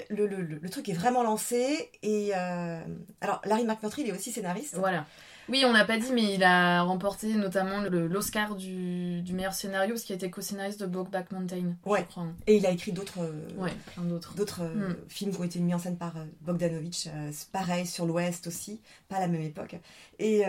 le, 0.09 0.27
le, 0.27 0.41
le, 0.41 0.69
truc 0.69 0.87
est 0.87 0.93
vraiment 0.93 1.23
lancé 1.23 1.91
et 2.01 2.31
euh, 2.33 2.79
alors 3.19 3.41
Larry 3.43 3.65
McMurtry 3.65 4.03
il 4.03 4.09
est 4.09 4.13
aussi 4.13 4.31
scénariste. 4.31 4.75
Voilà 4.75 5.05
oui, 5.49 5.63
on 5.65 5.71
l'a 5.71 5.85
pas 5.85 5.97
dit, 5.97 6.11
mais 6.11 6.33
il 6.35 6.43
a 6.43 6.81
remporté 6.81 7.33
notamment 7.35 7.81
l'Oscar 7.81 8.55
du, 8.55 9.21
du, 9.21 9.33
meilleur 9.33 9.53
scénario, 9.53 9.93
parce 9.93 10.03
qu'il 10.03 10.13
a 10.13 10.17
été 10.17 10.29
co-scénariste 10.29 10.81
de 10.81 10.85
Brokeback 10.85 11.31
Mountain. 11.31 11.75
Ouais. 11.85 12.01
Je 12.01 12.05
crois. 12.05 12.27
Et 12.47 12.57
il 12.57 12.65
a 12.65 12.71
écrit 12.71 12.91
d'autres 12.91 13.19
ouais, 13.57 13.71
d'autres 13.97 14.35
d'autres 14.35 14.61
euh, 14.63 14.89
hmm. 14.89 14.95
films 15.07 15.31
qui 15.31 15.39
ont 15.39 15.43
été 15.43 15.59
mis 15.59 15.73
en 15.73 15.79
scène 15.79 15.97
par 15.97 16.17
euh, 16.17 16.25
Bogdanovich. 16.41 17.07
Euh, 17.07 17.31
pareil, 17.51 17.85
sur 17.85 18.05
l'Ouest 18.05 18.47
aussi, 18.47 18.81
pas 19.07 19.17
à 19.17 19.19
la 19.21 19.27
même 19.27 19.41
époque. 19.41 19.75
Et 20.19 20.43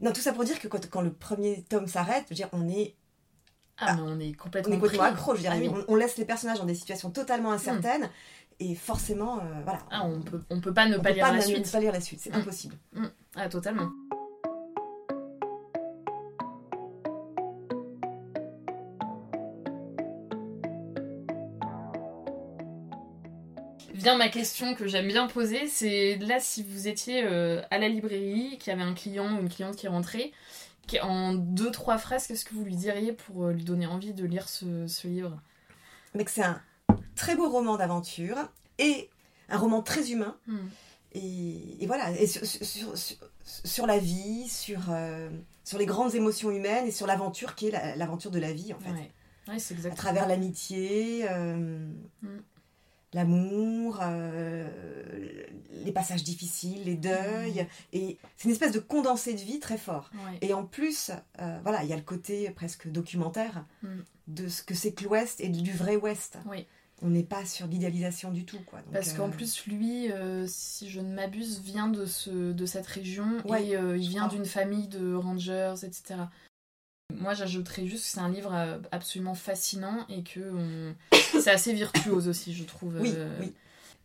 non, 0.00 0.12
tout 0.12 0.20
ça 0.20 0.32
pour 0.32 0.44
dire 0.44 0.58
que 0.58 0.68
quand, 0.68 0.90
quand 0.90 1.00
le 1.00 1.12
premier 1.12 1.62
tome 1.62 1.86
s'arrête, 1.86 2.24
je 2.24 2.30
veux 2.30 2.36
dire, 2.36 2.48
on 2.52 2.68
est 2.68 2.94
ah, 3.78 3.96
mais 3.96 4.02
on 4.02 4.20
est 4.20 4.32
complètement, 4.34 4.72
on 4.72 4.76
est 4.76 4.80
complètement 4.80 5.04
accro. 5.04 5.34
Je 5.34 5.42
veux 5.42 5.48
dire, 5.48 5.72
ah 5.76 5.84
on, 5.88 5.96
laisse 5.96 6.16
les 6.16 6.24
personnages 6.24 6.58
dans 6.58 6.64
des 6.64 6.74
situations 6.74 7.10
totalement 7.10 7.52
incertaines. 7.52 8.08
Et 8.60 8.74
forcément, 8.74 9.40
voilà. 9.64 9.80
Ah, 9.90 10.04
on 10.04 10.20
peut, 10.20 10.40
on 10.50 10.60
peut 10.60 10.72
pas 10.72 10.86
ne 10.86 10.98
pas, 10.98 11.10
lire, 11.10 11.32
la 11.32 11.40
suite. 11.40 11.70
pas 11.70 11.80
lire 11.80 11.92
la 11.92 12.00
suite. 12.00 12.20
C'est 12.20 12.30
hmm. 12.30 12.40
impossible. 12.40 12.76
Hmm. 12.92 13.06
Ah, 13.36 13.48
totalement. 13.48 13.90
Vient 24.04 24.18
ma 24.18 24.28
question 24.28 24.74
que 24.74 24.86
j'aime 24.86 25.08
bien 25.08 25.28
poser, 25.28 25.66
c'est 25.66 26.16
là 26.16 26.38
si 26.38 26.62
vous 26.62 26.88
étiez 26.88 27.24
euh, 27.24 27.62
à 27.70 27.78
la 27.78 27.88
librairie, 27.88 28.58
qu'il 28.58 28.70
y 28.70 28.76
avait 28.76 28.82
un 28.82 28.92
client 28.92 29.36
ou 29.36 29.40
une 29.40 29.48
cliente 29.48 29.76
qui 29.76 29.88
rentrait, 29.88 30.30
en 31.00 31.32
deux 31.32 31.70
trois 31.70 31.96
phrases, 31.96 32.26
qu'est-ce 32.26 32.44
que 32.44 32.54
vous 32.54 32.64
lui 32.64 32.76
diriez 32.76 33.12
pour 33.12 33.46
euh, 33.46 33.52
lui 33.52 33.64
donner 33.64 33.86
envie 33.86 34.12
de 34.12 34.26
lire 34.26 34.48
ce, 34.48 35.06
livre? 35.06 35.40
Mais 36.14 36.24
que 36.24 36.30
c'est 36.30 36.42
un 36.42 36.60
très 37.24 37.36
beau 37.36 37.48
roman 37.48 37.76
d'aventure 37.78 38.36
et 38.78 39.08
un 39.48 39.56
roman 39.56 39.80
très 39.82 40.10
humain. 40.10 40.36
Hmm. 40.46 40.68
Et, 41.14 41.86
voilà, 41.86 42.10
et 42.10 42.26
sur, 42.26 43.86
la 43.86 43.98
vie, 43.98 44.48
sur, 44.48 44.80
euh, 44.90 45.30
sur 45.62 45.78
les 45.78 45.86
grandes 45.86 46.14
émotions 46.16 46.50
humaines 46.50 46.86
et 46.86 46.90
sur 46.90 47.06
l'aventure 47.06 47.54
qui 47.54 47.68
est 47.68 47.96
l'aventure 47.96 48.32
de 48.32 48.40
la 48.40 48.52
vie, 48.52 48.74
en 48.74 48.80
fait. 48.80 48.90
À 49.88 49.94
travers 49.94 50.26
l'amitié, 50.26 51.26
euh, 51.30 51.86
mm. 52.22 52.42
l'amour, 53.12 54.00
euh, 54.02 54.68
les 55.84 55.92
passages 55.92 56.24
difficiles, 56.24 56.82
les 56.84 56.96
deuils. 56.96 57.62
Mm. 57.62 57.66
Et 57.92 58.18
c'est 58.36 58.46
une 58.46 58.52
espèce 58.52 58.72
de 58.72 58.80
condensé 58.80 59.34
de 59.34 59.40
vie 59.40 59.60
très 59.60 59.78
fort. 59.78 60.10
Et 60.40 60.52
en 60.52 60.64
plus, 60.64 61.12
voilà, 61.62 61.84
il 61.84 61.88
y 61.88 61.92
a 61.92 61.96
le 61.96 62.02
côté 62.02 62.50
presque 62.50 62.88
documentaire 62.88 63.64
mm. 63.82 63.88
de 64.26 64.48
ce 64.48 64.64
que 64.64 64.74
c'est 64.74 64.92
que 64.92 65.04
l'Ouest 65.04 65.40
et 65.40 65.48
du 65.48 65.72
vrai 65.72 65.94
Ouest. 65.94 66.38
Oui 66.46 66.66
on 67.02 67.10
n'est 67.10 67.24
pas 67.24 67.44
sur 67.44 67.66
l'idéalisation 67.66 68.30
du 68.30 68.44
tout. 68.44 68.60
Quoi. 68.66 68.80
Parce 68.92 69.12
qu'en 69.12 69.28
euh, 69.28 69.32
plus, 69.32 69.66
lui, 69.66 70.10
euh, 70.10 70.46
si 70.48 70.88
je 70.88 71.00
ne 71.00 71.12
m'abuse, 71.12 71.60
vient 71.60 71.88
de, 71.88 72.06
ce, 72.06 72.52
de 72.52 72.66
cette 72.66 72.86
région 72.86 73.38
et 73.56 73.76
euh, 73.76 73.96
il 73.96 74.08
vient 74.08 74.28
d'une 74.28 74.46
famille 74.46 74.88
de 74.88 75.14
rangers, 75.14 75.74
etc. 75.82 76.20
Moi, 77.12 77.34
j'ajouterais 77.34 77.86
juste 77.86 78.04
que 78.04 78.10
c'est 78.10 78.20
un 78.20 78.30
livre 78.30 78.80
absolument 78.90 79.34
fascinant 79.34 80.06
et 80.08 80.22
que 80.22 80.92
c'est 81.40 81.50
assez 81.50 81.72
virtuose 81.72 82.28
aussi, 82.28 82.54
je 82.54 82.64
trouve. 82.64 82.96
Oui, 83.00 83.12
oui. 83.40 83.52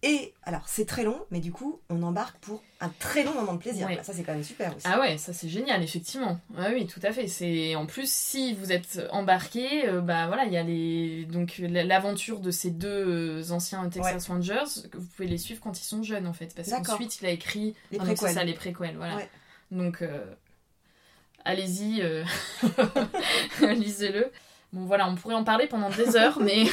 Et 0.02 0.34
alors, 0.44 0.64
c'est 0.68 0.86
très 0.86 1.04
long, 1.04 1.20
mais 1.30 1.42
du 1.42 1.52
coup, 1.52 1.82
on 1.90 2.02
embarque 2.04 2.38
pour 2.40 2.64
un 2.80 2.88
très 3.00 3.24
long 3.24 3.34
moment 3.34 3.54
de 3.54 3.60
plaisir. 3.60 3.90
Ça, 4.02 4.14
c'est 4.14 4.24
quand 4.24 4.32
même 4.32 4.46
super 4.46 4.74
aussi. 4.76 4.88
Ah 4.90 4.98
ouais, 5.00 5.18
ça, 5.18 5.34
c'est 5.34 5.50
génial, 5.50 5.84
effectivement. 5.84 6.40
Ah 6.58 6.70
oui, 6.72 6.88
tout 6.88 7.02
à 7.04 7.12
fait. 7.12 7.28
C'est 7.28 7.76
En 7.76 7.86
plus, 7.86 8.10
si 8.10 8.54
vous 8.54 8.72
êtes 8.72 9.02
embarqué, 9.12 9.90
euh, 9.90 10.00
bah 10.00 10.28
voilà, 10.28 10.46
il 10.46 10.54
y 10.54 10.58
a 10.58 10.64
les... 10.64 11.26
donc 11.26 11.58
l'aventure 11.60 12.40
de 12.40 12.50
ces 12.50 12.72
deux 12.72 12.88
euh, 12.88 13.52
anciens 13.52 13.90
Texas 13.90 14.30
Rangers, 14.30 14.88
vous 14.94 15.06
pouvez 15.06 15.28
les 15.28 15.38
suivre 15.38 15.60
quand 15.62 15.78
ils 15.78 15.86
sont 15.86 16.02
jeunes, 16.02 16.28
en 16.28 16.34
fait. 16.34 16.56
Parce 16.56 16.70
qu'ensuite, 16.70 17.20
il 17.20 17.26
a 17.26 17.32
écrit... 17.32 17.76
Les 17.92 17.98
préquels. 17.98 18.34
ça, 18.34 18.44
les 18.46 18.54
préquels, 18.54 18.96
voilà. 18.96 19.18
Donc, 19.72 20.02
euh, 20.02 20.24
allez-y, 21.44 22.02
lisez-le. 23.62 24.32
Bon 24.72 24.86
voilà, 24.86 25.08
on 25.08 25.16
pourrait 25.16 25.36
en 25.36 25.44
parler 25.44 25.66
pendant 25.66 25.90
des 25.90 26.16
heures, 26.16 26.40
mais 26.42 26.66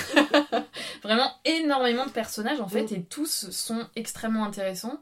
vraiment 1.02 1.30
énormément 1.44 2.04
de 2.04 2.10
personnages 2.10 2.60
en 2.60 2.68
fait, 2.68 2.90
mm. 2.90 2.94
et 2.94 3.02
tous 3.02 3.50
sont 3.50 3.86
extrêmement 3.96 4.44
intéressants. 4.44 5.00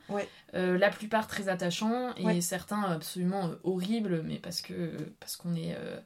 Euh, 0.54 0.78
la 0.78 0.90
plupart 0.90 1.26
très 1.26 1.48
attachants, 1.48 2.14
et 2.14 2.40
certains 2.40 2.82
absolument 2.82 3.46
euh, 3.46 3.54
horribles, 3.64 4.22
mais 4.24 4.36
parce 4.36 4.60
que 4.60 4.92
parce 5.18 5.34
qu'on 5.34 5.56
est 5.56 5.74
euh, 5.76 5.98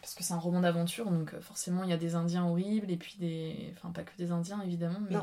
parce 0.00 0.14
que 0.14 0.24
c'est 0.24 0.32
un 0.32 0.38
roman 0.38 0.60
d'aventure, 0.60 1.10
donc 1.10 1.38
forcément 1.40 1.84
il 1.84 1.90
y 1.90 1.92
a 1.92 1.98
des 1.98 2.14
Indiens 2.14 2.46
horribles 2.46 2.90
et 2.90 2.96
puis 2.96 3.16
des, 3.18 3.74
enfin 3.76 3.92
pas 3.92 4.02
que 4.02 4.16
des 4.16 4.30
Indiens 4.30 4.62
évidemment, 4.64 5.00
mais 5.10 5.16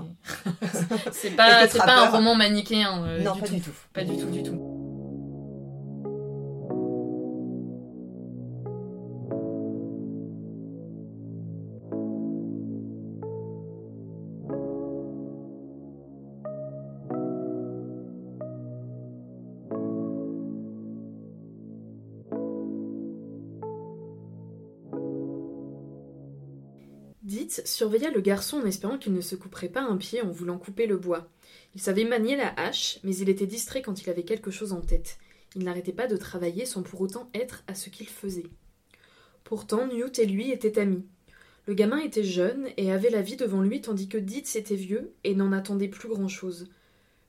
c'est 1.12 1.32
pas 1.32 1.68
c'est 1.68 1.80
pas 1.80 2.06
un 2.06 2.10
roman 2.12 2.36
manichéen. 2.36 3.18
non, 3.22 3.36
pas 3.36 3.48
du 3.48 3.62
tout. 3.62 3.74
Pas 3.94 4.04
du 4.04 4.16
tout, 4.16 4.30
du 4.30 4.44
tout. 4.44 5.03
Surveilla 27.66 28.12
le 28.12 28.22
garçon 28.22 28.58
en 28.58 28.66
espérant 28.66 28.98
qu'il 28.98 29.14
ne 29.14 29.22
se 29.22 29.36
couperait 29.36 29.70
pas 29.70 29.82
un 29.82 29.98
pied 29.98 30.22
en 30.22 30.30
voulant 30.30 30.58
couper 30.58 30.88
le 30.88 30.98
bois. 30.98 31.30
Il 31.76 31.82
savait 31.82 32.04
manier 32.04 32.36
la 32.36 32.54
hache, 32.60 33.00
mais 33.04 33.16
il 33.16 33.30
était 33.30 33.48
distrait 33.48 33.82
quand 33.82 34.02
il 34.02 34.10
avait 34.10 34.24
quelque 34.24 34.52
chose 34.52 34.74
en 34.74 34.82
tête. 34.82 35.18
Il 35.56 35.64
n'arrêtait 35.64 35.92
pas 35.92 36.08
de 36.08 36.18
travailler 36.18 36.66
sans 36.66 36.84
pour 36.84 37.02
autant 37.02 37.30
être 37.34 37.64
à 37.68 37.76
ce 37.76 37.90
qu'il 37.90 38.08
faisait. 38.08 38.50
Pourtant, 39.44 39.88
Newt 39.88 40.20
et 40.20 40.26
lui 40.26 40.52
étaient 40.52 40.80
amis. 40.80 41.06
Le 41.66 41.74
gamin 41.74 42.00
était 42.00 42.24
jeune 42.24 42.68
et 42.78 42.92
avait 42.92 43.10
la 43.10 43.22
vie 43.22 43.38
devant 43.38 43.62
lui 43.62 43.82
tandis 43.82 44.08
que 44.08 44.18
Dietz 44.18 44.56
était 44.56 44.76
vieux 44.76 45.14
et 45.24 45.36
n'en 45.36 45.52
attendait 45.52 45.88
plus 45.88 46.10
grand-chose. 46.10 46.68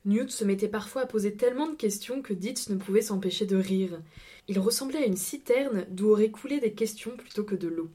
Newt 0.04 0.30
se 0.30 0.44
mettait 0.44 0.68
parfois 0.68 1.02
à 1.02 1.06
poser 1.06 1.34
tellement 1.34 1.68
de 1.68 1.76
questions 1.76 2.20
que 2.20 2.34
Dietz 2.34 2.68
ne 2.68 2.76
pouvait 2.76 3.00
s'empêcher 3.00 3.46
de 3.46 3.56
rire. 3.56 4.02
Il 4.48 4.58
ressemblait 4.58 5.02
à 5.02 5.06
une 5.06 5.16
citerne 5.16 5.86
d'où 5.88 6.10
auraient 6.10 6.30
coulé 6.30 6.60
des 6.60 6.72
questions 6.72 7.16
plutôt 7.16 7.44
que 7.44 7.54
de 7.54 7.68
l'eau. 7.68 7.90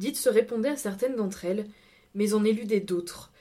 Dite 0.00 0.16
se 0.16 0.30
répondait 0.30 0.70
à 0.70 0.78
certaines 0.78 1.14
d'entre 1.14 1.44
elles, 1.44 1.66
mais 2.14 2.32
en 2.32 2.42
éludait 2.42 2.80
d'autres. 2.80 3.32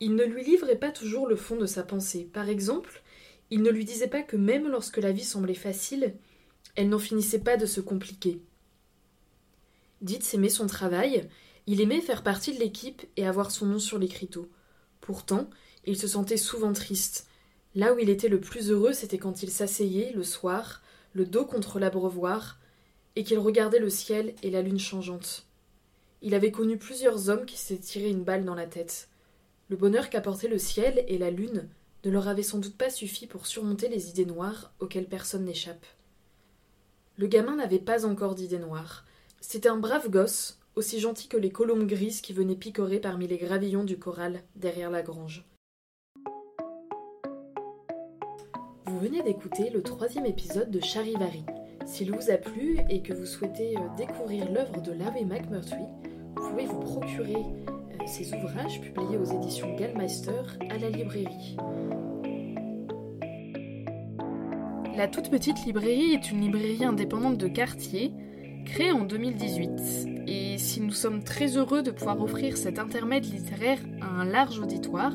Il 0.00 0.16
ne 0.16 0.24
lui 0.24 0.42
livrait 0.42 0.74
pas 0.74 0.90
toujours 0.90 1.28
le 1.28 1.36
fond 1.36 1.54
de 1.54 1.66
sa 1.66 1.84
pensée. 1.84 2.28
Par 2.32 2.48
exemple, 2.48 3.04
il 3.50 3.62
ne 3.62 3.70
lui 3.70 3.84
disait 3.84 4.08
pas 4.08 4.24
que 4.24 4.36
même 4.36 4.66
lorsque 4.66 4.96
la 4.96 5.12
vie 5.12 5.22
semblait 5.22 5.54
facile, 5.54 6.16
elle 6.74 6.88
n'en 6.88 6.98
finissait 6.98 7.38
pas 7.38 7.56
de 7.56 7.64
se 7.64 7.80
compliquer. 7.80 8.42
Dite 10.00 10.28
aimait 10.34 10.48
son 10.48 10.66
travail, 10.66 11.28
il 11.68 11.80
aimait 11.80 12.00
faire 12.00 12.24
partie 12.24 12.54
de 12.54 12.58
l'équipe 12.58 13.06
et 13.16 13.24
avoir 13.24 13.52
son 13.52 13.66
nom 13.66 13.78
sur 13.78 14.00
l'écriteau. 14.00 14.50
Pourtant, 15.00 15.48
il 15.86 15.96
se 15.96 16.08
sentait 16.08 16.36
souvent 16.36 16.72
triste. 16.72 17.28
Là 17.76 17.94
où 17.94 18.00
il 18.00 18.10
était 18.10 18.28
le 18.28 18.40
plus 18.40 18.72
heureux, 18.72 18.94
c'était 18.94 19.18
quand 19.18 19.44
il 19.44 19.50
s'asseyait, 19.52 20.10
le 20.12 20.24
soir, 20.24 20.82
le 21.12 21.24
dos 21.24 21.44
contre 21.44 21.78
l'abreuvoir, 21.78 22.58
et 23.14 23.22
qu'il 23.22 23.38
regardait 23.38 23.78
le 23.78 23.90
ciel 23.90 24.34
et 24.42 24.50
la 24.50 24.60
lune 24.60 24.80
changeante. 24.80 25.46
Il 26.22 26.34
avait 26.34 26.50
connu 26.50 26.76
plusieurs 26.76 27.30
hommes 27.30 27.46
qui 27.46 27.56
s'étaient 27.56 27.82
tiré 27.82 28.10
une 28.10 28.24
balle 28.24 28.44
dans 28.44 28.54
la 28.54 28.66
tête. 28.66 29.08
Le 29.68 29.76
bonheur 29.76 30.10
qu'apportaient 30.10 30.48
le 30.48 30.58
ciel 30.58 31.04
et 31.08 31.16
la 31.16 31.30
lune 31.30 31.68
ne 32.04 32.10
leur 32.10 32.28
avait 32.28 32.42
sans 32.42 32.58
doute 32.58 32.76
pas 32.76 32.90
suffi 32.90 33.26
pour 33.26 33.46
surmonter 33.46 33.88
les 33.88 34.10
idées 34.10 34.26
noires 34.26 34.72
auxquelles 34.80 35.08
personne 35.08 35.44
n'échappe. 35.44 35.86
Le 37.16 37.26
gamin 37.26 37.56
n'avait 37.56 37.78
pas 37.78 38.04
encore 38.06 38.34
d'idées 38.34 38.58
noires. 38.58 39.04
C'était 39.40 39.68
un 39.68 39.76
brave 39.76 40.10
gosse, 40.10 40.58
aussi 40.76 41.00
gentil 41.00 41.28
que 41.28 41.36
les 41.36 41.50
colombes 41.50 41.86
grises 41.86 42.20
qui 42.20 42.32
venaient 42.32 42.54
picorer 42.54 43.00
parmi 43.00 43.26
les 43.26 43.38
gravillons 43.38 43.84
du 43.84 43.98
corral 43.98 44.42
derrière 44.56 44.90
la 44.90 45.02
grange. 45.02 45.44
Vous 48.86 48.98
venez 48.98 49.22
d'écouter 49.22 49.70
le 49.70 49.82
troisième 49.82 50.26
épisode 50.26 50.70
de 50.70 50.80
Charivari. 50.80 51.44
S'il 51.86 52.12
vous 52.12 52.30
a 52.30 52.36
plu 52.36 52.78
et 52.88 53.02
que 53.02 53.12
vous 53.12 53.26
souhaitez 53.26 53.76
euh, 53.76 53.80
découvrir 53.96 54.50
l'œuvre 54.50 54.80
de 54.80 54.92
Larry 54.92 55.24
McMurtry, 55.24 55.86
vous 56.36 56.48
pouvez 56.48 56.66
vous 56.66 56.80
procurer 56.80 57.36
euh, 57.36 58.06
ces 58.06 58.32
ouvrages 58.34 58.80
publiés 58.80 59.16
aux 59.16 59.24
éditions 59.24 59.74
Gallmeister 59.76 60.42
à 60.70 60.78
la 60.78 60.90
librairie. 60.90 61.56
La 64.96 65.08
toute 65.08 65.30
petite 65.30 65.64
librairie 65.64 66.12
est 66.12 66.30
une 66.30 66.40
librairie 66.40 66.84
indépendante 66.84 67.38
de 67.38 67.48
quartier 67.48 68.12
créée 68.64 68.92
en 68.92 69.04
2018. 69.04 70.26
Et 70.26 70.58
si 70.58 70.80
nous 70.80 70.92
sommes 70.92 71.22
très 71.24 71.56
heureux 71.56 71.82
de 71.82 71.90
pouvoir 71.90 72.20
offrir 72.20 72.56
cet 72.56 72.78
intermède 72.78 73.24
littéraire 73.24 73.78
à 74.00 74.20
un 74.20 74.24
large 74.24 74.58
auditoire, 74.58 75.14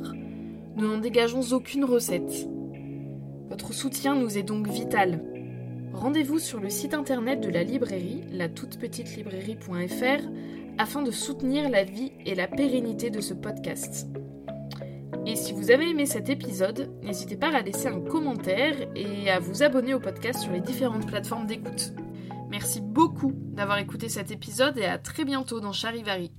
nous 0.75 0.87
n'en 0.87 0.97
dégageons 0.97 1.53
aucune 1.53 1.85
recette. 1.85 2.47
Votre 3.49 3.73
soutien 3.73 4.15
nous 4.15 4.37
est 4.37 4.43
donc 4.43 4.67
vital. 4.67 5.23
Rendez-vous 5.93 6.39
sur 6.39 6.59
le 6.59 6.69
site 6.69 6.93
internet 6.93 7.39
de 7.41 7.49
la 7.49 7.63
librairie, 7.63 8.23
la 8.31 8.47
librairie.fr, 8.47 10.27
afin 10.77 11.01
de 11.01 11.11
soutenir 11.11 11.69
la 11.69 11.83
vie 11.83 12.11
et 12.25 12.35
la 12.35 12.47
pérennité 12.47 13.09
de 13.09 13.21
ce 13.21 13.33
podcast. 13.33 14.07
Et 15.25 15.35
si 15.35 15.53
vous 15.53 15.71
avez 15.71 15.89
aimé 15.89 16.05
cet 16.05 16.29
épisode, 16.29 16.91
n'hésitez 17.01 17.35
pas 17.35 17.53
à 17.55 17.61
laisser 17.61 17.87
un 17.87 17.99
commentaire 17.99 18.75
et 18.95 19.29
à 19.31 19.39
vous 19.39 19.63
abonner 19.63 19.93
au 19.93 19.99
podcast 19.99 20.41
sur 20.41 20.51
les 20.51 20.61
différentes 20.61 21.07
plateformes 21.07 21.47
d'écoute. 21.47 21.93
Merci 22.49 22.79
beaucoup 22.79 23.33
d'avoir 23.33 23.79
écouté 23.79 24.07
cet 24.07 24.29
épisode 24.31 24.77
et 24.77 24.85
à 24.85 24.99
très 24.99 25.25
bientôt 25.25 25.59
dans 25.59 25.73
Charivari. 25.73 26.31